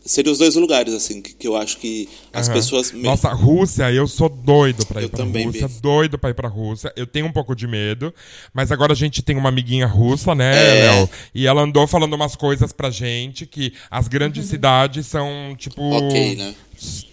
Seriam 0.05 0.33
os 0.33 0.37
dois 0.39 0.55
lugares, 0.55 0.93
assim, 0.93 1.21
que, 1.21 1.33
que 1.33 1.47
eu 1.47 1.55
acho 1.55 1.77
que 1.77 2.09
as 2.33 2.47
Aham. 2.49 2.55
pessoas. 2.57 2.91
me- 2.91 3.03
Nossa, 3.03 3.29
Rússia, 3.29 3.89
eu 3.91 4.05
sou 4.05 4.27
doido 4.27 4.85
pra 4.85 4.99
ir 5.01 5.05
Eu 5.05 5.09
pra 5.09 5.19
também, 5.19 5.45
Rússia. 5.45 5.69
Doido 5.81 6.17
pra 6.19 6.29
ir 6.29 6.33
pra 6.33 6.49
Rússia. 6.49 6.91
Eu 6.95 7.07
tenho 7.07 7.25
um 7.25 7.31
pouco 7.31 7.55
de 7.55 7.65
medo, 7.67 8.13
mas 8.53 8.69
agora 8.71 8.91
a 8.91 8.95
gente 8.95 9.21
tem 9.21 9.37
uma 9.37 9.47
amiguinha 9.49 9.87
russa, 9.87 10.35
né, 10.35 10.53
É. 10.55 10.81
Léo? 10.91 11.09
E 11.33 11.47
ela 11.47 11.61
andou 11.61 11.87
falando 11.87 12.13
umas 12.13 12.35
coisas 12.35 12.73
pra 12.73 12.89
gente 12.89 13.45
que 13.45 13.73
as 13.89 14.07
grandes 14.09 14.45
cidades 14.47 15.05
são, 15.07 15.55
tipo. 15.57 15.81
Ok, 15.81 16.35
né? 16.35 16.53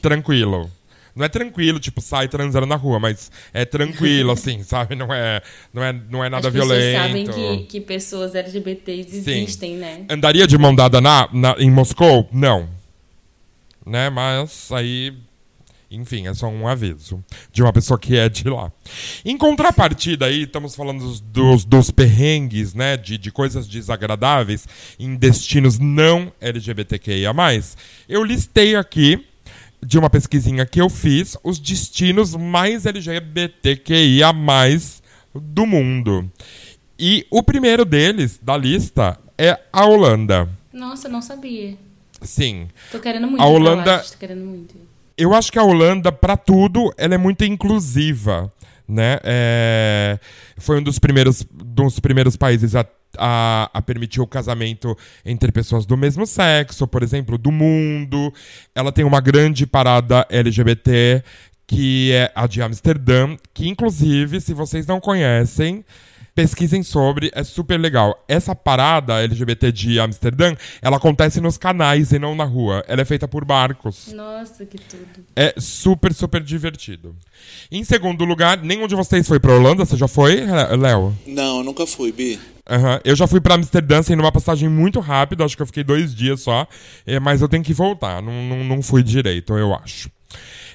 Tranquilo. 0.02 0.70
Não 1.14 1.24
é 1.24 1.28
tranquilo, 1.28 1.78
tipo, 1.80 2.00
sai 2.00 2.28
transando 2.28 2.66
na 2.66 2.76
rua, 2.76 2.98
mas 3.00 3.30
é 3.52 3.64
tranquilo, 3.64 4.30
assim, 4.32 4.62
sabe? 4.62 4.94
Não 4.94 5.12
é, 5.12 5.42
não 5.74 5.82
é, 5.84 5.92
não 6.10 6.24
é 6.24 6.28
nada 6.30 6.48
As 6.48 6.54
violento. 6.54 6.98
sabem 6.98 7.26
que, 7.26 7.58
que 7.66 7.80
pessoas 7.80 8.34
LGBTs 8.34 9.16
existem, 9.16 9.76
né? 9.76 10.04
Andaria 10.08 10.46
de 10.46 10.56
mão 10.56 10.74
dada 10.74 11.00
na, 11.00 11.28
na- 11.32 11.56
em 11.58 11.70
Moscou? 11.70 12.28
Não. 12.32 12.79
Né? 13.90 14.08
Mas 14.08 14.70
aí. 14.70 15.12
Enfim, 15.90 16.28
é 16.28 16.34
só 16.34 16.46
um 16.46 16.68
aviso 16.68 17.20
de 17.52 17.64
uma 17.64 17.72
pessoa 17.72 17.98
que 17.98 18.16
é 18.16 18.28
de 18.28 18.48
lá. 18.48 18.70
Em 19.24 19.36
contrapartida 19.36 20.26
aí, 20.26 20.42
estamos 20.42 20.76
falando 20.76 21.00
dos, 21.00 21.20
dos, 21.20 21.64
dos 21.64 21.90
perrengues, 21.90 22.74
né? 22.74 22.96
De, 22.96 23.18
de 23.18 23.32
coisas 23.32 23.66
desagradáveis 23.66 24.68
em 25.00 25.16
destinos 25.16 25.80
não 25.80 26.32
LGBTQIA. 26.40 27.32
Eu 28.08 28.22
listei 28.22 28.76
aqui, 28.76 29.26
de 29.84 29.98
uma 29.98 30.08
pesquisinha 30.08 30.64
que 30.64 30.80
eu 30.80 30.88
fiz, 30.88 31.36
os 31.42 31.58
destinos 31.58 32.36
mais 32.36 32.86
LGBTQIA 32.86 34.28
do 35.34 35.66
mundo. 35.66 36.30
E 36.96 37.26
o 37.32 37.42
primeiro 37.42 37.84
deles, 37.84 38.38
da 38.40 38.56
lista, 38.56 39.18
é 39.36 39.58
a 39.72 39.86
Holanda. 39.86 40.48
Nossa, 40.72 41.08
não 41.08 41.20
sabia. 41.20 41.76
Sim. 42.22 42.68
Tô 42.90 42.98
querendo 42.98 43.26
muito. 43.26 43.42
A 43.42 43.46
Holanda- 43.46 43.96
lá, 43.96 44.04
querendo 44.18 44.44
muito. 44.44 44.74
Eu 45.16 45.34
acho 45.34 45.52
que 45.52 45.58
a 45.58 45.62
Holanda, 45.62 46.10
pra 46.10 46.36
tudo, 46.36 46.92
ela 46.96 47.14
é 47.14 47.18
muito 47.18 47.44
inclusiva, 47.44 48.52
né? 48.88 49.18
É, 49.22 50.18
Foi 50.56 50.78
um 50.78 50.82
dos 50.82 50.98
primeiros, 50.98 51.46
dos 51.52 52.00
primeiros 52.00 52.36
países 52.36 52.74
a 52.74 52.84
a, 53.18 53.70
a, 53.72 53.82
permitir 53.82 54.20
o 54.20 54.26
casamento 54.26 54.96
entre 55.24 55.50
pessoas 55.50 55.86
do 55.86 55.96
mesmo 55.96 56.26
sexo, 56.26 56.86
por 56.86 57.02
exemplo, 57.02 57.36
do 57.36 57.50
mundo. 57.50 58.32
Ela 58.74 58.92
tem 58.92 59.04
uma 59.04 59.20
grande 59.20 59.66
parada 59.66 60.26
LGBT, 60.30 61.22
que 61.66 62.12
é 62.12 62.30
a 62.34 62.46
de 62.46 62.62
Amsterdã, 62.62 63.36
que 63.54 63.68
inclusive, 63.68 64.40
se 64.40 64.52
vocês 64.52 64.86
não 64.86 65.00
conhecem, 65.00 65.84
pesquisem 66.40 66.82
sobre, 66.82 67.30
é 67.34 67.44
super 67.44 67.78
legal. 67.78 68.24
Essa 68.26 68.54
parada 68.54 69.22
LGBT 69.22 69.70
de 69.70 70.00
Amsterdã, 70.00 70.54
ela 70.80 70.96
acontece 70.96 71.38
nos 71.38 71.58
canais 71.58 72.12
e 72.12 72.18
não 72.18 72.34
na 72.34 72.44
rua. 72.44 72.82
Ela 72.88 73.02
é 73.02 73.04
feita 73.04 73.28
por 73.28 73.44
barcos. 73.44 74.10
Nossa, 74.14 74.64
que 74.64 74.78
tudo. 74.78 75.26
É 75.36 75.52
super, 75.58 76.14
super 76.14 76.42
divertido. 76.42 77.14
Em 77.70 77.84
segundo 77.84 78.24
lugar, 78.24 78.56
nenhum 78.62 78.86
de 78.86 78.94
vocês 78.94 79.28
foi 79.28 79.38
pra 79.38 79.54
Holanda? 79.54 79.84
Você 79.84 79.98
já 79.98 80.08
foi, 80.08 80.46
Léo? 80.78 81.14
Não, 81.26 81.62
nunca 81.62 81.86
fui, 81.86 82.10
Bi. 82.10 82.40
Uhum. 82.70 83.00
Eu 83.04 83.14
já 83.14 83.26
fui 83.26 83.40
pra 83.40 83.56
Amsterdã, 83.56 83.98
assim, 83.98 84.16
numa 84.16 84.32
passagem 84.32 84.68
muito 84.68 84.98
rápida, 84.98 85.44
acho 85.44 85.56
que 85.56 85.62
eu 85.62 85.66
fiquei 85.66 85.84
dois 85.84 86.14
dias 86.14 86.40
só, 86.40 86.66
é, 87.04 87.20
mas 87.20 87.42
eu 87.42 87.48
tenho 87.48 87.64
que 87.64 87.74
voltar, 87.74 88.22
não, 88.22 88.44
não, 88.44 88.64
não 88.64 88.82
fui 88.82 89.02
direito, 89.02 89.58
eu 89.58 89.74
acho. 89.74 90.08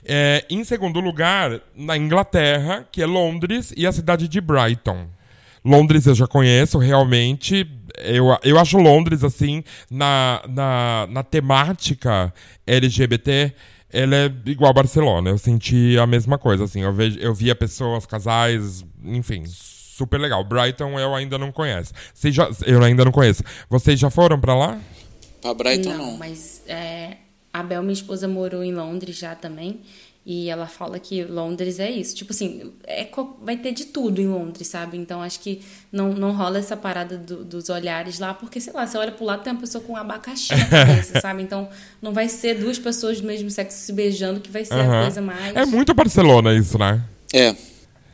É, 0.03 0.45
em 0.49 0.63
segundo 0.63 0.99
lugar, 0.99 1.61
na 1.76 1.97
Inglaterra, 1.97 2.86
que 2.91 3.01
é 3.01 3.05
Londres 3.05 3.74
e 3.76 3.88
a 3.88 3.91
cidade 3.91 4.28
de 4.28 4.39
Brighton. 4.39 5.07
Londres 5.66 6.05
eu 6.05 6.13
já 6.13 6.28
conheço, 6.28 6.78
realmente. 6.78 7.68
Eu, 7.97 8.28
eu 8.43 8.59
acho 8.59 8.78
Londres, 8.78 9.24
assim, 9.24 9.63
na, 9.89 10.43
na, 10.47 11.07
na 11.09 11.24
temática 11.24 12.32
LGBT, 12.68 13.51
ela 13.91 14.16
é 14.16 14.32
igual 14.45 14.70
a 14.70 14.74
Barcelona. 14.74 15.32
Eu 15.32 15.39
senti 15.39 15.97
a 15.97 16.05
mesma 16.05 16.38
coisa, 16.38 16.66
assim. 16.66 16.82
Eu, 16.82 16.93
vejo, 16.93 17.18
eu 17.18 17.34
via 17.34 17.55
pessoas, 17.55 18.05
casais, 18.05 18.86
enfim, 19.03 19.43
super 19.47 20.20
legal. 20.20 20.43
Brighton 20.43 20.99
eu 20.99 21.16
ainda 21.16 21.38
não 21.38 21.51
conheço. 21.51 21.93
Vocês 22.13 22.36
já, 22.36 22.47
eu 22.68 22.84
ainda 22.84 23.03
não 23.03 23.11
conheço. 23.11 23.41
Vocês 23.68 23.99
já 23.99 24.11
foram 24.11 24.39
para 24.39 24.53
lá? 24.53 24.80
Pra 25.41 25.53
Brighton 25.53 25.89
não. 25.89 26.11
Não, 26.11 26.18
mas 26.18 26.61
é, 26.68 27.18
a 27.51 27.63
Bel, 27.63 27.82
minha 27.82 27.93
esposa, 27.93 28.28
morou 28.28 28.63
em 28.63 28.74
Londres 28.74 29.18
já 29.18 29.34
também. 29.34 29.82
E 30.26 30.50
ela 30.50 30.66
fala 30.66 30.98
que 30.98 31.24
Londres 31.24 31.80
é 31.80 31.92
isso. 31.92 32.16
Tipo 32.16 32.34
assim, 32.34 32.74
é, 32.84 33.08
vai 33.44 33.58
ter 33.58 33.72
de 33.72 33.86
tudo 33.86 34.20
em 34.20 34.28
Londres, 34.28 34.68
sabe? 34.68 34.98
Então 34.98 35.22
acho 35.22 35.40
que 35.40 35.62
não, 35.92 36.14
não 36.14 36.32
rola 36.32 36.58
essa 36.58 36.76
parada 36.76 37.16
do, 37.16 37.46
dos 37.46 37.70
olhares 37.70 38.18
lá, 38.18 38.34
porque, 38.34 38.60
sei 38.60 38.74
lá, 38.74 38.88
você 38.88 38.98
olha 38.98 39.12
pro 39.12 39.24
lado 39.24 39.44
tem 39.44 39.54
uma 39.54 39.60
pessoa 39.60 39.84
com 39.84 39.94
um 39.94 39.96
abacaxi 39.96 40.56
na 40.56 40.66
cabeça, 40.66 41.20
sabe? 41.22 41.44
Então 41.44 41.70
não 42.02 42.12
vai 42.12 42.28
ser 42.28 42.56
duas 42.56 42.80
pessoas 42.80 43.22
do 43.22 43.28
mesmo 43.28 43.52
sexo 43.52 43.78
se 43.78 43.94
beijando 43.94 44.40
que 44.40 44.50
vai 44.50 44.66
ser 44.66 44.74
uhum. 44.74 45.00
a 45.00 45.02
coisa 45.04 45.22
mais. 45.22 45.56
É 45.56 45.64
muito 45.64 45.94
Barcelona 45.94 46.56
isso, 46.56 46.80
né? 46.80 47.04
É. 47.32 47.56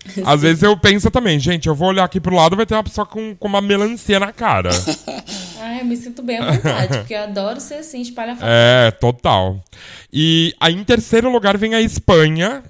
Às 0.26 0.42
vezes 0.42 0.64
eu 0.64 0.76
penso 0.78 1.10
também, 1.12 1.40
gente, 1.40 1.68
eu 1.68 1.76
vou 1.76 1.90
olhar 1.90 2.04
aqui 2.04 2.20
pro 2.20 2.36
lado 2.36 2.56
vai 2.56 2.66
ter 2.66 2.74
uma 2.74 2.84
pessoa 2.84 3.06
com, 3.06 3.36
com 3.36 3.48
uma 3.48 3.62
melancia 3.62 4.20
na 4.20 4.32
cara. 4.32 4.70
ah, 5.62 5.78
eu 5.80 5.86
me 5.86 5.96
sinto 5.96 6.22
bem 6.24 6.38
à 6.38 6.52
vontade, 6.52 6.98
porque 7.00 7.14
eu 7.14 7.24
adoro 7.24 7.60
ser 7.60 7.76
assim, 7.76 8.02
espalha 8.02 8.38
É, 8.42 8.92
total. 8.92 9.64
E 10.12 10.54
aí 10.60 10.74
em 10.74 10.84
terceiro 10.84 11.32
lugar 11.32 11.58
vem 11.58 11.76
a 11.76 11.82
Espanha. 11.82 12.64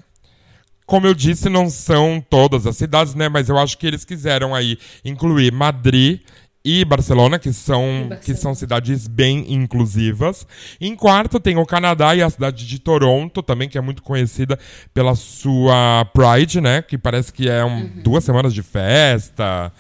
Como 0.86 1.08
eu 1.08 1.14
disse, 1.14 1.48
não 1.48 1.70
são 1.70 2.22
todas 2.30 2.68
as 2.68 2.76
cidades, 2.76 3.16
né? 3.16 3.30
Mas 3.30 3.48
eu 3.48 3.58
acho 3.58 3.78
que 3.78 3.88
eles 3.88 4.04
quiseram 4.04 4.54
aí 4.54 4.78
incluir 5.06 5.54
Madrid 5.54 6.20
e 6.64 6.86
Barcelona, 6.86 7.40
que 7.40 7.52
são, 7.52 7.82
Barcelona. 7.82 8.16
que 8.18 8.36
são 8.36 8.54
cidades 8.54 9.08
bem 9.08 9.52
inclusivas. 9.52 10.46
Em 10.80 10.96
quarto 10.96 11.40
tem 11.40 11.58
o 11.58 11.66
Canadá 11.66 12.16
e 12.16 12.22
a 12.22 12.30
cidade 12.30 12.68
de 12.68 12.80
Toronto, 12.80 13.42
também, 13.42 13.68
que 13.68 13.78
é 13.78 13.82
muito 13.82 14.04
conhecida 14.04 14.58
pela 14.94 15.16
sua 15.16 16.06
Pride, 16.14 16.62
né? 16.62 16.82
Que 16.82 16.98
parece 16.98 17.34
que 17.34 17.50
é 17.50 17.66
um, 17.66 17.82
uhum. 17.82 17.92
duas 18.04 18.24
semanas 18.24 18.54
de 18.54 18.62
festa. 18.62 19.72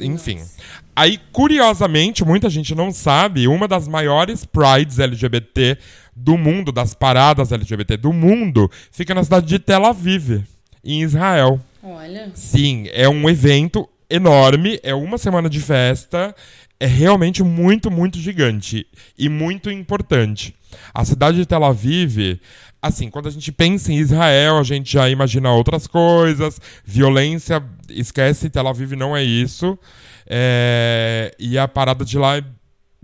Enfim. 0.00 0.38
Nossa. 0.38 0.56
Aí, 0.94 1.18
curiosamente, 1.32 2.24
muita 2.24 2.48
gente 2.50 2.74
não 2.74 2.90
sabe, 2.90 3.46
uma 3.46 3.68
das 3.68 3.86
maiores 3.86 4.44
Prides 4.44 4.98
LGBT 4.98 5.78
do 6.14 6.36
mundo, 6.36 6.72
das 6.72 6.94
paradas 6.94 7.52
LGBT 7.52 7.96
do 7.96 8.12
mundo, 8.12 8.70
fica 8.90 9.14
na 9.14 9.22
cidade 9.22 9.46
de 9.46 9.58
Tel 9.60 9.84
Aviv, 9.84 10.42
em 10.84 11.02
Israel. 11.02 11.60
Olha. 11.82 12.30
Sim, 12.34 12.88
é 12.92 13.08
um 13.08 13.28
evento 13.30 13.88
enorme, 14.10 14.80
é 14.82 14.94
uma 14.94 15.18
semana 15.18 15.48
de 15.48 15.60
festa, 15.60 16.34
é 16.80 16.86
realmente 16.86 17.42
muito, 17.42 17.90
muito 17.90 18.18
gigante 18.18 18.86
e 19.18 19.28
muito 19.28 19.70
importante. 19.70 20.54
A 20.94 21.04
cidade 21.04 21.38
de 21.38 21.46
Tel 21.46 21.64
Aviv, 21.64 22.40
assim, 22.80 23.10
quando 23.10 23.28
a 23.28 23.30
gente 23.30 23.50
pensa 23.50 23.92
em 23.92 23.96
Israel, 23.96 24.58
a 24.58 24.62
gente 24.62 24.92
já 24.92 25.08
imagina 25.08 25.50
outras 25.52 25.86
coisas, 25.86 26.60
violência, 26.84 27.62
esquece, 27.88 28.50
Tel 28.50 28.68
Aviv 28.68 28.92
não 28.92 29.16
é 29.16 29.22
isso. 29.22 29.78
É, 30.26 31.34
e 31.38 31.58
a 31.58 31.66
parada 31.66 32.04
de 32.04 32.18
lá 32.18 32.36
é, 32.36 32.44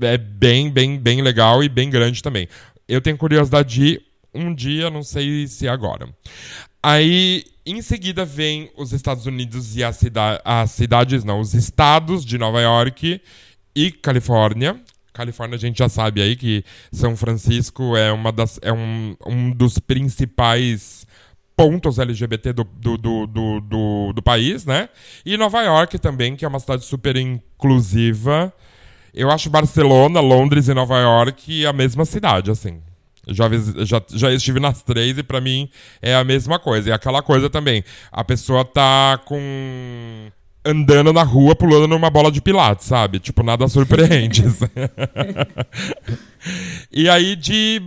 é 0.02 0.18
bem, 0.18 0.70
bem, 0.70 0.98
bem 0.98 1.22
legal 1.22 1.64
e 1.64 1.68
bem 1.68 1.90
grande 1.90 2.22
também. 2.22 2.48
Eu 2.86 3.00
tenho 3.00 3.16
curiosidade 3.16 3.74
de 3.74 3.84
ir 3.84 4.02
um 4.34 4.54
dia, 4.54 4.90
não 4.90 5.02
sei 5.02 5.46
se 5.46 5.66
agora. 5.68 6.08
Aí 6.84 7.46
em 7.64 7.80
seguida 7.80 8.26
vem 8.26 8.70
os 8.76 8.92
Estados 8.92 9.24
Unidos 9.24 9.74
e 9.74 9.82
as, 9.82 9.96
cida 9.96 10.38
as 10.44 10.70
cidades, 10.70 11.24
não, 11.24 11.40
os 11.40 11.54
estados 11.54 12.22
de 12.22 12.36
Nova 12.36 12.60
York 12.60 13.22
e 13.74 13.90
Califórnia. 13.90 14.78
Califórnia 15.10 15.56
a 15.56 15.58
gente 15.58 15.78
já 15.78 15.88
sabe 15.88 16.20
aí 16.20 16.36
que 16.36 16.62
São 16.92 17.16
Francisco 17.16 17.96
é, 17.96 18.12
uma 18.12 18.30
das, 18.30 18.60
é 18.60 18.70
um, 18.70 19.16
um 19.26 19.50
dos 19.50 19.78
principais 19.78 21.06
pontos 21.56 21.98
LGBT 21.98 22.52
do, 22.52 22.64
do, 22.64 22.98
do, 22.98 23.26
do, 23.26 24.12
do, 24.12 24.22
país, 24.22 24.66
né? 24.66 24.90
E 25.24 25.38
Nova 25.38 25.62
York 25.62 25.98
também, 25.98 26.36
que 26.36 26.44
é 26.44 26.48
uma 26.48 26.60
cidade 26.60 26.84
super 26.84 27.16
inclusiva. 27.16 28.52
Eu 29.14 29.30
acho 29.30 29.48
Barcelona, 29.48 30.20
Londres 30.20 30.68
e 30.68 30.74
Nova 30.74 30.98
York 30.98 31.64
a 31.64 31.72
mesma 31.72 32.04
cidade, 32.04 32.50
assim. 32.50 32.82
Já, 33.28 33.48
já, 33.84 34.02
já 34.12 34.32
estive 34.32 34.60
nas 34.60 34.82
três 34.82 35.18
e 35.18 35.22
para 35.22 35.40
mim 35.40 35.68
é 36.00 36.14
a 36.14 36.24
mesma 36.24 36.58
coisa. 36.58 36.90
E 36.90 36.92
aquela 36.92 37.22
coisa 37.22 37.48
também. 37.48 37.84
A 38.10 38.24
pessoa 38.24 38.64
tá 38.64 39.18
com. 39.24 40.30
andando 40.64 41.12
na 41.12 41.22
rua 41.22 41.54
pulando 41.54 41.88
numa 41.88 42.10
bola 42.10 42.30
de 42.30 42.40
pilates, 42.40 42.86
sabe? 42.86 43.18
Tipo, 43.18 43.42
nada 43.42 43.68
surpreende. 43.68 44.42
e 46.92 47.08
aí 47.08 47.36
de. 47.36 47.80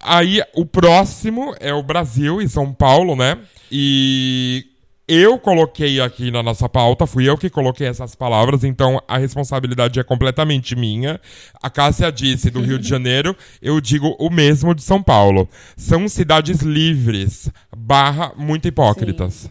Aí 0.00 0.42
o 0.54 0.66
próximo 0.66 1.54
é 1.60 1.72
o 1.72 1.82
Brasil 1.82 2.42
e 2.42 2.48
São 2.48 2.72
Paulo, 2.72 3.16
né? 3.16 3.38
E 3.72 4.73
eu 5.06 5.38
coloquei 5.38 6.00
aqui 6.00 6.30
na 6.30 6.42
nossa 6.42 6.68
pauta, 6.68 7.06
fui 7.06 7.28
eu 7.28 7.36
que 7.36 7.50
coloquei 7.50 7.86
essas 7.86 8.14
palavras, 8.14 8.64
então 8.64 9.00
a 9.06 9.18
responsabilidade 9.18 10.00
é 10.00 10.02
completamente 10.02 10.74
minha. 10.74 11.20
A 11.62 11.68
Cássia 11.68 12.10
disse 12.10 12.50
do 12.50 12.60
Rio 12.60 12.78
de 12.78 12.88
Janeiro, 12.88 13.36
eu 13.60 13.80
digo 13.80 14.16
o 14.18 14.30
mesmo 14.30 14.74
de 14.74 14.82
São 14.82 15.02
Paulo. 15.02 15.48
São 15.76 16.08
cidades 16.08 16.62
livres, 16.62 17.50
barra 17.76 18.32
muito 18.36 18.66
hipócritas. 18.66 19.50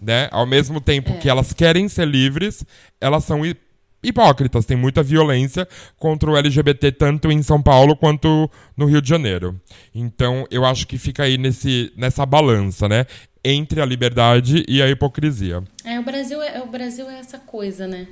Né? 0.00 0.28
Ao 0.30 0.44
mesmo 0.44 0.80
tempo 0.80 1.12
é. 1.12 1.16
que 1.18 1.28
elas 1.28 1.52
querem 1.52 1.88
ser 1.88 2.06
livres, 2.06 2.64
elas 3.00 3.24
são 3.24 3.46
hipócritas. 3.46 3.71
Tem 4.66 4.76
muita 4.76 5.02
violência 5.02 5.66
contra 5.98 6.30
o 6.30 6.36
LGBT, 6.36 6.92
tanto 6.92 7.30
em 7.30 7.42
São 7.42 7.62
Paulo 7.62 7.96
quanto 7.96 8.50
no 8.76 8.86
Rio 8.86 9.00
de 9.00 9.08
Janeiro. 9.08 9.60
Então, 9.94 10.46
eu 10.50 10.64
acho 10.64 10.86
que 10.86 10.98
fica 10.98 11.22
aí 11.22 11.38
nesse, 11.38 11.92
nessa 11.96 12.26
balança, 12.26 12.88
né? 12.88 13.06
Entre 13.44 13.80
a 13.80 13.84
liberdade 13.84 14.64
e 14.68 14.82
a 14.82 14.88
hipocrisia. 14.88 15.62
É, 15.84 15.98
o 15.98 16.02
Brasil 16.02 16.42
é, 16.42 16.60
o 16.60 16.66
Brasil 16.66 17.08
é 17.08 17.18
essa 17.18 17.38
coisa, 17.38 17.86
né? 17.86 18.06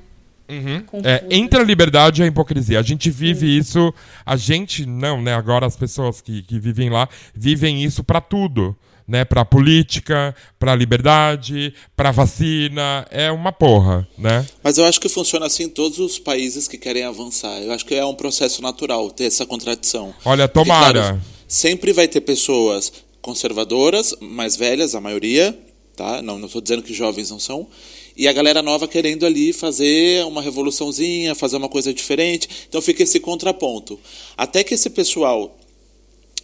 Uhum. 0.49 1.03
É, 1.05 1.24
entre 1.30 1.61
a 1.61 1.62
liberdade 1.62 2.20
e 2.20 2.24
a 2.24 2.26
hipocrisia. 2.26 2.80
A 2.80 2.82
gente 2.82 3.09
vive 3.09 3.47
Sim. 3.47 3.59
isso. 3.59 3.95
A 4.26 4.36
gente, 4.36 4.84
não, 4.84 5.22
né? 5.22 5.34
Agora 5.34 5.64
as 5.64 5.76
pessoas 5.76 6.20
que, 6.20 6.43
que 6.43 6.59
vivem 6.59 6.91
lá 6.91 7.09
vivem 7.34 7.84
isso 7.84 8.03
para 8.03 8.20
tudo 8.20 8.76
né, 9.11 9.24
para 9.24 9.44
política, 9.44 10.32
para 10.56 10.72
liberdade, 10.72 11.74
para 11.96 12.12
vacina, 12.12 13.04
é 13.11 13.28
uma 13.32 13.50
porra, 13.50 14.06
né? 14.16 14.46
Mas 14.62 14.78
eu 14.78 14.84
acho 14.84 15.00
que 15.00 15.08
funciona 15.08 15.46
assim 15.46 15.64
em 15.64 15.68
todos 15.68 15.98
os 15.98 16.16
países 16.16 16.68
que 16.68 16.78
querem 16.78 17.02
avançar. 17.02 17.61
Eu 17.61 17.72
acho 17.72 17.84
que 17.84 17.96
é 17.96 18.04
um 18.04 18.14
processo 18.14 18.62
natural 18.62 19.11
ter 19.11 19.24
essa 19.24 19.44
contradição. 19.44 20.14
Olha, 20.24 20.46
tomara. 20.46 20.86
Porque, 20.86 21.08
claro, 21.08 21.22
sempre 21.48 21.92
vai 21.92 22.06
ter 22.06 22.20
pessoas 22.20 22.92
conservadoras, 23.20 24.14
mais 24.20 24.54
velhas, 24.54 24.94
a 24.94 25.00
maioria, 25.00 25.58
tá? 25.96 26.22
Não 26.22 26.44
estou 26.44 26.61
dizendo 26.61 26.82
que 26.82 26.94
jovens 26.94 27.30
não 27.30 27.40
são. 27.40 27.66
E 28.16 28.28
a 28.28 28.32
galera 28.32 28.62
nova 28.62 28.86
querendo 28.86 29.26
ali 29.26 29.52
fazer 29.52 30.24
uma 30.24 30.40
revoluçãozinha, 30.40 31.34
fazer 31.34 31.56
uma 31.56 31.68
coisa 31.68 31.92
diferente. 31.92 32.48
Então 32.68 32.80
fica 32.80 33.02
esse 33.02 33.18
contraponto. 33.18 33.98
Até 34.36 34.62
que 34.62 34.74
esse 34.74 34.88
pessoal 34.88 35.58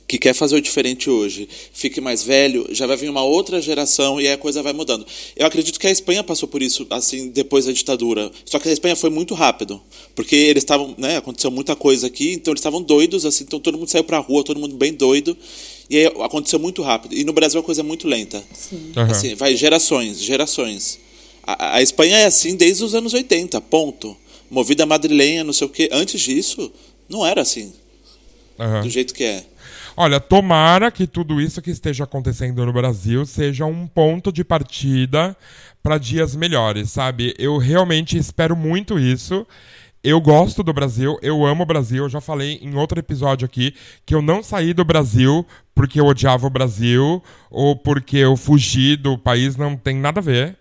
que 0.07 0.19
quer 0.19 0.35
fazer 0.35 0.57
o 0.57 0.61
diferente 0.61 1.11
hoje 1.11 1.49
fique 1.73 2.01
mais 2.01 2.23
velho, 2.23 2.67
já 2.71 2.87
vai 2.87 2.97
vir 2.97 3.11
uma 3.11 3.25
outra 3.25 3.61
geração 3.61 4.21
e 4.21 4.27
aí 4.27 4.33
a 4.35 4.39
coisa 4.39 4.63
vai 4.63 4.73
mudando. 4.73 5.05
Eu 5.37 5.47
acredito 5.47 5.81
que 5.81 5.87
a 5.87 5.91
Espanha 5.91 6.23
passou 6.23 6.49
por 6.49 6.63
isso 6.63 6.87
assim 6.91 7.29
depois 7.29 7.67
da 7.67 7.73
ditadura. 7.73 8.31
Só 8.45 8.59
que 8.59 8.69
a 8.69 8.73
Espanha 8.73 8.95
foi 8.95 9.11
muito 9.11 9.35
rápido, 9.35 9.81
porque 10.15 10.37
eles 10.37 10.63
estavam, 10.63 10.95
né, 10.97 11.17
aconteceu 11.17 11.51
muita 11.51 11.75
coisa 11.75 12.07
aqui, 12.07 12.33
então 12.33 12.53
eles 12.53 12.61
estavam 12.61 12.81
doidos 12.81 13.27
assim, 13.27 13.45
então 13.45 13.59
todo 13.59 13.77
mundo 13.77 13.89
saiu 13.89 14.05
para 14.05 14.19
a 14.19 14.21
rua, 14.21 14.45
todo 14.45 14.61
mundo 14.61 14.77
bem 14.77 14.93
doido. 14.93 15.37
E 15.89 15.99
aí 15.99 16.07
aconteceu 16.07 16.59
muito 16.59 16.83
rápido. 16.83 17.15
E 17.15 17.25
no 17.25 17.33
Brasil 17.33 17.61
a 17.61 17.63
coisa 17.63 17.81
é 17.81 17.85
muito 17.85 18.09
lenta. 18.09 18.43
Sim. 18.53 18.93
Uhum. 18.97 19.03
Assim, 19.05 19.35
vai 19.35 19.57
gerações, 19.57 20.21
gerações. 20.21 20.99
A, 21.45 21.77
a 21.77 21.83
Espanha 21.83 22.17
é 22.19 22.25
assim 22.25 22.57
desde 22.57 22.83
os 22.83 22.95
anos 22.95 23.15
80, 23.15 23.61
ponto. 23.63 24.17
movida 24.51 24.85
madrilenha, 24.85 25.45
não 25.45 25.53
sei 25.53 25.67
o 25.67 25.71
quê. 25.71 25.89
Antes 25.93 26.21
disso, 26.21 26.73
não 27.09 27.25
era 27.25 27.41
assim, 27.43 27.73
Aham. 28.59 28.83
do 28.83 28.91
jeito 28.91 29.15
que 29.15 29.25
é. 29.25 29.45
Olha, 29.99 30.21
tomara 30.21 30.91
que 30.91 31.07
tudo 31.07 31.41
isso 31.41 31.63
que 31.63 31.71
esteja 31.71 32.05
acontecendo 32.05 32.67
no 32.67 32.73
Brasil 32.73 33.25
seja 33.25 33.65
um 33.65 33.87
ponto 33.87 34.31
de 34.31 34.45
partida 34.45 35.35
para 35.83 35.97
dias 35.97 36.37
melhores, 36.37 36.91
sabe? 36.91 37.35
Eu 37.39 37.57
realmente 37.57 38.19
espero 38.19 38.55
muito 38.55 38.99
isso. 38.99 39.47
Eu 40.05 40.21
gosto 40.21 40.63
do 40.63 40.71
Brasil, 40.71 41.19
eu 41.23 41.47
amo 41.47 41.63
o 41.63 41.67
Brasil. 41.67 42.05
Eu 42.05 42.11
já 42.11 42.21
falei 42.21 42.59
em 42.61 42.75
outro 42.75 42.99
episódio 42.99 43.47
aqui 43.47 43.75
que 44.05 44.15
eu 44.15 44.21
não 44.21 44.43
saí 44.43 44.75
do 44.75 44.85
Brasil 44.85 45.47
porque 45.75 45.99
eu 45.99 46.05
odiava 46.05 46.47
o 46.47 46.51
Brasil 46.51 47.23
ou 47.51 47.75
porque 47.75 48.19
eu 48.19 48.37
fugi 48.37 48.97
do 48.97 49.17
país, 49.17 49.57
não 49.57 49.79
tem 49.79 49.97
nada 49.97 50.21
a 50.21 50.23
ver. 50.23 50.59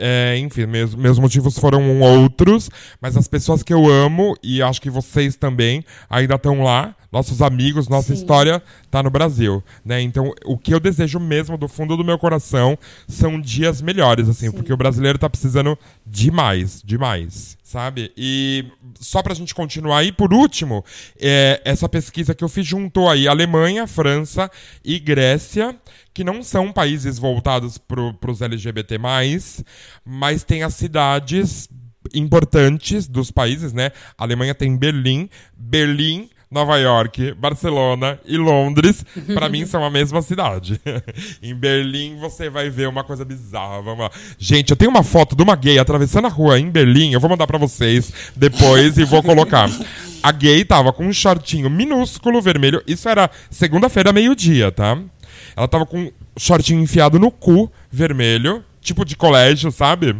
É, 0.00 0.38
enfim, 0.38 0.64
meus, 0.66 0.94
meus 0.94 1.18
motivos 1.18 1.58
foram 1.58 2.00
outros, 2.00 2.70
mas 3.00 3.16
as 3.16 3.26
pessoas 3.26 3.64
que 3.64 3.74
eu 3.74 3.90
amo, 3.90 4.36
e 4.40 4.62
acho 4.62 4.80
que 4.80 4.88
vocês 4.88 5.34
também, 5.34 5.84
ainda 6.08 6.36
estão 6.36 6.62
lá. 6.62 6.94
Nossos 7.10 7.40
amigos, 7.40 7.88
nossa 7.88 8.08
Sim. 8.08 8.20
história 8.20 8.62
tá 8.90 9.02
no 9.02 9.10
Brasil, 9.10 9.64
né? 9.82 10.00
Então, 10.00 10.32
o 10.44 10.58
que 10.58 10.74
eu 10.74 10.78
desejo 10.80 11.18
mesmo 11.18 11.56
do 11.56 11.66
fundo 11.66 11.96
do 11.96 12.04
meu 12.04 12.18
coração 12.18 12.78
são 13.08 13.40
dias 13.40 13.80
melhores, 13.80 14.28
assim, 14.28 14.52
porque 14.52 14.72
o 14.72 14.76
brasileiro 14.76 15.18
tá 15.18 15.28
precisando 15.28 15.78
demais, 16.06 16.82
demais, 16.84 17.56
sabe? 17.62 18.12
E 18.14 18.66
só 19.00 19.22
pra 19.22 19.34
gente 19.34 19.54
continuar 19.54 19.98
aí, 19.98 20.12
por 20.12 20.34
último, 20.34 20.84
é, 21.18 21.62
essa 21.64 21.88
pesquisa 21.88 22.34
que 22.34 22.44
eu 22.44 22.48
fiz 22.48 22.66
juntou 22.66 23.08
aí 23.08 23.26
Alemanha, 23.26 23.86
França 23.86 24.50
e 24.84 24.98
Grécia, 24.98 25.74
que 26.12 26.22
não 26.22 26.42
são 26.42 26.70
países 26.70 27.18
voltados 27.18 27.78
para 27.78 28.30
os 28.30 28.42
LGBT+, 28.42 28.98
mas 30.04 30.44
tem 30.44 30.62
as 30.62 30.74
cidades 30.74 31.68
importantes 32.14 33.06
dos 33.06 33.30
países, 33.30 33.72
né? 33.72 33.92
A 34.16 34.24
Alemanha 34.24 34.54
tem 34.54 34.76
Berlim, 34.76 35.28
Berlim, 35.56 36.28
Nova 36.50 36.78
York, 36.78 37.34
Barcelona 37.34 38.18
e 38.24 38.38
Londres, 38.38 39.04
pra 39.34 39.50
mim 39.50 39.66
são 39.66 39.84
a 39.84 39.90
mesma 39.90 40.22
cidade. 40.22 40.80
em 41.42 41.54
Berlim 41.54 42.16
você 42.16 42.48
vai 42.48 42.70
ver 42.70 42.88
uma 42.88 43.04
coisa 43.04 43.22
bizarra. 43.22 43.82
Vamos 43.82 44.00
lá. 44.00 44.10
Gente, 44.38 44.70
eu 44.70 44.76
tenho 44.76 44.90
uma 44.90 45.02
foto 45.02 45.36
de 45.36 45.42
uma 45.42 45.54
gay 45.54 45.78
atravessando 45.78 46.24
a 46.24 46.30
rua 46.30 46.58
em 46.58 46.70
Berlim, 46.70 47.12
eu 47.12 47.20
vou 47.20 47.28
mandar 47.28 47.46
pra 47.46 47.58
vocês 47.58 48.12
depois 48.34 48.96
e 48.96 49.04
vou 49.04 49.22
colocar. 49.22 49.68
A 50.22 50.32
gay 50.32 50.64
tava 50.64 50.90
com 50.90 51.04
um 51.04 51.12
shortinho 51.12 51.68
minúsculo 51.68 52.40
vermelho, 52.40 52.82
isso 52.86 53.08
era 53.10 53.30
segunda-feira, 53.50 54.10
meio-dia, 54.10 54.72
tá? 54.72 54.98
Ela 55.54 55.68
tava 55.68 55.84
com 55.84 55.98
um 55.98 56.10
shortinho 56.38 56.80
enfiado 56.80 57.18
no 57.18 57.30
cu 57.30 57.70
vermelho, 57.90 58.64
tipo 58.80 59.04
de 59.04 59.16
colégio, 59.16 59.70
sabe? 59.70 60.16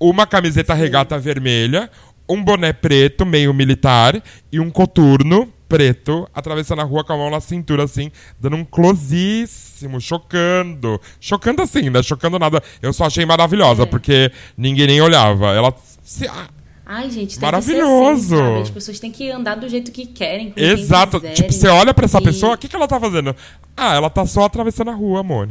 Uma 0.00 0.26
camiseta 0.26 0.74
regata 0.74 1.18
vermelha, 1.20 1.88
um 2.28 2.42
boné 2.42 2.72
preto, 2.72 3.24
meio 3.24 3.52
militar, 3.52 4.20
e 4.50 4.58
um 4.58 4.70
coturno 4.70 5.51
preto, 5.76 6.28
atravessando 6.34 6.80
a 6.80 6.84
rua 6.84 7.02
com 7.02 7.14
a 7.14 7.16
mão 7.16 7.30
na 7.30 7.40
cintura, 7.40 7.84
assim, 7.84 8.10
dando 8.38 8.56
um 8.56 8.64
closíssimo, 8.64 9.98
chocando. 10.00 11.00
Chocando 11.18 11.62
assim, 11.62 11.88
né? 11.88 12.02
Chocando 12.02 12.38
nada. 12.38 12.62
Eu 12.82 12.92
só 12.92 13.04
achei 13.06 13.24
maravilhosa, 13.24 13.84
É. 13.84 13.86
porque 13.86 14.30
ninguém 14.56 14.86
nem 14.86 15.00
olhava. 15.00 15.46
Ela. 15.54 15.74
se- 16.02 16.26
ah, 16.28 16.48
Ai, 16.84 17.08
gente, 17.10 17.38
tem 17.38 17.46
Maravilhoso. 17.46 18.34
Que 18.34 18.42
ser 18.42 18.42
assim? 18.52 18.60
As 18.62 18.70
pessoas 18.70 19.00
têm 19.00 19.10
que 19.10 19.30
andar 19.30 19.54
do 19.54 19.66
jeito 19.66 19.90
que 19.90 20.04
querem. 20.04 20.52
Exato. 20.56 21.18
quiserem. 21.20 21.34
Tipo, 21.36 21.52
você 21.52 21.68
olha 21.68 21.94
pra 21.94 22.04
essa 22.04 22.18
E- 22.18 22.22
pessoa, 22.22 22.54
o 22.54 22.58
que, 22.58 22.68
que 22.68 22.76
ela 22.76 22.86
tá 22.88 23.00
fazendo? 23.00 23.34
Ah, 23.74 23.94
ela 23.94 24.10
tá 24.10 24.26
só 24.26 24.44
atravessando 24.44 24.90
a 24.90 24.94
rua, 24.94 25.20
amor. 25.20 25.48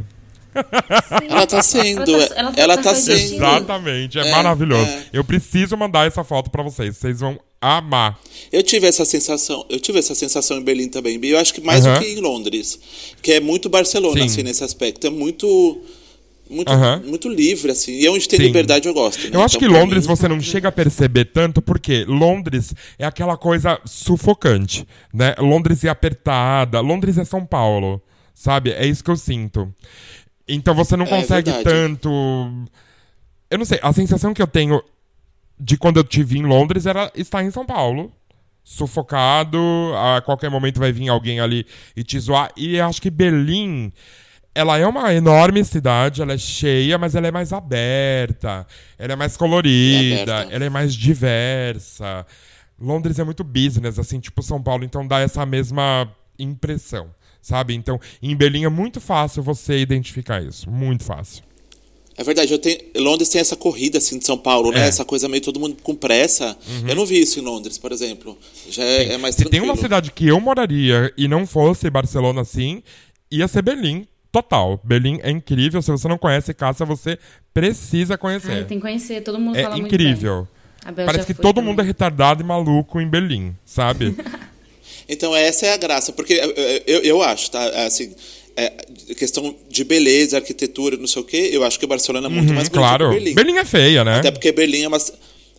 Sim. 0.54 1.26
Ela 1.28 1.46
tá 1.46 1.62
sendo, 1.62 2.14
Ela 2.14 2.26
tá, 2.28 2.34
ela 2.36 2.52
ela 2.56 2.76
tá 2.76 2.82
tá 2.82 2.94
sendo. 2.94 3.34
Exatamente, 3.36 4.18
é, 4.18 4.26
É, 4.28 4.30
maravilhoso. 4.30 4.84
é. 4.90 5.06
Eu 5.12 5.24
preciso 5.24 5.76
mandar 5.76 6.06
essa 6.06 6.22
foto 6.24 6.50
pra 6.50 6.62
vocês, 6.62 6.96
vocês 6.96 7.20
vão 7.20 7.38
amar. 7.60 8.18
Eu 8.50 8.62
tive 8.62 8.86
essa 8.86 9.04
sensação, 9.04 9.64
eu 9.70 9.78
tive 9.80 9.98
essa 9.98 10.14
sensação 10.14 10.58
em 10.58 10.62
Berlim 10.62 10.88
também. 10.88 11.18
E 11.22 11.30
eu 11.30 11.38
acho 11.38 11.54
que 11.54 11.60
mais 11.60 11.86
Aham. 11.86 11.94
do 11.98 12.04
que 12.04 12.12
em 12.12 12.20
Londres, 12.20 12.78
que 13.22 13.32
é 13.32 13.40
muito 13.40 13.68
Barcelona 13.68 14.18
Sim. 14.20 14.26
assim 14.26 14.42
nesse 14.42 14.62
aspecto, 14.64 15.06
é 15.06 15.10
muito 15.10 15.80
muito, 16.50 16.70
Aham. 16.70 17.02
muito 17.06 17.30
livre 17.30 17.70
assim. 17.72 17.92
E 17.92 18.06
onde 18.10 18.28
tem 18.28 18.38
Sim. 18.38 18.46
liberdade 18.46 18.86
eu 18.86 18.92
gosto. 18.92 19.20
né? 19.22 19.30
Eu 19.32 19.40
acho 19.42 19.56
Então, 19.56 19.68
que 19.68 19.74
Londres 19.74 20.06
mim- 20.06 20.14
você 20.16 20.28
não 20.28 20.38
chega 20.38 20.68
a 20.68 20.72
perceber 20.72 21.26
tanto, 21.26 21.62
porque 21.62 22.04
Londres 22.06 22.74
é 22.98 23.06
aquela 23.06 23.38
coisa 23.38 23.80
sufocante, 23.86 24.86
né? 25.14 25.34
Londres 25.38 25.82
é 25.84 25.88
apertada, 25.88 26.78
Londres 26.80 27.16
é 27.16 27.24
São 27.24 27.46
Paulo, 27.46 28.02
sabe? 28.34 28.70
É 28.72 28.84
isso 28.86 29.02
que 29.02 29.10
eu 29.10 29.16
sinto. 29.16 29.72
Então 30.54 30.74
você 30.74 30.96
não 30.96 31.06
É 31.06 31.08
consegue 31.08 31.50
verdade. 31.50 31.64
tanto. 31.64 32.08
Eu 33.50 33.58
não 33.58 33.64
sei, 33.64 33.78
a 33.82 33.92
sensação 33.92 34.32
que 34.34 34.42
eu 34.42 34.46
tenho 34.46 34.82
de 35.58 35.76
quando 35.76 35.98
eu 35.98 36.04
tive 36.04 36.38
em 36.38 36.42
Londres 36.42 36.86
era 36.86 37.10
estar 37.14 37.42
em 37.42 37.50
São 37.50 37.64
Paulo. 37.66 38.12
Sufocado, 38.64 39.58
a 39.96 40.20
qualquer 40.20 40.48
momento 40.48 40.78
vai 40.78 40.92
vir 40.92 41.08
alguém 41.08 41.40
ali 41.40 41.66
e 41.96 42.04
te 42.04 42.18
zoar. 42.18 42.50
E 42.56 42.76
eu 42.76 42.86
acho 42.86 43.02
que 43.02 43.10
Berlim, 43.10 43.92
ela 44.54 44.78
é 44.78 44.86
uma 44.86 45.12
enorme 45.12 45.64
cidade, 45.64 46.22
ela 46.22 46.34
é 46.34 46.38
cheia, 46.38 46.96
mas 46.96 47.14
ela 47.16 47.26
é 47.26 47.32
mais 47.32 47.52
aberta, 47.52 48.64
ela 48.96 49.14
é 49.14 49.16
mais 49.16 49.36
colorida, 49.36 50.46
É 50.48 50.54
ela 50.54 50.64
é 50.64 50.70
mais 50.70 50.94
diversa. 50.94 52.24
Londres 52.80 53.18
é 53.18 53.24
muito 53.24 53.42
business, 53.42 53.98
assim, 53.98 54.20
tipo 54.20 54.42
São 54.42 54.62
Paulo, 54.62 54.84
então 54.84 55.06
dá 55.06 55.18
essa 55.20 55.44
mesma 55.44 56.08
impressão, 56.38 57.08
sabe? 57.42 57.74
Então, 57.74 58.00
em 58.22 58.34
Berlim 58.34 58.64
é 58.64 58.68
muito 58.70 59.00
fácil 59.00 59.42
você 59.42 59.78
identificar 59.78 60.42
isso, 60.42 60.70
muito 60.70 61.04
fácil. 61.04 61.42
É 62.16 62.22
verdade, 62.22 62.52
eu 62.52 62.58
tenho, 62.58 62.78
Londres 62.96 63.30
tem 63.30 63.40
essa 63.40 63.56
corrida 63.56 63.96
assim 63.98 64.18
de 64.18 64.26
São 64.26 64.36
Paulo, 64.36 64.70
né? 64.70 64.78
É. 64.78 64.82
Uhum. 64.82 64.88
Essa 64.88 65.04
coisa 65.04 65.28
meio 65.28 65.42
todo 65.42 65.58
mundo 65.58 65.76
com 65.82 65.94
pressa. 65.94 66.56
Eu 66.86 66.94
não 66.94 67.06
vi 67.06 67.20
isso 67.20 67.40
em 67.40 67.42
Londres, 67.42 67.78
por 67.78 67.90
exemplo. 67.90 68.38
Já 68.68 68.84
é, 68.84 69.14
é 69.14 69.18
mais 69.18 69.34
Se 69.34 69.42
tem 69.42 69.50
tranquilo. 69.50 69.72
uma 69.72 69.80
cidade 69.80 70.12
que 70.12 70.28
eu 70.28 70.38
moraria 70.38 71.12
e 71.16 71.26
não 71.26 71.46
fosse 71.46 71.88
Barcelona 71.88 72.42
assim, 72.42 72.82
ia 73.30 73.48
ser 73.48 73.62
Berlim. 73.62 74.06
Total. 74.30 74.78
Berlim 74.84 75.20
é 75.22 75.30
incrível. 75.30 75.80
Se 75.80 75.90
você 75.90 76.06
não 76.06 76.18
conhece 76.18 76.52
Cássia, 76.52 76.84
você 76.84 77.18
precisa 77.52 78.18
conhecer. 78.18 78.52
Ai, 78.52 78.64
tem 78.64 78.78
que 78.78 78.82
conhecer, 78.82 79.22
todo 79.22 79.38
mundo 79.38 79.56
é 79.56 79.62
fala 79.62 79.78
incrível. 79.78 80.36
muito 80.36 80.48
bem. 80.48 80.62
A 80.84 80.92
Bel 80.92 81.06
Parece 81.06 81.26
que 81.26 81.34
todo 81.34 81.56
também. 81.56 81.70
mundo 81.70 81.80
é 81.80 81.84
retardado 81.84 82.42
e 82.42 82.46
maluco 82.46 83.00
em 83.00 83.08
Berlim, 83.08 83.54
sabe? 83.64 84.14
Então 85.08 85.34
essa 85.34 85.66
é 85.66 85.72
a 85.72 85.76
graça, 85.76 86.12
porque 86.12 86.34
eh, 86.34 86.82
eu, 86.86 87.00
eu 87.00 87.22
acho, 87.22 87.50
tá? 87.50 87.64
Assim, 87.86 88.14
é, 88.56 88.70
questão 89.16 89.54
de 89.68 89.82
beleza, 89.84 90.36
arquitetura, 90.36 90.96
não 90.96 91.06
sei 91.06 91.22
o 91.22 91.24
quê, 91.24 91.50
eu 91.52 91.64
acho 91.64 91.78
que 91.78 91.86
Barcelona 91.86 92.26
é 92.26 92.30
muito 92.30 92.48
Uhum, 92.50 92.54
mais 92.56 92.68
bonito 92.68 92.80
claro. 92.86 93.08
que 93.10 93.14
Berlim. 93.16 93.34
Berlim 93.34 93.56
é 93.58 93.64
feia, 93.64 94.04
né? 94.04 94.16
Até 94.16 94.30
porque 94.30 94.52
Berlim 94.52 94.82
é 94.82 94.88
uma. 94.88 94.98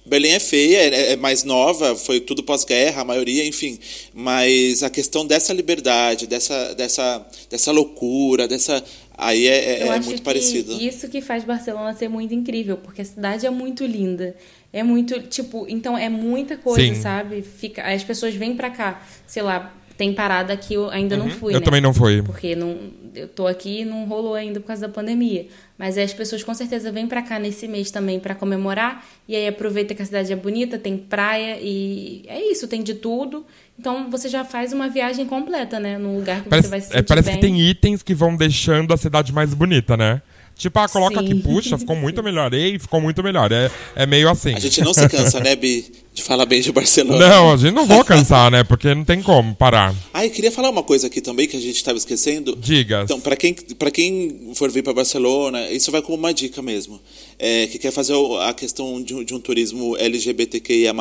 Berlim 0.06 0.30
é 0.32 0.40
feia, 0.40 0.78
é, 0.80 1.12
é 1.14 1.16
mais 1.16 1.44
nova, 1.46 1.96
foi 1.96 2.20
tudo 2.20 2.44
pós-guerra, 2.44 3.02
a 3.02 3.06
maioria, 3.06 3.46
enfim. 3.48 3.80
Mas 4.14 4.84
a 4.84 4.90
questão 4.90 5.26
dessa 5.26 5.54
liberdade, 5.54 6.28
dessa, 6.28 6.74
dessa, 6.76 7.26
dessa 7.50 7.72
loucura, 7.72 8.48
dessa. 8.48 8.84
Aí 9.18 9.48
é, 9.48 9.80
é- 9.80 9.84
Eu 9.84 9.88
é 9.88 9.90
acho 9.98 10.06
muito 10.08 10.18
que 10.18 10.24
parecido. 10.24 10.74
Isso 10.82 11.08
que 11.08 11.22
faz 11.22 11.44
Barcelona 11.46 11.96
ser 11.96 12.10
muito 12.10 12.34
incrível, 12.34 12.78
porque 12.78 13.02
a 13.02 13.06
cidade 13.06 13.46
é 13.46 13.50
muito 13.50 13.86
linda. 13.86 14.36
É 14.74 14.82
muito, 14.82 15.22
tipo, 15.22 15.68
então 15.70 15.96
é 15.96 16.10
muita 16.10 16.58
coisa, 16.58 16.96
Sim. 16.96 17.00
sabe? 17.00 17.44
Fica, 17.44 17.84
as 17.84 18.04
pessoas 18.04 18.34
vêm 18.34 18.56
pra 18.56 18.72
cá, 18.72 19.04
sei 19.28 19.44
lá, 19.44 19.72
tem 19.96 20.14
parada 20.14 20.58
que 20.58 20.74
eu 20.74 20.90
ainda 20.90 21.16
não 21.16 21.30
fui, 21.30 21.54
eu 21.54 21.60
né? 21.60 21.66
também 21.66 21.80
não 21.80 21.94
fui. 21.94 22.24
Porque 22.24 22.56
não, 22.56 22.76
eu 23.14 23.28
tô 23.28 23.46
aqui 23.46 23.82
e 23.82 23.86
não 23.86 24.06
rolou 24.06 24.34
ainda 24.34 24.60
por 24.60 24.66
causa 24.68 24.88
da 24.88 24.90
pandemia. 24.92 25.46
Mas 25.78 25.98
aí 25.98 26.04
as 26.04 26.14
pessoas 26.14 26.44
com 26.44 26.54
certeza 26.54 26.92
vêm 26.92 27.08
pra 27.08 27.22
cá 27.22 27.38
nesse 27.38 27.68
mês 27.68 27.92
também 27.92 28.20
pra 28.20 28.34
comemorar. 28.34 29.06
E 29.28 29.36
aí 29.36 29.48
aproveita 29.48 29.94
que 29.94 30.02
a 30.02 30.06
cidade 30.06 30.34
é 30.34 30.36
bonita, 30.36 30.80
tem 30.80 30.98
praia 30.98 31.60
e 31.62 32.24
é 32.28 32.42
isso, 32.52 32.68
tem 32.68 32.82
de 32.82 32.96
tudo. 32.96 33.46
Então 33.78 34.10
você 34.10 34.28
já 34.28 34.44
faz 34.44 34.74
uma 34.74 34.90
viagem 34.90 35.26
completa, 35.28 35.80
né? 35.80 35.98
Num 36.00 36.18
lugar 36.18 36.42
que 36.42 36.50
Parece, 36.50 36.68
você 36.68 36.72
vai 36.72 36.82
se 36.82 36.88
é, 36.88 36.92
sentir 36.94 37.08
parece 37.08 37.28
bem. 37.30 37.36
que 37.40 37.42
tem 37.46 37.62
itens 37.62 38.02
que 38.02 38.16
vão 38.16 38.36
deixando 38.36 38.94
a 38.94 38.98
cidade 38.98 39.32
mais 39.32 39.54
bonita, 39.54 39.96
né? 39.96 40.22
Tipo, 40.56 40.80
ah, 40.80 40.88
coloca 40.88 41.20
aqui, 41.20 41.32
Sim. 41.34 41.42
puxa, 41.42 41.78
ficou 41.78 41.96
muito 41.96 42.22
melhor. 42.24 42.54
Ei, 42.54 42.78
ficou 42.78 43.02
muito 43.02 43.22
melhor. 43.24 43.52
É, 43.52 43.70
é 43.96 44.06
meio 44.06 44.30
assim. 44.30 44.54
A 44.54 44.60
gente 44.60 44.82
não 44.82 44.94
se 44.94 45.08
cansa, 45.10 45.40
né, 45.40 45.56
Bi, 45.56 45.92
de 46.14 46.22
falar 46.24 46.46
bem 46.46 46.62
de 46.62 46.72
Barcelona. 46.72 47.28
Não, 47.28 47.52
a 47.54 47.58
gente 47.58 47.74
não 47.74 47.86
vou 47.88 48.06
cansar, 48.06 48.52
né? 48.52 48.64
Porque 48.64 48.94
não 48.94 49.04
tem 49.04 49.22
como 49.22 49.56
parar. 49.56 49.94
Ah, 50.14 50.26
eu 50.26 50.30
queria 50.30 50.52
falar 50.52 50.70
uma 50.70 50.84
coisa 50.84 51.08
aqui 51.08 51.20
também 51.22 51.48
que 51.48 51.58
a 51.58 51.60
gente 51.60 51.76
estava 51.76 51.98
esquecendo. 51.98 52.56
Diga. 52.56 53.02
Então, 53.04 53.20
para 53.20 53.36
quem, 53.36 53.54
pra 53.54 53.90
quem 53.92 54.52
for 54.54 54.70
vir 54.72 54.84
para 54.84 54.94
Barcelona, 54.94 55.70
isso 55.72 55.92
vai 55.92 56.02
como 56.02 56.18
uma 56.18 56.34
dica 56.34 56.62
mesmo. 56.62 57.02
É, 57.40 57.68
que 57.68 57.80
quer 57.80 57.92
fazer 57.92 58.14
a 58.48 58.54
questão 58.54 59.02
de, 59.02 59.16
um- 59.16 59.24
de 59.24 59.34
um 59.34 59.40
turismo 59.40 59.98
LGBTQIA, 59.98 60.94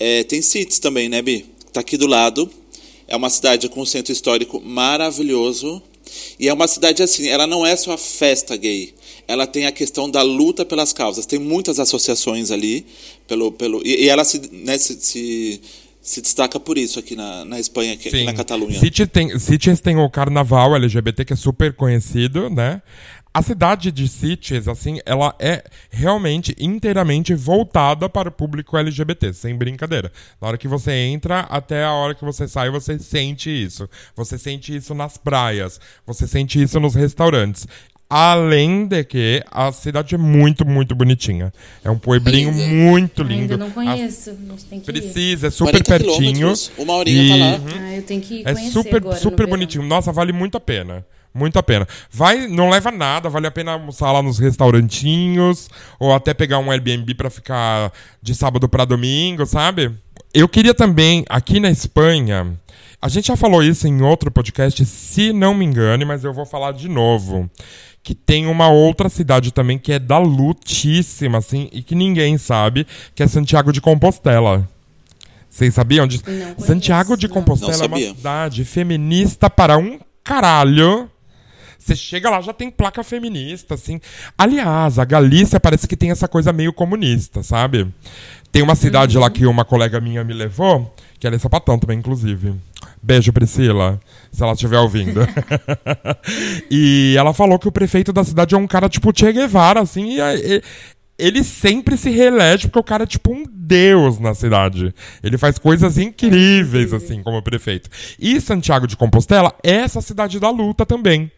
é, 0.00 0.24
tem 0.24 0.42
CITES 0.42 0.78
também, 0.80 1.08
né, 1.08 1.22
Bi? 1.22 1.46
Tá 1.72 1.80
aqui 1.80 1.96
do 1.96 2.06
lado. 2.06 2.50
É 3.06 3.14
uma 3.16 3.30
cidade 3.30 3.68
com 3.68 3.80
um 3.82 3.86
centro 3.86 4.12
histórico 4.12 4.60
maravilhoso. 4.60 5.80
E 6.38 6.48
é 6.48 6.52
uma 6.52 6.66
cidade 6.68 7.02
assim, 7.02 7.28
ela 7.28 7.46
não 7.46 7.64
é 7.64 7.74
só 7.76 7.92
a 7.92 7.98
festa 7.98 8.56
gay. 8.56 8.94
Ela 9.26 9.46
tem 9.46 9.66
a 9.66 9.72
questão 9.72 10.10
da 10.10 10.22
luta 10.22 10.64
pelas 10.64 10.92
causas. 10.92 11.26
Tem 11.26 11.38
muitas 11.38 11.78
associações 11.78 12.50
ali. 12.50 12.86
Pelo, 13.26 13.52
pelo, 13.52 13.80
e, 13.84 14.04
e 14.04 14.08
ela 14.08 14.24
se, 14.24 14.40
né, 14.52 14.76
se, 14.76 15.00
se, 15.00 15.60
se 16.02 16.20
destaca 16.20 16.60
por 16.60 16.76
isso 16.76 16.98
aqui 16.98 17.16
na, 17.16 17.44
na 17.44 17.58
Espanha, 17.58 17.94
aqui, 17.94 18.08
aqui 18.08 18.24
na 18.24 18.34
Catalunha. 18.34 18.78
Sitges 18.78 19.08
tem, 19.10 19.38
Sitges 19.38 19.80
tem 19.80 19.96
o 19.96 20.10
carnaval 20.10 20.76
LGBT 20.76 21.24
que 21.24 21.32
é 21.32 21.36
super 21.36 21.72
conhecido, 21.72 22.50
né? 22.50 22.82
A 23.36 23.42
cidade 23.42 23.90
de 23.90 24.06
Sitges, 24.06 24.68
assim, 24.68 25.00
ela 25.04 25.34
é 25.40 25.64
realmente 25.90 26.54
inteiramente 26.56 27.34
voltada 27.34 28.08
para 28.08 28.28
o 28.28 28.32
público 28.32 28.76
LGBT, 28.78 29.32
sem 29.32 29.56
brincadeira. 29.56 30.12
Na 30.40 30.46
hora 30.46 30.56
que 30.56 30.68
você 30.68 30.92
entra, 30.92 31.40
até 31.40 31.82
a 31.82 31.90
hora 31.92 32.14
que 32.14 32.24
você 32.24 32.46
sai, 32.46 32.70
você 32.70 32.96
sente 32.96 33.50
isso. 33.50 33.90
Você 34.14 34.38
sente 34.38 34.76
isso 34.76 34.94
nas 34.94 35.16
praias, 35.16 35.80
você 36.06 36.28
sente 36.28 36.62
isso 36.62 36.78
nos 36.78 36.94
restaurantes. 36.94 37.66
Além 38.08 38.86
de 38.86 39.02
que 39.02 39.42
a 39.50 39.72
cidade 39.72 40.14
é 40.14 40.18
muito, 40.18 40.64
muito 40.64 40.94
bonitinha. 40.94 41.52
É 41.82 41.90
um 41.90 41.98
pueblinho 41.98 42.52
Linda. 42.52 42.66
muito 42.68 43.22
lindo. 43.24 43.40
Ainda 43.42 43.56
não 43.56 43.70
conheço, 43.72 44.38
mas 44.46 44.62
tem 44.62 44.78
que 44.78 44.88
ir. 44.88 44.92
Precisa, 44.92 45.48
é 45.48 45.50
super 45.50 45.82
40 45.82 46.04
pertinho. 46.04 46.52
uma 46.78 46.92
horinha 46.94 47.22
E- 47.22 47.28
tá 47.30 47.36
lá. 47.36 47.80
Ah, 47.80 47.94
eu 47.96 48.02
tenho 48.02 48.20
que 48.20 48.42
É 48.46 48.52
conhecer 48.52 48.70
super, 48.70 48.96
agora 48.98 49.16
no 49.16 49.20
super 49.20 49.36
verão. 49.38 49.50
bonitinho. 49.50 49.84
Nossa, 49.84 50.12
vale 50.12 50.32
muito 50.32 50.56
a 50.56 50.60
pena. 50.60 51.04
Muito 51.34 51.58
a 51.58 51.62
pena. 51.62 51.86
Vai, 52.10 52.46
não 52.46 52.70
leva 52.70 52.92
nada, 52.92 53.28
vale 53.28 53.46
a 53.46 53.50
pena 53.50 53.72
almoçar 53.72 54.12
lá 54.12 54.22
nos 54.22 54.38
restaurantinhos, 54.38 55.68
ou 55.98 56.14
até 56.14 56.32
pegar 56.32 56.58
um 56.60 56.70
Airbnb 56.70 57.12
pra 57.14 57.28
ficar 57.28 57.92
de 58.22 58.34
sábado 58.34 58.68
pra 58.68 58.84
domingo, 58.84 59.44
sabe? 59.44 59.92
Eu 60.32 60.48
queria 60.48 60.72
também, 60.72 61.24
aqui 61.28 61.58
na 61.58 61.70
Espanha, 61.70 62.56
a 63.02 63.08
gente 63.08 63.28
já 63.28 63.36
falou 63.36 63.62
isso 63.62 63.86
em 63.88 64.00
outro 64.00 64.30
podcast, 64.30 64.84
se 64.84 65.32
não 65.32 65.54
me 65.54 65.64
engane, 65.64 66.04
mas 66.04 66.22
eu 66.24 66.32
vou 66.32 66.46
falar 66.46 66.72
de 66.72 66.88
novo. 66.88 67.50
Que 68.02 68.14
tem 68.14 68.46
uma 68.46 68.68
outra 68.68 69.08
cidade 69.08 69.52
também 69.52 69.78
que 69.78 69.92
é 69.92 69.98
da 69.98 70.18
lutíssima, 70.18 71.38
assim, 71.38 71.68
e 71.72 71.82
que 71.82 71.94
ninguém 71.94 72.38
sabe, 72.38 72.86
que 73.14 73.22
é 73.22 73.26
Santiago 73.26 73.72
de 73.72 73.80
Compostela. 73.80 74.68
Vocês 75.54 75.72
sabiam 75.72 76.06
disso? 76.06 76.24
Santiago 76.58 77.16
de. 77.16 77.28
Compostela 77.28 77.76
Não 77.76 77.84
é 77.84 77.86
uma 77.86 78.14
cidade 78.14 78.64
feminista 78.64 79.48
para 79.48 79.78
um 79.78 80.00
caralho. 80.24 81.08
Você 81.84 81.94
chega 81.94 82.30
lá, 82.30 82.40
já 82.40 82.54
tem 82.54 82.70
placa 82.70 83.04
feminista, 83.04 83.74
assim. 83.74 84.00
Aliás, 84.38 84.98
a 84.98 85.04
Galícia 85.04 85.60
parece 85.60 85.86
que 85.86 85.94
tem 85.94 86.10
essa 86.10 86.26
coisa 86.26 86.50
meio 86.50 86.72
comunista, 86.72 87.42
sabe? 87.42 87.86
Tem 88.50 88.62
uma 88.62 88.74
cidade 88.74 89.18
lá 89.18 89.28
que 89.28 89.44
uma 89.44 89.66
colega 89.66 90.00
minha 90.00 90.24
me 90.24 90.32
levou, 90.32 90.94
que 91.20 91.26
ela 91.26 91.36
é 91.36 91.38
sapatão 91.38 91.78
também, 91.78 91.98
inclusive. 91.98 92.54
Beijo, 93.02 93.34
Priscila, 93.34 94.00
se 94.32 94.42
ela 94.42 94.54
estiver 94.54 94.78
ouvindo. 94.78 95.28
e 96.70 97.14
ela 97.18 97.34
falou 97.34 97.58
que 97.58 97.68
o 97.68 97.72
prefeito 97.72 98.14
da 98.14 98.24
cidade 98.24 98.54
é 98.54 98.58
um 98.58 98.66
cara 98.66 98.88
tipo 98.88 99.12
Che 99.14 99.30
Guevara, 99.30 99.80
assim, 99.80 100.18
e, 100.18 100.20
e- 100.20 100.62
ele 101.18 101.44
sempre 101.44 101.98
se 101.98 102.08
reelege 102.08 102.66
porque 102.68 102.78
o 102.78 102.82
cara 102.82 103.04
é 103.04 103.06
tipo 103.06 103.30
um 103.30 103.44
deus 103.46 104.18
na 104.18 104.34
cidade. 104.34 104.94
Ele 105.22 105.36
faz 105.36 105.58
coisas 105.58 105.98
incríveis, 105.98 106.94
assim, 106.94 107.22
como 107.22 107.42
prefeito. 107.42 107.90
E 108.18 108.40
Santiago 108.40 108.86
de 108.86 108.96
Compostela 108.96 109.52
é 109.62 109.76
essa 109.76 110.00
cidade 110.00 110.40
da 110.40 110.50
luta 110.50 110.86
também. 110.86 111.30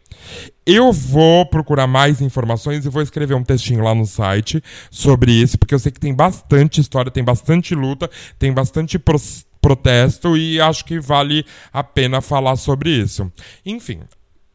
Eu 0.65 0.93
vou 0.93 1.47
procurar 1.47 1.87
mais 1.87 2.21
informações 2.21 2.85
e 2.85 2.89
vou 2.89 3.03
escrever 3.03 3.35
um 3.35 3.45
textinho 3.45 3.83
lá 3.83 3.95
no 3.95 4.05
site 4.07 4.63
sobre 4.91 5.33
isso, 5.33 5.57
porque 5.59 5.75
eu 5.75 5.79
sei 5.79 5.93
que 5.93 6.01
tem 6.01 6.15
bastante 6.15 6.81
história, 6.81 7.11
tem 7.11 7.23
bastante 7.25 7.75
luta, 7.75 8.11
tem 8.39 8.53
bastante 8.53 8.99
pros- 8.99 9.47
protesto 9.61 10.37
e 10.37 10.61
acho 10.61 10.85
que 10.85 10.99
vale 11.01 11.45
a 11.73 11.83
pena 11.85 12.21
falar 12.21 12.57
sobre 12.57 12.91
isso. 12.91 13.31
Enfim, 13.65 14.01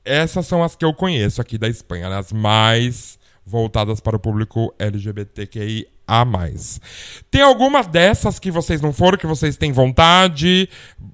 essas 0.03 0.47
são 0.47 0.63
as 0.63 0.75
que 0.75 0.85
eu 0.85 0.93
conheço 0.93 1.41
aqui 1.41 1.57
da 1.57 1.67
Espanha, 1.69 2.09
né? 2.09 2.17
as 2.17 2.31
mais 2.31 3.19
voltadas 3.45 3.99
para 3.99 4.15
o 4.15 4.19
público 4.19 4.73
LGBTQIA+. 4.79 5.85
Tem 7.29 7.41
alguma 7.41 7.81
dessas 7.83 8.37
que 8.39 8.51
vocês 8.51 8.81
não 8.81 8.91
foram, 8.91 9.17
que 9.17 9.25
vocês 9.27 9.55
têm 9.55 9.71
vontade, 9.71 10.67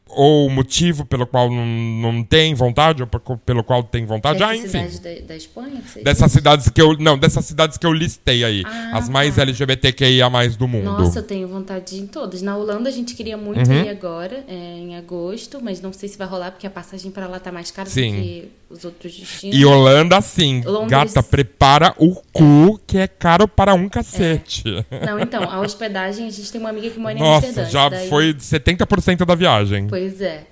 ou 0.10 0.50
motivo 0.50 1.06
pelo 1.06 1.28
qual 1.28 1.50
não, 1.52 1.66
não 1.66 2.24
tem 2.24 2.54
vontade, 2.56 3.04
ou 3.04 3.38
pelo 3.38 3.64
qual 3.64 3.84
tem 3.84 4.06
vontade? 4.06 4.42
Essa 4.42 4.52
ah, 4.52 4.56
enfim. 4.56 4.90
cidade 4.90 5.00
da, 5.22 5.28
da 5.28 5.36
Espanha? 5.36 5.82
Dessas 6.04 6.32
cidades 6.32 6.70
que 6.70 6.82
eu. 6.82 6.98
Não, 6.98 7.18
dessas 7.18 7.46
cidades 7.46 7.78
que 7.78 7.86
eu 7.86 7.94
listei 7.94 8.44
aí. 8.44 8.64
Ah, 8.66 8.98
as 8.98 9.10
mais 9.10 9.36
tá. 9.36 9.42
LGBTQIA 9.44 10.28
do 10.58 10.68
mundo. 10.68 10.86
Nossa, 10.86 11.20
eu 11.20 11.24
tenho 11.24 11.48
vontade 11.48 11.92
de 11.92 11.96
ir 11.98 12.04
em 12.04 12.08
todas. 12.08 12.42
Na 12.42 12.56
Holanda 12.58 12.90
a 12.90 12.92
gente 12.92 13.14
queria 13.16 13.38
muito 13.38 13.70
Uhum. 13.70 13.84
ir 13.84 13.90
agora, 13.90 14.44
é, 14.48 14.54
em 14.54 14.96
agosto, 14.96 15.60
mas 15.62 15.82
não 15.82 15.92
sei 15.94 16.10
se 16.10 16.18
vai 16.18 16.28
rolar 16.28 16.52
porque 16.52 16.66
a 16.68 16.70
passagem 16.70 17.12
pra 17.12 17.28
lá 17.28 17.40
tá 17.40 17.52
mais 17.52 17.70
cara 17.72 17.90
Sim. 17.90 18.16
do 18.16 18.22
que 18.22 18.52
os 18.70 18.86
outros 18.86 19.16
destinos. 19.18 19.56
E 19.56 19.66
Holanda, 19.66 20.20
sim. 20.22 20.62
Londres- 20.66 20.90
Gata, 21.14 21.24
prepara 21.24 21.94
o 21.98 22.16
cu, 22.34 22.80
que 22.86 22.98
é 22.98 23.08
caro 23.08 23.48
para 23.48 23.74
um 23.74 23.88
cacete. 23.90 24.64
Não, 25.06 25.20
então, 25.20 25.44
a 25.44 25.60
hospedagem, 25.60 26.28
a 26.28 26.30
gente 26.32 26.52
tem 26.52 26.60
uma 26.62 26.70
amiga 26.70 26.90
que 26.90 27.00
mora 27.00 27.16
em 27.18 27.20
Nossa, 27.20 27.48
Amsterdã. 27.48 27.70
já 27.70 27.90
daí- 27.90 28.10
foi 28.10 28.34
70% 28.40 29.26
da 29.26 29.36
viagem. 29.36 29.88
Pois 29.88 30.22
é. 30.22 30.46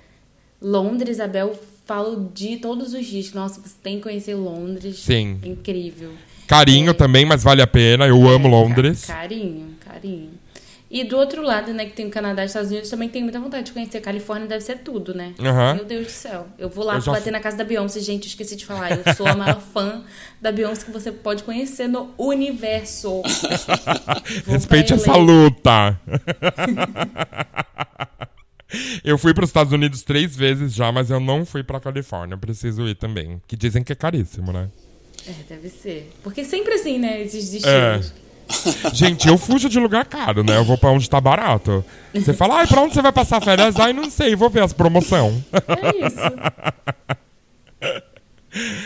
Londres, 0.60 1.10
Isabel, 1.16 1.58
falo 1.84 2.30
de 2.34 2.56
todos 2.56 2.92
os 2.94 3.06
dias. 3.06 3.32
Nossa, 3.32 3.60
você 3.60 3.74
tem 3.82 3.96
que 3.96 4.02
conhecer 4.02 4.34
Londres. 4.34 4.98
Sim. 5.00 5.38
É 5.42 5.48
incrível. 5.48 6.12
Carinho 6.46 6.90
É. 6.90 6.94
também, 6.94 7.24
mas 7.24 7.42
vale 7.42 7.60
a 7.62 7.66
pena. 7.66 8.06
Eu 8.06 8.26
amo 8.28 8.46
É, 8.46 8.50
Londres. 8.50 9.04
ca- 9.04 9.14
Carinho, 9.14 9.70
carinho. 9.80 10.30
E 10.98 11.04
do 11.04 11.18
outro 11.18 11.42
lado, 11.42 11.74
né, 11.74 11.84
que 11.84 11.92
tem 11.92 12.06
o 12.06 12.10
Canadá 12.10 12.42
e 12.42 12.46
Estados 12.46 12.70
Unidos, 12.70 12.88
também 12.88 13.06
tenho 13.06 13.26
muita 13.26 13.38
vontade 13.38 13.66
de 13.66 13.72
conhecer. 13.72 14.00
Califórnia 14.00 14.48
deve 14.48 14.64
ser 14.64 14.78
tudo, 14.78 15.14
né? 15.14 15.34
Aham. 15.38 15.74
Meu 15.74 15.84
Deus 15.84 16.06
do 16.06 16.10
céu. 16.10 16.46
Eu 16.58 16.70
vou 16.70 16.86
lá 16.86 16.94
Eu 16.94 17.02
bater 17.02 17.22
fui- 17.24 17.32
na 17.32 17.40
casa 17.40 17.58
da 17.58 17.64
Beyoncé. 17.64 18.00
Gente, 18.00 18.22
eu 18.24 18.28
esqueci 18.28 18.56
de 18.56 18.64
falar. 18.64 18.92
Eu 18.92 19.14
sou 19.14 19.26
a 19.26 19.34
maior 19.36 19.60
fã 19.60 20.02
da 20.40 20.50
Beyoncé 20.50 20.86
que 20.86 20.90
você 20.90 21.12
pode 21.12 21.42
conhecer 21.42 21.86
no 21.86 22.14
universo. 22.16 23.20
Respeite 24.46 24.94
essa 24.94 25.14
luta. 25.16 26.00
eu 29.04 29.18
fui 29.18 29.34
para 29.34 29.44
os 29.44 29.50
Estados 29.50 29.72
Unidos 29.74 30.00
três 30.02 30.34
vezes 30.34 30.72
já, 30.74 30.90
mas 30.90 31.10
eu 31.10 31.20
não 31.20 31.44
fui 31.44 31.62
para 31.62 31.78
Califórnia. 31.78 32.38
Preciso 32.38 32.88
ir 32.88 32.94
também. 32.94 33.38
Que 33.46 33.54
dizem 33.54 33.84
que 33.84 33.92
é 33.92 33.96
caríssimo, 33.96 34.50
né? 34.52 34.68
É, 35.26 35.32
deve 35.48 35.68
ser. 35.68 36.12
Porque 36.22 36.44
sempre 36.44 36.74
assim, 36.74 36.98
né, 36.98 37.22
esses 37.22 37.64
É. 37.64 38.00
Gente, 38.92 39.28
eu 39.28 39.36
fujo 39.36 39.68
de 39.68 39.78
lugar 39.78 40.04
caro, 40.06 40.42
né? 40.44 40.56
Eu 40.56 40.64
vou 40.64 40.78
pra 40.78 40.90
onde 40.90 41.08
tá 41.10 41.20
barato. 41.20 41.84
Você 42.14 42.32
fala, 42.32 42.56
ai, 42.58 42.66
pra 42.66 42.80
onde 42.80 42.94
você 42.94 43.02
vai 43.02 43.12
passar 43.12 43.40
férias? 43.42 43.76
Ai, 43.78 43.92
não 43.92 44.10
sei, 44.10 44.34
vou 44.36 44.48
ver 44.50 44.62
as 44.62 44.72
promoção. 44.72 45.42
É 45.52 46.06
isso. 46.06 46.16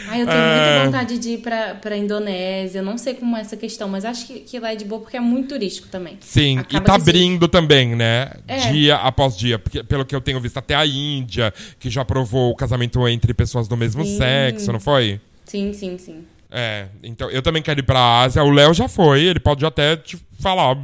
Ai, 0.08 0.22
eu 0.22 0.26
tenho 0.26 0.38
É. 0.38 0.80
muita 0.80 0.84
vontade 0.86 1.18
de 1.18 1.28
ir 1.30 1.38
pra, 1.38 1.74
pra 1.76 1.96
Indonésia. 1.96 2.80
Eu 2.80 2.82
não 2.82 2.98
sei 2.98 3.14
como 3.14 3.36
é 3.36 3.40
essa 3.40 3.56
questão, 3.56 3.88
mas 3.88 4.04
acho 4.04 4.26
que, 4.26 4.40
que 4.40 4.58
lá 4.58 4.72
é 4.72 4.76
de 4.76 4.84
boa 4.84 5.00
porque 5.00 5.16
é 5.16 5.20
muito 5.20 5.50
turístico 5.50 5.86
também. 5.88 6.16
Sim, 6.20 6.58
Acaba 6.58 6.82
e 6.82 6.86
tá 6.86 6.94
abrindo 6.96 7.46
também, 7.46 7.94
né? 7.94 8.32
É. 8.48 8.56
Dia 8.72 8.96
após 8.96 9.36
dia. 9.36 9.58
Porque, 9.60 9.84
pelo 9.84 10.04
que 10.04 10.14
eu 10.14 10.20
tenho 10.20 10.40
visto, 10.40 10.56
até 10.56 10.74
a 10.74 10.84
Índia, 10.84 11.54
que 11.78 11.88
já 11.88 12.02
aprovou 12.02 12.50
o 12.50 12.56
casamento 12.56 13.06
entre 13.06 13.32
pessoas 13.32 13.68
do 13.68 13.76
mesmo 13.76 14.04
Sim. 14.04 14.18
sexo, 14.18 14.72
não 14.72 14.80
foi? 14.80 15.20
Sim, 15.44 15.72
sim, 15.72 15.96
sim. 15.98 16.24
É, 16.50 16.88
então 17.02 17.30
eu 17.30 17.42
também 17.42 17.62
quero 17.62 17.80
ir 17.80 17.84
pra 17.84 18.22
Ásia. 18.22 18.42
O 18.42 18.50
Léo 18.50 18.74
já 18.74 18.88
foi, 18.88 19.22
ele 19.24 19.38
pode 19.40 19.64
até 19.64 19.96
te 19.96 20.18
falar 20.40 20.76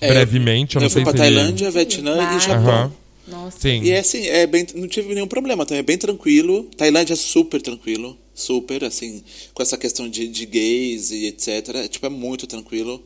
É, 0.00 0.08
brevemente. 0.08 0.76
Eu, 0.76 0.80
não 0.80 0.86
eu 0.86 0.90
fui 0.90 1.02
sei 1.04 1.12
pra 1.12 1.22
se 1.22 1.26
ele- 1.28 1.36
Tailândia, 1.36 1.70
Vietnã 1.70 2.16
Bali. 2.16 2.36
e 2.36 2.40
Japão. 2.40 2.68
Aham. 2.68 2.92
Nossa. 3.26 3.58
Sim. 3.58 3.82
E 3.82 3.90
é 3.90 4.00
assim, 4.00 4.26
é 4.26 4.46
bem, 4.46 4.66
não 4.74 4.86
tive 4.86 5.14
nenhum 5.14 5.26
problema 5.26 5.64
também, 5.64 5.78
é 5.80 5.82
bem 5.82 5.96
tranquilo. 5.96 6.64
Tailândia 6.76 7.14
é 7.14 7.16
super 7.16 7.62
tranquilo, 7.62 8.18
super, 8.34 8.84
assim, 8.84 9.22
com 9.54 9.62
essa 9.62 9.78
questão 9.78 10.06
de, 10.06 10.28
de 10.28 10.44
gays 10.44 11.10
e 11.10 11.26
etc. 11.26 11.70
É, 11.74 11.88
tipo, 11.88 12.04
é 12.04 12.10
muito 12.10 12.46
tranquilo. 12.46 13.02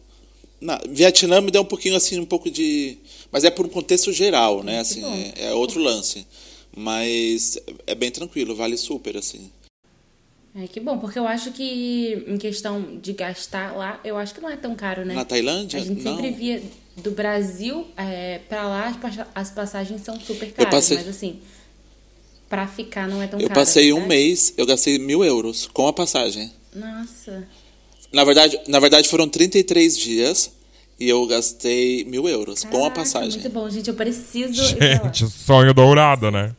Na, 0.61 0.81
Vietnã 0.91 1.41
me 1.41 1.53
deu 1.53 1.62
um 1.62 1.64
pouquinho, 1.64 1.95
assim, 1.95 2.19
um 2.19 2.25
pouco 2.25 2.51
de... 2.51 2.99
Mas 3.31 3.45
é 3.45 3.51
por 3.51 3.64
um 3.64 3.69
contexto 3.69 4.12
geral, 4.12 4.64
né, 4.64 4.81
assim, 4.81 5.05
é, 5.37 5.51
é 5.51 5.55
outro 5.55 5.81
lance. 5.81 6.27
Mas 6.77 7.57
é 7.87 7.95
bem 7.95 8.11
tranquilo, 8.11 8.57
vale 8.57 8.77
super, 8.77 9.16
assim. 9.16 9.51
É, 10.57 10.66
que 10.66 10.80
bom, 10.80 10.99
porque 10.99 11.18
eu 11.18 11.26
acho 11.26 11.53
que 11.53 12.24
em 12.26 12.36
questão 12.38 12.99
de 13.01 13.12
gastar 13.12 13.76
lá, 13.76 14.01
eu 14.03 14.16
acho 14.16 14.34
que 14.34 14.40
não 14.40 14.51
é 14.51 14.57
tão 14.57 14.74
caro, 14.74 15.05
né? 15.05 15.14
Na 15.14 15.24
Tailândia, 15.24 15.78
A 15.78 15.82
gente 15.82 16.03
não. 16.03 16.16
sempre 16.16 16.30
via 16.32 16.62
do 16.96 17.11
Brasil 17.12 17.86
é, 17.96 18.40
pra 18.49 18.66
lá, 18.66 18.86
as 18.88 18.96
passa- 18.96 19.28
as 19.34 19.51
passagens 19.51 20.01
são 20.03 20.18
super 20.18 20.51
caras, 20.53 20.70
passei- 20.74 20.96
mas 20.96 21.09
assim, 21.09 21.38
pra 22.49 22.66
ficar 22.66 23.07
não 23.07 23.22
é 23.22 23.26
tão 23.26 23.38
Eu 23.38 23.49
caro. 23.49 23.61
passei 23.61 23.90
é 23.90 23.94
um 23.94 24.07
mês, 24.07 24.53
eu 24.57 24.66
gastei 24.66 24.99
mil 24.99 25.22
euros 25.24 25.68
com 25.72 25.86
a 25.86 25.92
passagem. 25.92 26.51
Nossa. 26.74 27.46
Na 28.12 28.24
verdade, 28.24 28.59
na 28.66 28.80
verdade 28.80 29.09
foram 29.09 29.28
33 29.28 29.96
dias 29.99 30.51
e 30.99 31.09
eu 31.09 31.24
gastei 31.26 32.05
mil 32.05 32.26
euros 32.28 32.64
com 32.64 32.68
a 32.78 32.80
Caraca, 32.90 32.94
passagem. 32.96 33.40
Muito 33.40 33.51
bom, 33.51 33.68
gente. 33.70 33.88
Eu 33.88 33.94
preciso. 33.94 34.64
Gente, 34.64 35.26
sonho 35.28 35.72
dourado, 35.74 36.30
né? 36.30 36.55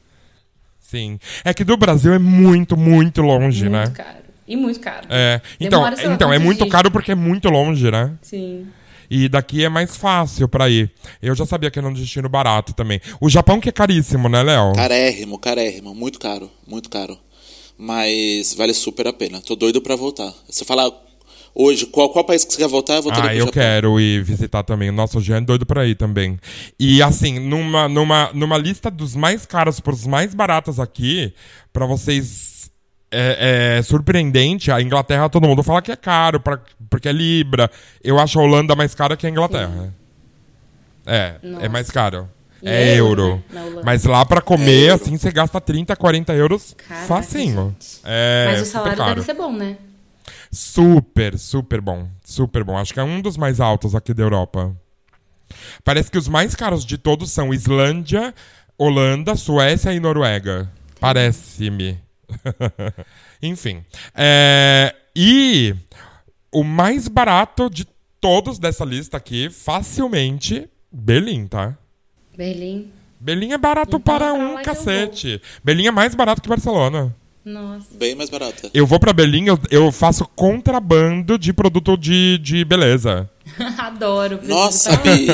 Sim. 0.90 1.20
É 1.44 1.54
que 1.54 1.64
do 1.64 1.78
Brasil 1.78 2.14
é 2.14 2.20
muito, 2.20 2.76
muito 2.76 3.22
longe, 3.22 3.70
Muito 3.70 3.74
né? 3.74 3.88
caro. 3.96 4.18
E 4.48 4.56
muito 4.56 4.80
caro. 4.80 5.06
É. 5.10 5.40
Então, 5.60 5.84
Demora, 5.84 5.96
lá, 6.08 6.14
então 6.14 6.34
é 6.34 6.40
muito 6.40 6.60
dias? 6.64 6.72
caro 6.72 6.90
porque 6.90 7.12
é 7.12 7.16
muito 7.16 7.50
longe, 7.50 7.92
né? 7.92 8.14
Sim. 8.22 8.68
E 9.12 9.30
daqui 9.30 9.64
é 9.64 9.70
mais 9.70 9.96
fácil 9.96 10.48
pra 10.48 10.70
ir. 10.70 10.92
Eu 11.22 11.36
já 11.36 11.46
sabia 11.46 11.70
que 11.70 11.78
era 11.78 11.88
um 11.88 11.94
destino 11.94 12.28
barato 12.30 12.74
também. 12.74 13.00
O 13.22 13.30
Japão 13.30 13.60
que 13.60 13.70
é 13.70 13.72
caríssimo, 13.72 14.28
né, 14.30 14.42
Léo? 14.42 14.74
Carérrimo, 14.74 15.38
carérrimo, 15.38 15.94
muito 15.94 16.20
caro, 16.20 16.50
muito 16.68 16.90
caro. 16.90 17.18
Mas 17.78 18.54
vale 18.56 18.74
super 18.74 19.08
a 19.08 19.14
pena. 19.14 19.40
Tô 19.42 19.56
doido 19.56 19.82
pra 19.82 19.96
voltar. 19.96 20.34
Se 20.50 20.64
eu 20.64 20.68
falar 20.68 20.92
hoje 21.54 21.86
qual, 21.86 22.10
qual 22.10 22.24
país 22.24 22.44
que 22.46 22.54
você 22.54 22.60
quer 22.60 22.68
voltar, 22.68 22.96
eu 22.96 23.04
vou 23.04 23.12
ter 23.12 23.22
Ah, 23.22 23.36
eu 23.36 23.52
quero 23.52 24.00
ir 24.00 24.24
visitar 24.24 24.64
também. 24.64 24.92
Nossa, 24.92 25.18
o 25.18 25.22
Jean 25.22 25.38
é 25.38 25.42
doido 25.42 25.66
pra 25.66 25.86
ir 25.86 25.96
também. 25.96 26.40
E 26.80 27.02
assim, 27.02 27.40
numa, 27.40 27.88
numa, 27.90 28.30
numa 28.34 28.58
lista 28.58 28.90
dos 28.92 29.16
mais 29.16 29.46
caros 29.46 29.80
pros 29.80 30.06
mais 30.08 30.34
baratos 30.34 30.80
aqui, 30.80 31.34
pra 31.74 31.86
vocês 31.86 32.72
é, 33.12 33.78
é 33.78 33.82
surpreendente. 33.82 34.72
A 34.72 34.82
Inglaterra, 34.82 35.30
todo 35.30 35.48
mundo 35.48 35.64
fala 35.64 35.82
que 35.82 35.92
é 35.92 35.96
caro, 35.96 36.40
pra, 36.40 36.60
porque 36.90 37.10
é 37.10 37.12
Libra. 37.12 37.70
Eu 38.04 38.20
acho 38.20 38.40
a 38.40 38.44
Holanda 38.44 38.76
mais 38.76 38.94
cara 38.94 39.18
que 39.18 39.26
a 39.28 39.30
Inglaterra. 39.30 39.94
É, 41.06 41.36
é 41.42 41.48
Nossa. 41.48 41.70
mais 41.70 41.90
caro. 41.90 42.30
E 42.62 42.68
é 42.70 42.90
é 42.90 43.00
euro. 43.00 43.42
Mas 43.84 44.04
lá 44.04 44.26
pra 44.26 44.40
É 44.40 44.42
comer, 44.42 44.90
euro. 44.90 45.02
assim, 45.02 45.18
você 45.18 45.32
gasta 45.32 45.62
30, 45.62 45.96
40 45.96 46.34
euros 46.34 46.76
Caraca, 46.88 47.08
facinho. 47.08 47.76
É, 48.04 48.46
Mas 48.52 48.62
o 48.62 48.66
salário 48.66 48.98
caro. 48.98 49.16
deve 49.16 49.26
ser 49.26 49.34
bom, 49.34 49.52
né? 49.54 49.78
Super, 50.52 51.38
super 51.38 51.82
bom. 51.82 52.08
Super 52.24 52.64
bom. 52.64 52.78
Acho 52.78 52.94
que 52.94 53.00
é 53.00 53.04
um 53.04 53.22
dos 53.22 53.38
mais 53.38 53.60
altos 53.60 53.96
aqui 53.96 54.14
da 54.14 54.24
Europa. 54.24 54.76
Parece 55.84 56.12
que 56.12 56.18
os 56.18 56.28
mais 56.28 56.56
caros 56.56 56.86
de 56.86 56.98
todos 56.98 57.32
são 57.32 57.54
Islândia, 57.54 58.34
Holanda, 58.78 59.36
Suécia 59.36 59.94
e 59.94 60.00
Noruega. 60.00 60.72
Parece-me. 61.00 62.00
Enfim. 63.42 63.84
É, 64.14 64.94
e 65.16 65.76
o 66.52 66.64
mais 66.64 67.08
barato 67.08 67.70
de 67.70 67.86
todos 68.22 68.60
dessa 68.60 68.84
lista 68.86 69.18
aqui, 69.18 69.50
facilmente, 69.50 70.70
Berlim, 70.92 71.48
tá? 71.48 71.78
Berlim. 72.36 72.92
Berlim 73.20 73.52
é 73.52 73.58
barato 73.58 73.98
Então, 73.98 74.00
para 74.02 74.34
um 74.34 74.62
cacete. 74.62 75.42
Berlim 75.64 75.88
é 75.88 75.92
mais 75.92 76.16
barato 76.16 76.42
que 76.42 76.48
Barcelona. 76.50 77.14
Nossa. 77.50 77.88
Bem 77.94 78.14
mais 78.14 78.30
barata. 78.30 78.70
Eu 78.74 78.86
vou 78.86 79.00
pra 79.00 79.12
Berlim, 79.12 79.48
eu, 79.48 79.60
eu 79.72 79.92
faço 79.92 80.26
contrabando 80.36 81.38
de 81.38 81.52
produto 81.52 81.98
de, 81.98 82.38
de 82.38 82.64
beleza. 82.64 83.30
Adoro. 83.78 84.40
Nossa. 84.44 84.96
Bi, 84.98 85.28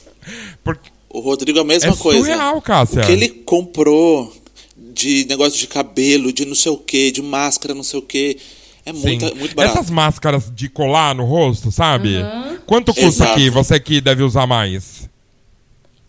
Porque 0.62 0.90
o 1.08 1.20
Rodrigo 1.20 1.58
é 1.58 1.62
a 1.62 1.64
mesma 1.64 1.92
é 1.92 1.96
coisa. 1.96 2.18
surreal, 2.18 2.60
Cássia. 2.60 3.02
O 3.02 3.06
que 3.06 3.12
ele 3.12 3.28
comprou 3.28 4.32
de 4.76 5.24
negócio 5.26 5.58
de 5.58 5.66
cabelo, 5.66 6.32
de 6.32 6.44
não 6.44 6.54
sei 6.54 6.70
o 6.70 6.76
que, 6.76 7.10
de 7.10 7.22
máscara, 7.22 7.74
não 7.74 7.82
sei 7.82 7.98
o 7.98 8.02
que, 8.02 8.36
é 8.84 8.92
Sim. 8.92 9.00
muito, 9.00 9.36
muito 9.36 9.54
barato. 9.54 9.78
Essas 9.78 9.90
máscaras 9.90 10.52
de 10.54 10.68
colar 10.68 11.14
no 11.14 11.24
rosto, 11.24 11.72
sabe? 11.72 12.16
Aham. 12.16 12.58
Quanto 12.66 12.92
custa 12.94 13.06
Exato. 13.24 13.32
aqui, 13.32 13.50
você 13.50 13.80
que 13.80 14.00
deve 14.00 14.22
usar 14.22 14.46
mais? 14.46 15.08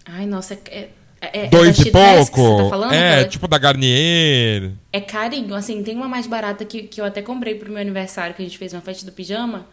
Ai, 0.05 0.25
nossa, 0.25 0.53
é, 0.69 0.89
é, 1.33 1.45
é 1.45 1.47
Dois 1.47 1.77
e 1.79 1.83
Chidress 1.83 2.29
que 2.29 2.35
pouco? 2.35 2.63
Tá 2.63 2.69
falando? 2.69 2.93
é, 2.93 3.11
Aquela- 3.13 3.27
tipo 3.29 3.47
da 3.47 3.57
Garnier. 3.57 4.71
É 4.91 4.99
carinho. 5.01 5.53
Assim, 5.55 5.81
tem 5.83 5.95
uma 5.95 6.07
mais 6.07 6.27
barata 6.27 6.63
que, 6.65 6.83
que 6.83 6.99
eu 7.01 7.05
até 7.05 7.21
comprei 7.21 7.55
pro 7.55 7.71
meu 7.71 7.81
aniversário, 7.81 8.35
que 8.35 8.41
a 8.41 8.45
gente 8.45 8.57
fez 8.57 8.73
uma 8.73 8.81
festa 8.81 9.05
do 9.05 9.11
pijama. 9.11 9.67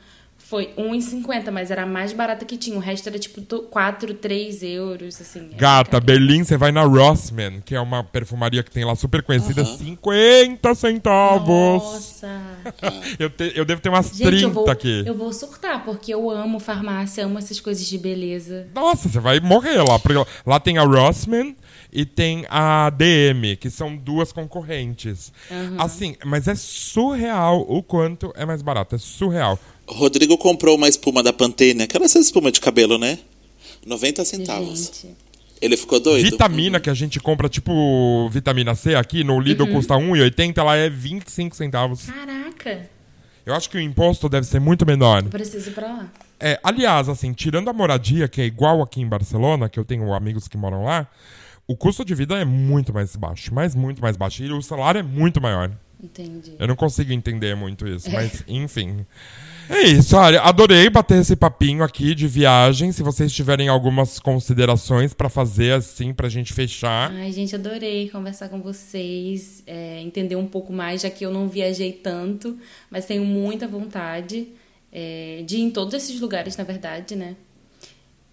Foi 0.52 0.68
R$1,50, 0.76 1.50
mas 1.50 1.70
era 1.70 1.84
a 1.84 1.86
mais 1.86 2.12
barata 2.12 2.44
que 2.44 2.58
tinha. 2.58 2.76
O 2.76 2.78
resto 2.78 3.08
era 3.08 3.18
tipo 3.18 3.40
to- 3.40 3.62
4, 3.70 4.12
3 4.12 4.62
euros, 4.62 5.18
assim. 5.18 5.48
Gata. 5.56 5.98
Berlim, 5.98 6.44
você 6.44 6.58
vai 6.58 6.70
na 6.70 6.82
Rossmann, 6.82 7.62
que 7.64 7.74
é 7.74 7.80
uma 7.80 8.04
perfumaria 8.04 8.62
que 8.62 8.70
tem 8.70 8.84
lá 8.84 8.94
super 8.94 9.22
conhecida, 9.22 9.64
50 9.64 10.74
centavos. 10.74 11.48
Nossa. 11.48 12.42
Eu, 13.18 13.30
te- 13.30 13.52
eu 13.56 13.64
devo 13.64 13.80
ter 13.80 13.88
umas 13.88 14.08
Gente, 14.10 14.26
30 14.26 14.42
eu 14.44 14.50
vou, 14.50 14.70
aqui. 14.70 15.02
eu 15.06 15.14
vou 15.14 15.32
surtar, 15.32 15.84
porque 15.84 16.12
eu 16.12 16.28
amo 16.30 16.58
farmácia, 16.60 17.24
amo 17.24 17.38
essas 17.38 17.58
coisas 17.60 17.86
de 17.86 17.96
beleza. 17.96 18.66
Nossa, 18.74 19.08
você 19.08 19.18
vai 19.20 19.40
morrer 19.40 19.82
lá. 19.82 19.98
Porque 19.98 20.22
lá 20.46 20.60
tem 20.60 20.76
a 20.78 20.82
Rossmann 20.84 21.56
e 21.92 22.04
tem 22.04 22.44
a 22.50 22.90
DM, 22.90 23.56
que 23.56 23.70
são 23.70 23.96
duas 23.96 24.32
concorrentes. 24.32 25.32
Assim, 25.78 26.14
mas 26.24 26.46
é 26.46 26.54
surreal 26.54 27.64
o 27.68 27.82
quanto 27.82 28.32
é 28.36 28.44
mais 28.44 28.60
barato. 28.62 28.94
É 28.94 28.98
surreal. 28.98 29.58
O 29.92 29.94
Rodrigo 29.94 30.38
comprou 30.38 30.74
uma 30.74 30.88
espuma 30.88 31.22
da 31.22 31.34
Pantene, 31.34 31.82
aquela 31.82 32.06
essa 32.06 32.18
espuma 32.18 32.50
de 32.50 32.62
cabelo, 32.62 32.96
né? 32.96 33.18
90 33.84 34.24
centavos. 34.24 34.86
Gente. 34.86 35.14
Ele 35.60 35.76
ficou 35.76 36.00
doido? 36.00 36.30
Vitamina 36.30 36.80
que 36.80 36.88
a 36.88 36.94
gente 36.94 37.20
compra, 37.20 37.46
tipo 37.46 38.26
vitamina 38.30 38.74
C 38.74 38.94
aqui, 38.94 39.22
no 39.22 39.38
Lidl 39.38 39.66
custa 39.66 39.94
1,80, 39.94 40.56
ela 40.56 40.76
é 40.76 40.88
25 40.88 41.54
centavos. 41.54 42.06
Caraca, 42.06 42.88
Eu 43.44 43.54
acho 43.54 43.68
que 43.68 43.76
o 43.76 43.80
imposto 43.80 44.30
deve 44.30 44.46
ser 44.46 44.60
muito 44.60 44.86
menor. 44.86 45.24
eu 45.24 45.28
preciso 45.28 45.68
ir 45.68 45.74
pra 45.74 45.88
lá. 45.88 46.12
É, 46.40 46.58
aliás, 46.64 47.10
assim, 47.10 47.34
tirando 47.34 47.68
a 47.68 47.72
moradia, 47.74 48.26
que 48.28 48.40
é 48.40 48.46
igual 48.46 48.80
aqui 48.80 48.98
em 49.02 49.06
Barcelona, 49.06 49.68
que 49.68 49.78
eu 49.78 49.84
tenho 49.84 50.14
amigos 50.14 50.48
que 50.48 50.56
moram 50.56 50.84
lá, 50.84 51.06
o 51.66 51.76
custo 51.76 52.02
de 52.02 52.14
vida 52.14 52.34
é 52.38 52.46
muito 52.46 52.94
mais 52.94 53.14
baixo, 53.14 53.52
mas 53.52 53.74
muito 53.74 54.00
mais 54.00 54.16
baixo. 54.16 54.42
E 54.42 54.50
o 54.50 54.62
salário 54.62 55.00
é 55.00 55.02
muito 55.02 55.38
maior. 55.38 55.70
Entendi. 56.02 56.54
Eu 56.58 56.66
não 56.66 56.76
consigo 56.76 57.12
entender 57.12 57.54
muito 57.54 57.86
isso, 57.86 58.10
mas 58.10 58.42
enfim. 58.48 59.04
É 59.74 59.84
isso, 59.84 60.14
olha, 60.18 60.42
adorei 60.42 60.90
bater 60.90 61.18
esse 61.18 61.34
papinho 61.34 61.82
aqui 61.82 62.14
de 62.14 62.28
viagem. 62.28 62.92
Se 62.92 63.02
vocês 63.02 63.32
tiverem 63.32 63.68
algumas 63.68 64.18
considerações 64.20 65.14
pra 65.14 65.30
fazer 65.30 65.72
assim, 65.72 66.12
pra 66.12 66.28
gente 66.28 66.52
fechar. 66.52 67.10
Ai, 67.10 67.32
gente, 67.32 67.54
adorei 67.54 68.10
conversar 68.10 68.50
com 68.50 68.60
vocês, 68.60 69.62
é, 69.66 69.98
entender 70.02 70.36
um 70.36 70.46
pouco 70.46 70.74
mais, 70.74 71.00
já 71.00 71.08
que 71.08 71.24
eu 71.24 71.32
não 71.32 71.48
viajei 71.48 71.90
tanto, 71.90 72.58
mas 72.90 73.06
tenho 73.06 73.24
muita 73.24 73.66
vontade 73.66 74.48
é, 74.92 75.42
de 75.46 75.56
ir 75.56 75.62
em 75.62 75.70
todos 75.70 75.94
esses 75.94 76.20
lugares, 76.20 76.54
na 76.58 76.64
verdade, 76.64 77.16
né? 77.16 77.34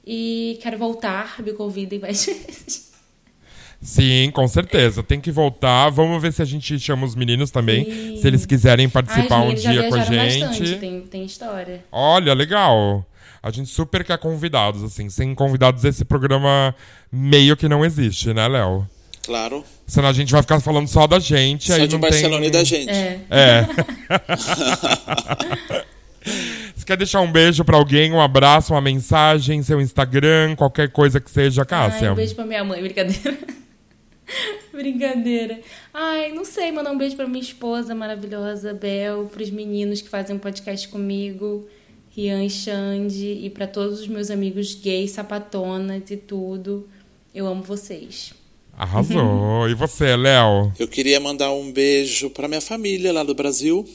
E 0.06 0.60
quero 0.62 0.78
voltar, 0.78 1.42
me 1.42 1.54
convidem 1.54 2.00
mais 2.00 2.26
vezes. 2.28 2.89
Sim, 3.82 4.30
com 4.34 4.48
certeza. 4.48 5.02
Tem 5.02 5.22
que 5.22 5.32
voltar. 5.32 5.90
Vamos 5.90 6.22
ver 6.22 6.34
se 6.34 6.42
a 6.42 6.46
gente 6.46 6.78
chama 6.80 7.06
os 7.06 7.16
meninos 7.16 7.50
também. 7.50 7.86
Sim. 7.86 8.18
Se 8.22 8.28
eles 8.28 8.46
quiserem 8.46 8.86
Ai, 8.88 8.92
participar 8.92 9.38
um 9.38 9.42
meninos 9.48 9.64
já 9.64 9.72
dia 9.72 9.90
com 9.90 9.96
a 9.96 10.04
gente. 10.04 10.40
bastante, 10.40 10.76
tem, 10.76 11.02
tem 11.02 11.26
história. 11.26 11.84
Olha, 11.92 12.34
legal. 12.34 13.06
A 13.42 13.52
gente 13.52 13.70
super 13.70 14.04
quer 14.04 14.18
convidados, 14.18 14.84
assim. 14.84 15.10
Sem 15.10 15.34
convidados, 15.34 15.86
esse 15.86 16.04
programa 16.04 16.76
meio 17.10 17.56
que 17.56 17.70
não 17.70 17.86
existe, 17.86 18.34
né, 18.34 18.48
Léo? 18.48 18.86
Claro. 19.24 19.64
Senão 19.88 20.10
a 20.10 20.14
gente 20.14 20.32
vai 20.32 20.42
ficar 20.42 20.60
falando 20.60 20.88
só 20.88 21.08
da 21.08 21.20
gente. 21.20 21.68
Só 21.68 21.76
aí 21.76 21.88
de 21.88 21.94
não 21.94 22.02
Barcelona 22.02 22.40
tem... 22.40 22.48
e 22.48 22.52
da 22.52 22.64
gente. 22.64 22.90
É. 22.90 23.22
É. 23.30 23.66
Você 26.76 26.86
quer 26.86 26.98
deixar 26.98 27.22
um 27.22 27.32
beijo 27.32 27.64
pra 27.64 27.78
alguém, 27.78 28.12
um 28.12 28.20
abraço, 28.20 28.74
uma 28.74 28.82
mensagem, 28.82 29.64
seu 29.64 29.80
Instagram, 29.80 30.56
qualquer 30.56 30.90
coisa 30.90 31.20
que 31.20 31.32
seja, 31.32 31.64
Cássia? 31.64 32.08
Ai, 32.08 32.14
um 32.14 32.16
beijo 32.16 32.36
pra 32.36 32.46
minha 32.46 32.64
mãe, 32.64 32.82
brincadeira. 32.82 33.38
brincadeira. 34.72 35.60
Ai, 35.94 36.32
não 36.32 36.46
sei, 36.46 36.72
mandar 36.72 36.92
um 36.92 36.98
beijo 36.98 37.16
pra 37.16 37.28
minha 37.28 37.42
esposa 37.42 37.94
maravilhosa, 37.96 38.74
Bel, 38.74 39.26
pros 39.26 39.50
meninos 39.50 40.02
que 40.02 40.10
fazem 40.10 40.36
um 40.36 40.40
podcast 40.40 40.88
comigo, 40.88 41.68
Rian 42.10 42.44
e 42.44 42.50
Xande, 42.50 43.40
e 43.42 43.50
pra 43.50 43.68
todos 43.68 44.02
os 44.02 44.08
meus 44.08 44.30
amigos 44.30 44.76
gays, 44.76 45.12
sapatonas 45.12 46.10
e 46.10 46.18
tudo. 46.18 46.88
Eu 47.34 47.48
amo 47.48 47.64
vocês. 47.64 48.34
Arrasou. 48.74 49.68
E 49.70 49.74
você, 49.74 50.16
Léo? 50.16 50.72
Eu 50.80 50.88
queria 50.88 51.20
mandar 51.20 51.52
um 51.52 51.72
beijo 51.72 52.30
pra 52.30 52.48
minha 52.48 52.62
família 52.62 53.12
lá 53.12 53.24
do 53.24 53.36
Brasil. 53.36 53.88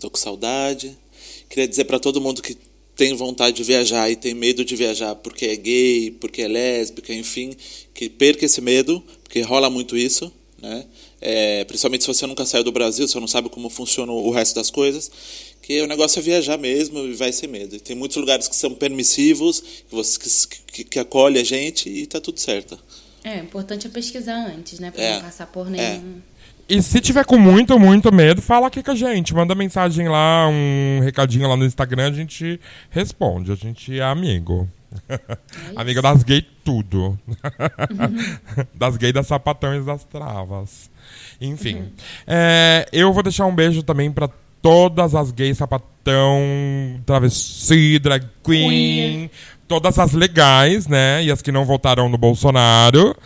Tô 0.00 0.10
com 0.10 0.16
saudade. 0.16 0.96
Queria 1.48 1.66
dizer 1.66 1.84
pra 1.84 1.98
todo 1.98 2.20
mundo 2.20 2.42
que 2.42 2.56
tem 2.98 3.14
vontade 3.14 3.56
de 3.56 3.62
viajar 3.62 4.10
e 4.10 4.16
tem 4.16 4.34
medo 4.34 4.64
de 4.64 4.74
viajar 4.74 5.14
porque 5.14 5.46
é 5.46 5.56
gay, 5.56 6.10
porque 6.20 6.42
é 6.42 6.48
lésbica, 6.48 7.14
enfim, 7.14 7.56
que 7.94 8.08
perca 8.08 8.44
esse 8.44 8.60
medo, 8.60 9.02
porque 9.28 9.42
rola 9.42 9.68
muito 9.68 9.94
isso, 9.94 10.32
né? 10.60 10.86
É, 11.20 11.62
principalmente 11.64 12.02
se 12.02 12.08
você 12.08 12.26
nunca 12.26 12.46
saiu 12.46 12.64
do 12.64 12.72
Brasil, 12.72 13.06
você 13.06 13.20
não 13.20 13.28
sabe 13.28 13.50
como 13.50 13.68
funciona 13.68 14.10
o 14.10 14.30
resto 14.30 14.54
das 14.54 14.70
coisas, 14.70 15.10
que 15.60 15.82
o 15.82 15.86
negócio 15.86 16.18
é 16.18 16.22
viajar 16.22 16.56
mesmo 16.56 17.00
e 17.00 17.12
vai 17.12 17.30
sem 17.30 17.46
medo. 17.48 17.76
E 17.76 17.80
tem 17.80 17.94
muitos 17.94 18.16
lugares 18.16 18.48
que 18.48 18.56
são 18.56 18.72
permissivos, 18.74 19.60
que, 19.60 19.94
você, 19.94 20.18
que, 20.18 20.56
que, 20.72 20.84
que 20.84 20.98
acolhe 20.98 21.38
a 21.38 21.44
gente 21.44 21.90
e 21.90 22.06
tá 22.06 22.18
tudo 22.20 22.40
certo. 22.40 22.78
É, 23.22 23.36
o 23.40 23.44
importante 23.44 23.86
é 23.86 23.90
pesquisar 23.90 24.46
antes, 24.46 24.80
né? 24.80 24.90
Pra 24.90 25.02
É. 25.04 25.14
não 25.16 25.22
passar 25.22 25.46
por 25.48 25.68
nenhum. 25.68 26.22
E 26.68 26.82
se 26.82 27.00
tiver 27.00 27.24
com 27.24 27.36
muito, 27.38 27.78
muito 27.78 28.10
medo, 28.12 28.40
fala 28.40 28.68
aqui 28.68 28.82
com 28.82 28.90
a 28.92 28.94
gente. 28.94 29.34
Manda 29.34 29.54
mensagem 29.54 30.08
lá, 30.08 30.48
um 30.48 31.00
recadinho 31.02 31.46
lá 31.48 31.56
no 31.56 31.64
Instagram, 31.66 32.08
a 32.08 32.12
gente 32.12 32.58
responde. 32.90 33.52
A 33.52 33.54
gente 33.54 33.98
é 33.98 34.02
amigo. 34.02 34.68
Amigo 35.76 36.02
das 36.02 36.22
gays 36.22 36.44
tudo. 36.64 37.18
das 38.74 38.96
gays, 38.96 39.12
das 39.12 39.26
sapatões, 39.26 39.84
das 39.84 40.04
travas. 40.04 40.90
Enfim. 41.40 41.92
É, 42.26 42.86
eu 42.92 43.12
vou 43.12 43.22
deixar 43.22 43.46
um 43.46 43.54
beijo 43.54 43.82
também 43.82 44.10
pra 44.10 44.28
todas 44.60 45.14
as 45.14 45.30
gays 45.30 45.58
sapatão, 45.58 46.40
travesti, 47.06 47.98
drag 47.98 48.26
queen, 48.44 49.30
todas 49.66 49.98
as 49.98 50.12
legais, 50.12 50.86
né? 50.86 51.22
E 51.24 51.30
as 51.30 51.42
que 51.42 51.52
não 51.52 51.64
votaram 51.64 52.08
no 52.08 52.18
Bolsonaro. 52.18 53.16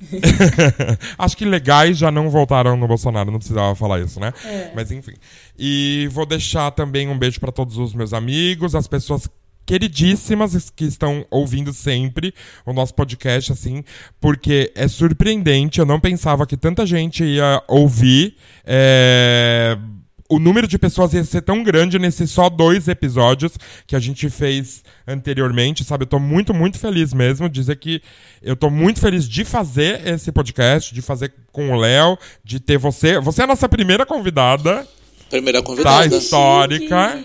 Acho 1.18 1.36
que 1.36 1.44
legais 1.44 1.98
já 1.98 2.10
não 2.10 2.30
voltaram 2.30 2.76
no 2.76 2.86
Bolsonaro, 2.86 3.30
não 3.30 3.38
precisava 3.38 3.74
falar 3.74 4.00
isso, 4.00 4.20
né? 4.20 4.32
É. 4.44 4.70
Mas 4.74 4.92
enfim. 4.92 5.14
E 5.58 6.08
vou 6.12 6.24
deixar 6.24 6.70
também 6.70 7.08
um 7.08 7.18
beijo 7.18 7.40
para 7.40 7.50
todos 7.50 7.76
os 7.76 7.92
meus 7.92 8.12
amigos, 8.12 8.74
as 8.74 8.86
pessoas 8.86 9.28
queridíssimas 9.68 10.70
que 10.74 10.86
estão 10.86 11.26
ouvindo 11.30 11.74
sempre 11.74 12.32
o 12.64 12.72
nosso 12.72 12.94
podcast, 12.94 13.52
assim, 13.52 13.84
porque 14.18 14.72
é 14.74 14.88
surpreendente. 14.88 15.78
Eu 15.78 15.84
não 15.84 16.00
pensava 16.00 16.46
que 16.46 16.56
tanta 16.56 16.86
gente 16.86 17.22
ia 17.22 17.62
ouvir. 17.68 18.34
é, 18.64 19.76
O 20.30 20.38
número 20.38 20.66
de 20.66 20.78
pessoas 20.78 21.12
ia 21.12 21.22
ser 21.22 21.42
tão 21.42 21.62
grande 21.62 21.98
nesses 21.98 22.30
só 22.30 22.48
dois 22.48 22.88
episódios 22.88 23.52
que 23.86 23.94
a 23.94 23.98
gente 23.98 24.30
fez 24.30 24.82
anteriormente, 25.06 25.84
sabe? 25.84 26.04
Eu 26.04 26.08
tô 26.08 26.18
muito, 26.18 26.54
muito 26.54 26.78
feliz 26.78 27.12
mesmo. 27.12 27.46
Dizer 27.46 27.76
que 27.76 28.00
eu 28.42 28.56
tô 28.56 28.70
muito 28.70 29.00
feliz 29.00 29.28
de 29.28 29.44
fazer 29.44 30.06
esse 30.06 30.32
podcast, 30.32 30.94
de 30.94 31.02
fazer 31.02 31.30
com 31.52 31.70
o 31.72 31.76
Léo, 31.76 32.16
de 32.42 32.58
ter 32.58 32.78
você. 32.78 33.20
Você 33.20 33.42
é 33.42 33.44
a 33.44 33.46
nossa 33.46 33.68
primeira 33.68 34.06
convidada. 34.06 34.86
Primeira 35.30 35.60
Tá 35.60 35.66
convidada. 35.66 36.16
histórica. 36.16 37.22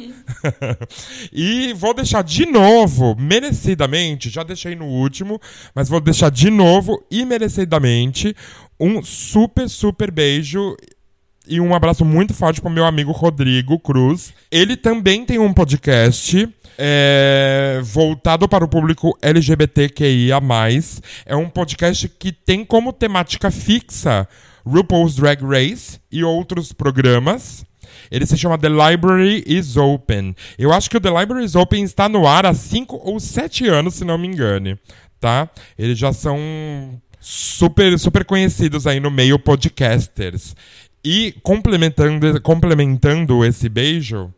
e 1.31 1.73
vou 1.73 1.93
deixar 1.93 2.23
de 2.23 2.45
novo, 2.45 3.15
merecidamente, 3.17 4.29
já 4.29 4.43
deixei 4.43 4.75
no 4.75 4.85
último, 4.85 5.39
mas 5.75 5.89
vou 5.89 5.99
deixar 5.99 6.29
de 6.29 6.49
novo 6.49 7.03
e 7.09 7.25
merecidamente 7.25 8.35
um 8.79 9.03
super, 9.03 9.69
super 9.69 10.11
beijo 10.11 10.75
e 11.47 11.59
um 11.59 11.75
abraço 11.75 12.05
muito 12.05 12.33
forte 12.33 12.61
pro 12.61 12.69
meu 12.69 12.85
amigo 12.85 13.11
Rodrigo 13.11 13.77
Cruz. 13.79 14.33
Ele 14.49 14.77
também 14.77 15.25
tem 15.25 15.39
um 15.39 15.53
podcast 15.53 16.47
é, 16.77 17.81
voltado 17.83 18.47
para 18.47 18.63
o 18.63 18.67
público 18.67 19.17
LGBTQIA. 19.21 20.39
É 21.25 21.35
um 21.35 21.49
podcast 21.49 22.07
que 22.07 22.31
tem 22.31 22.63
como 22.63 22.93
temática 22.93 23.51
fixa 23.51 24.27
RuPaul's 24.65 25.15
Drag 25.15 25.43
Race 25.43 25.99
e 26.11 26.23
outros 26.23 26.71
programas. 26.71 27.65
Ele 28.11 28.25
se 28.25 28.37
chama 28.37 28.57
The 28.57 28.69
Library 28.69 29.43
is 29.45 29.77
Open. 29.77 30.35
Eu 30.57 30.71
acho 30.73 30.89
que 30.89 30.97
o 30.97 31.01
The 31.01 31.09
Library 31.09 31.45
is 31.45 31.55
Open 31.55 31.83
está 31.83 32.07
no 32.07 32.27
ar 32.27 32.45
há 32.45 32.53
5 32.53 33.01
ou 33.03 33.19
7 33.19 33.67
anos, 33.67 33.95
se 33.95 34.05
não 34.05 34.17
me 34.17 34.27
engane. 34.27 34.77
Tá? 35.19 35.49
Eles 35.77 35.97
já 35.97 36.11
são 36.11 36.39
super, 37.19 37.97
super 37.97 38.25
conhecidos 38.25 38.85
aí 38.85 38.99
no 38.99 39.09
meio 39.09 39.39
podcasters. 39.39 40.55
E 41.03 41.33
complementando, 41.43 42.39
complementando 42.41 43.43
esse 43.43 43.67
beijo 43.67 44.33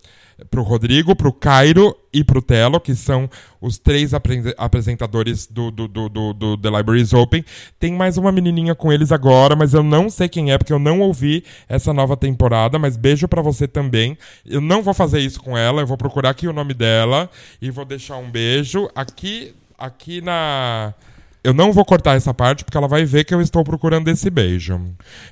pro 0.49 0.63
Rodrigo, 0.63 1.15
pro 1.15 1.31
Cairo 1.31 1.95
e 2.11 2.23
pro 2.23 2.41
Telo, 2.41 2.79
que 2.79 2.93
são 2.93 3.29
os 3.61 3.77
três 3.77 4.13
apre- 4.13 4.53
apresentadores 4.57 5.47
do, 5.47 5.71
do, 5.71 5.88
do, 5.88 6.09
do, 6.09 6.33
do 6.33 6.57
The 6.57 6.69
Libraries 6.69 7.13
Open. 7.13 7.43
Tem 7.79 7.93
mais 7.93 8.17
uma 8.17 8.31
menininha 8.31 8.75
com 8.75 8.91
eles 8.91 9.11
agora, 9.11 9.55
mas 9.55 9.73
eu 9.73 9.83
não 9.83 10.09
sei 10.09 10.27
quem 10.27 10.51
é, 10.51 10.57
porque 10.57 10.73
eu 10.73 10.79
não 10.79 10.99
ouvi 10.99 11.43
essa 11.67 11.93
nova 11.93 12.17
temporada, 12.17 12.77
mas 12.77 12.97
beijo 12.97 13.27
pra 13.27 13.41
você 13.41 13.67
também. 13.67 14.17
Eu 14.45 14.61
não 14.61 14.81
vou 14.83 14.93
fazer 14.93 15.19
isso 15.19 15.41
com 15.41 15.57
ela, 15.57 15.81
eu 15.81 15.88
vou 15.88 15.97
procurar 15.97 16.31
aqui 16.31 16.47
o 16.47 16.53
nome 16.53 16.73
dela 16.73 17.29
e 17.61 17.71
vou 17.71 17.86
deixar 17.86 18.17
um 18.17 18.29
beijo 18.29 18.89
aqui, 18.95 19.53
aqui 19.77 20.21
na... 20.21 20.93
Eu 21.45 21.53
não 21.53 21.71
vou 21.71 21.85
cortar 21.85 22.15
essa 22.15 22.33
parte 22.33 22.65
porque 22.65 22.75
ela 22.75 22.87
vai 22.87 23.05
ver 23.05 23.23
que 23.23 23.31
eu 23.31 23.39
estou 23.39 23.63
procurando 23.63 24.07
esse 24.07 24.31
beijo. 24.31 24.81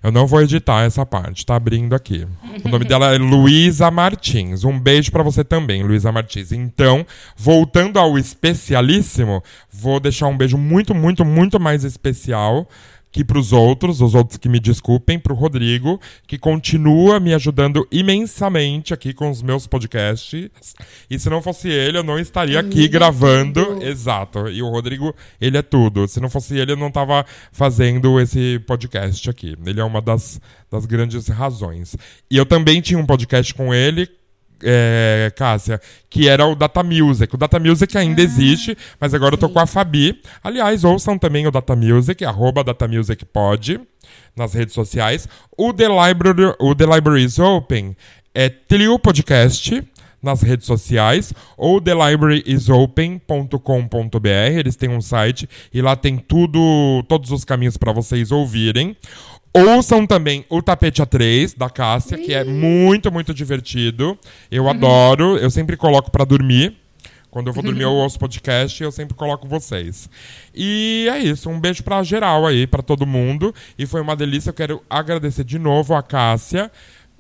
Eu 0.04 0.12
não 0.12 0.28
vou 0.28 0.44
editar 0.44 0.84
essa 0.84 1.04
parte, 1.04 1.44
tá 1.44 1.56
abrindo 1.56 1.96
aqui. 1.96 2.28
O 2.64 2.70
nome 2.70 2.86
dela 2.86 3.16
é 3.16 3.18
Luísa 3.18 3.90
Martins. 3.90 4.64
Um 4.64 4.80
beijo 4.80 5.12
pra 5.12 5.24
você 5.24 5.44
também, 5.44 5.82
Luísa 5.82 6.12
Martins. 6.12 6.52
Então, 6.52 7.04
voltando 7.36 7.98
ao 7.98 8.16
especialíssimo, 8.16 9.42
vou 9.72 10.00
deixar 10.00 10.28
um 10.28 10.38
beijo 10.38 10.56
muito, 10.56 10.94
muito, 10.94 11.26
muito 11.26 11.60
mais 11.60 11.84
especial 11.84 12.70
que 13.14 13.24
pros 13.24 13.54
outros, 13.54 14.02
os 14.02 14.16
outros 14.16 14.38
que 14.38 14.50
me 14.50 14.60
desculpem, 14.60 15.20
pro 15.20 15.36
Rodrigo, 15.36 16.02
que 16.26 16.40
continua 16.40 17.20
me 17.20 17.32
ajudando 17.32 17.88
imensamente 17.92 18.92
aqui 18.92 19.14
com 19.14 19.30
os 19.30 19.44
meus 19.44 19.68
podcasts. 19.68 20.50
E 21.08 21.20
se 21.20 21.30
não 21.30 21.40
fosse 21.40 21.70
ele, 21.70 22.00
eu 22.00 22.04
não 22.04 22.18
estaria 22.18 22.60
aqui 22.60 22.88
gravando. 22.90 23.78
Exato. 23.84 24.50
E 24.50 24.64
o 24.64 24.70
Rodrigo, 24.70 25.16
ele 25.40 25.60
é 25.60 25.62
tudo. 25.62 26.08
Se 26.08 26.20
não 26.20 26.28
fosse 26.28 26.58
ele, 26.58 26.72
eu 26.72 26.76
não 26.76 26.90
tava 26.90 27.24
fazendo 27.52 28.20
esse 28.20 28.58
podcast 28.66 29.30
aqui. 29.30 29.56
Ele 29.64 29.80
é 29.80 29.84
uma 29.84 30.02
das, 30.02 30.42
das 30.72 30.88
grandes 30.88 31.28
razões. 31.28 31.96
E 32.32 32.36
eu 32.36 32.48
também 32.48 32.82
tinha 32.82 32.98
um 32.98 33.06
podcast 33.06 33.54
com 33.54 33.72
ele, 33.72 34.10
é, 34.64 35.32
Cássia, 35.36 35.80
que 36.10 36.28
era 36.28 36.46
o 36.46 36.56
Data 36.56 36.84
Music. 36.84 37.34
O 37.34 37.38
Data 37.38 37.60
Music 37.60 37.98
ainda 37.98 38.22
existe, 38.22 38.78
mas 39.00 39.14
agora 39.14 39.36
eu 39.36 39.40
tô 39.40 39.50
com 39.50 39.60
a 39.60 39.66
Fabi. 39.66 40.20
Aliás, 40.44 40.84
ouçam 40.84 41.18
também 41.18 41.48
o 41.48 41.52
Data 41.52 41.76
Music, 41.76 42.24
arroba 42.26 42.64
Data 42.64 42.88
Music 42.88 43.26
Pod, 43.26 43.80
nas 44.36 44.54
redes 44.54 44.74
sociais. 44.74 45.28
O 45.58 45.74
The 45.74 45.88
Library, 45.88 46.56
o 46.60 46.76
The 46.76 46.86
Libraries 46.86 47.40
Open 47.40 47.96
é 48.34 48.50
Trio 48.50 48.98
Podcast 48.98 49.84
nas 50.24 50.42
redes 50.42 50.66
sociais 50.66 51.32
ou 51.58 51.82
thelibrariesopen.com.br. 51.82 54.58
Eles 54.58 54.78
têm 54.78 54.90
um 54.90 55.02
site 55.02 55.50
e 55.74 55.82
lá 55.82 55.98
tem 55.98 56.18
tudo, 56.18 57.04
todos 57.10 57.32
os 57.32 57.44
caminhos 57.44 57.76
para 57.76 57.92
vocês 57.92 58.32
ouvirem. 58.32 58.96
Ouçam 59.54 60.08
também 60.08 60.44
o 60.50 60.64
Tapete 60.64 61.02
A3 61.02 61.56
da 61.56 61.70
Cássia, 61.70 62.18
que 62.18 62.34
é 62.34 62.44
muito, 62.44 63.12
muito 63.12 63.34
divertido. 63.34 64.18
Eu 64.50 64.68
adoro, 64.68 65.38
eu 65.38 65.50
sempre 65.52 65.78
coloco 65.78 66.10
para 66.10 66.26
dormir. 66.26 66.76
Quando 67.30 67.48
eu 67.48 67.54
vou 67.54 67.64
dormir, 67.64 67.84
eu 67.84 67.92
ouço 67.92 68.20
podcast 68.20 68.82
e 68.82 68.86
eu 68.86 68.92
sempre 68.92 69.16
coloco 69.16 69.48
vocês. 69.48 70.10
E 70.54 71.08
é 71.12 71.20
isso, 71.20 71.50
um 71.50 71.60
beijo 71.60 71.84
pra 71.84 72.04
geral 72.04 72.46
aí, 72.46 72.66
pra 72.66 72.82
todo 72.82 73.06
mundo. 73.06 73.54
E 73.78 73.86
foi 73.86 74.02
uma 74.02 74.16
delícia. 74.16 74.50
Eu 74.50 74.54
quero 74.54 74.84
agradecer 74.90 75.44
de 75.44 75.58
novo 75.58 75.96
a 75.96 76.04
Cássia 76.04 76.72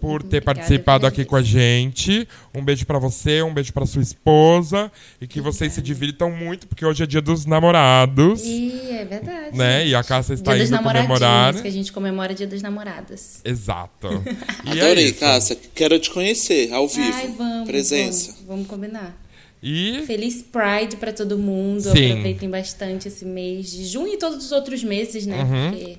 por 0.03 0.21
ter 0.21 0.39
Obrigada, 0.39 0.43
participado 0.43 1.07
aqui 1.07 1.23
com 1.23 1.37
a 1.37 1.41
gente. 1.41 2.27
Um 2.53 2.61
beijo 2.61 2.85
pra 2.85 2.99
você, 2.99 3.41
um 3.41 3.53
beijo 3.53 3.71
pra 3.71 3.85
sua 3.85 4.01
esposa. 4.01 4.91
E 5.21 5.25
que 5.25 5.39
vocês 5.39 5.71
se 5.71 5.81
divirtam 5.81 6.29
muito, 6.29 6.67
porque 6.67 6.85
hoje 6.85 7.03
é 7.03 7.05
dia 7.05 7.21
dos 7.21 7.45
namorados. 7.45 8.43
E 8.43 8.89
é 8.91 9.05
verdade. 9.05 9.57
Né? 9.57 9.87
E 9.87 9.95
a 9.95 10.03
Cássia 10.03 10.33
está 10.33 10.53
Dia 10.53 10.63
dos 10.63 10.71
indo 10.71 10.83
comemorar. 10.83 11.53
que 11.61 11.65
a 11.65 11.71
gente 11.71 11.93
comemora 11.93 12.33
dia 12.33 12.45
das 12.45 12.61
namoradas. 12.61 13.39
Exato. 13.45 14.09
E 14.65 14.79
é 14.79 14.83
Adorei, 14.83 15.05
isso. 15.05 15.19
Cássia. 15.19 15.57
Quero 15.73 15.97
te 15.99 16.09
conhecer 16.09 16.73
ao 16.73 16.87
vivo. 16.87 17.11
Ai, 17.13 17.33
vamos. 17.37 17.67
Presença. 17.67 18.31
Vamos, 18.31 18.47
vamos 18.47 18.67
combinar. 18.67 19.17
E 19.61 20.03
Feliz 20.05 20.41
Pride 20.41 20.97
pra 20.97 21.13
todo 21.13 21.37
mundo. 21.37 21.81
Sim. 21.81 22.11
Aproveitem 22.11 22.49
bastante 22.49 23.07
esse 23.07 23.23
mês 23.23 23.71
de 23.71 23.85
junho 23.85 24.13
e 24.13 24.17
todos 24.17 24.43
os 24.45 24.51
outros 24.51 24.83
meses, 24.83 25.25
né? 25.25 25.43
Uhum. 25.43 25.71
Porque 25.71 25.97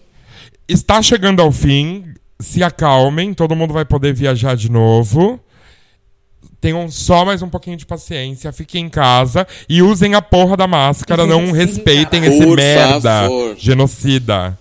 está 0.69 1.01
chegando 1.01 1.41
ao 1.41 1.51
fim. 1.51 2.15
Se 2.45 2.63
acalmem, 2.63 3.33
todo 3.33 3.57
mundo 3.57 3.73
vai 3.73 3.87
poder 3.87 4.13
viajar 4.13 4.55
de 4.55 4.71
novo. 4.71 5.41
Tenham 6.61 6.91
só 6.91 7.25
mais 7.25 7.41
um 7.41 7.49
pouquinho 7.49 7.77
de 7.77 7.87
paciência, 7.87 8.53
fiquem 8.53 8.85
em 8.85 8.89
casa 8.91 9.47
e 9.69 9.83
usem 9.83 10.15
a 10.15 10.21
porra 10.21 10.55
da 10.57 10.67
máscara, 10.67 11.25
não 11.27 11.47
Sim, 11.47 11.53
respeitem 11.53 12.21
cara. 12.21 12.33
esse 12.35 12.45
Por 12.45 12.57
merda 12.57 13.23
favor. 13.23 13.57
genocida. 13.59 14.59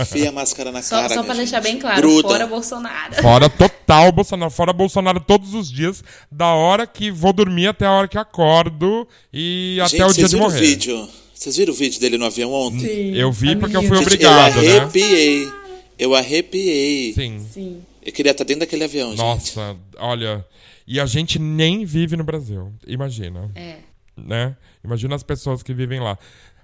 Enfia 0.00 0.30
a 0.30 0.32
máscara 0.32 0.72
na 0.72 0.80
só, 0.82 0.96
cara. 1.02 1.08
só 1.14 1.22
pra 1.22 1.34
gente. 1.34 1.44
deixar 1.44 1.60
bem 1.60 1.78
claro, 1.78 2.00
Gruda. 2.00 2.28
fora 2.28 2.46
Bolsonaro. 2.46 3.14
Fora 3.22 3.48
total 3.50 4.10
Bolsonaro, 4.12 4.50
fora 4.50 4.72
Bolsonaro 4.72 5.20
todos 5.20 5.52
os 5.54 5.70
dias, 5.70 6.02
da 6.32 6.48
hora 6.54 6.86
que 6.86 7.10
vou 7.10 7.32
dormir 7.32 7.68
até 7.68 7.84
a 7.86 7.92
hora 7.92 8.08
que 8.08 8.18
acordo 8.18 9.06
e 9.32 9.76
Gente, 9.88 9.96
até 9.96 10.06
o 10.10 10.14
dia 10.14 10.26
vocês 10.26 10.30
de 10.30 10.36
viram 10.36 10.48
morrer. 10.48 10.58
o 10.58 10.66
vídeo? 10.66 11.08
Vocês 11.34 11.56
viram 11.56 11.72
o 11.72 11.76
vídeo 11.76 12.00
dele 12.00 12.16
no 12.18 12.24
avião 12.24 12.50
ontem? 12.52 13.14
Eu 13.16 13.30
vi 13.30 13.54
porque 13.54 13.76
eu 13.76 13.82
fui 13.82 13.96
Amigo. 13.98 14.10
Gente, 14.10 14.26
obrigado, 14.26 14.62
eu 14.62 14.80
né? 14.80 15.52
Eu 15.98 16.14
arrepiei. 16.14 17.12
Sim. 17.12 17.38
Sim. 17.50 17.82
Eu 18.04 18.12
queria 18.12 18.32
estar 18.32 18.44
dentro 18.44 18.60
daquele 18.60 18.84
avião, 18.84 19.10
gente. 19.10 19.18
Nossa, 19.18 19.76
olha. 19.98 20.44
E 20.86 21.00
a 21.00 21.06
gente 21.06 21.38
nem 21.38 21.84
vive 21.84 22.16
no 22.16 22.22
Brasil. 22.24 22.72
Imagina. 22.86 23.50
É. 23.54 23.78
né? 24.16 24.56
Imagina 24.84 25.16
as 25.16 25.22
pessoas 25.22 25.62
que 25.62 25.74
vivem 25.74 25.98
lá. 26.00 26.16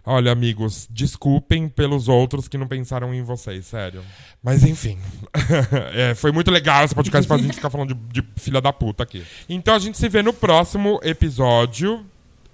Olha, 0.04 0.32
amigos, 0.32 0.88
desculpem 0.90 1.68
pelos 1.68 2.08
outros 2.08 2.48
que 2.48 2.58
não 2.58 2.66
pensaram 2.66 3.14
em 3.14 3.22
vocês, 3.22 3.66
sério. 3.66 4.02
Mas 4.42 4.64
enfim. 4.64 4.98
É, 5.94 6.14
foi 6.14 6.32
muito 6.32 6.50
legal 6.50 6.84
esse 6.84 6.94
podcast 6.94 7.26
pra 7.26 7.38
gente 7.38 7.54
ficar 7.54 7.70
falando 7.70 7.94
de, 7.94 8.20
de 8.20 8.26
filha 8.36 8.60
da 8.60 8.72
puta 8.72 9.02
aqui. 9.02 9.24
Então 9.48 9.74
a 9.74 9.78
gente 9.78 9.96
se 9.98 10.08
vê 10.08 10.22
no 10.22 10.32
próximo 10.32 11.00
episódio. 11.02 12.04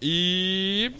E. 0.00 0.92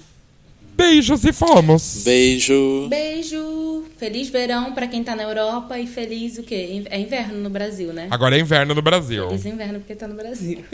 Beijos 0.79 1.25
e 1.25 1.33
fomos! 1.33 2.03
Beijo. 2.05 2.87
Beijo! 2.89 3.83
Feliz 3.99 4.29
verão 4.29 4.73
pra 4.73 4.87
quem 4.87 5.03
tá 5.03 5.17
na 5.17 5.25
Europa 5.25 5.77
e 5.77 5.89
feliz 5.89 6.39
o 6.39 6.45
quê? 6.45 6.85
É 6.89 7.01
inverno 7.01 7.41
no 7.41 7.51
Brasil, 7.51 7.93
né? 7.93 8.07
Agora 8.13 8.37
é 8.37 8.41
inverno 8.41 8.77
no 8.77 8.81
Brasil. 8.81 9.27
Feliz 9.27 9.45
inverno 9.45 9.81
porque 9.81 9.97
tá 9.97 10.07
no 10.07 10.15
Brasil. 10.15 10.65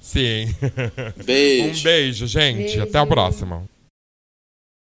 Sim. 0.00 0.46
Beijo. 1.26 1.78
um 1.78 1.82
beijo, 1.82 2.26
gente. 2.26 2.56
Beijo. 2.56 2.82
Até 2.82 2.98
a 2.98 3.04
próxima. 3.04 3.68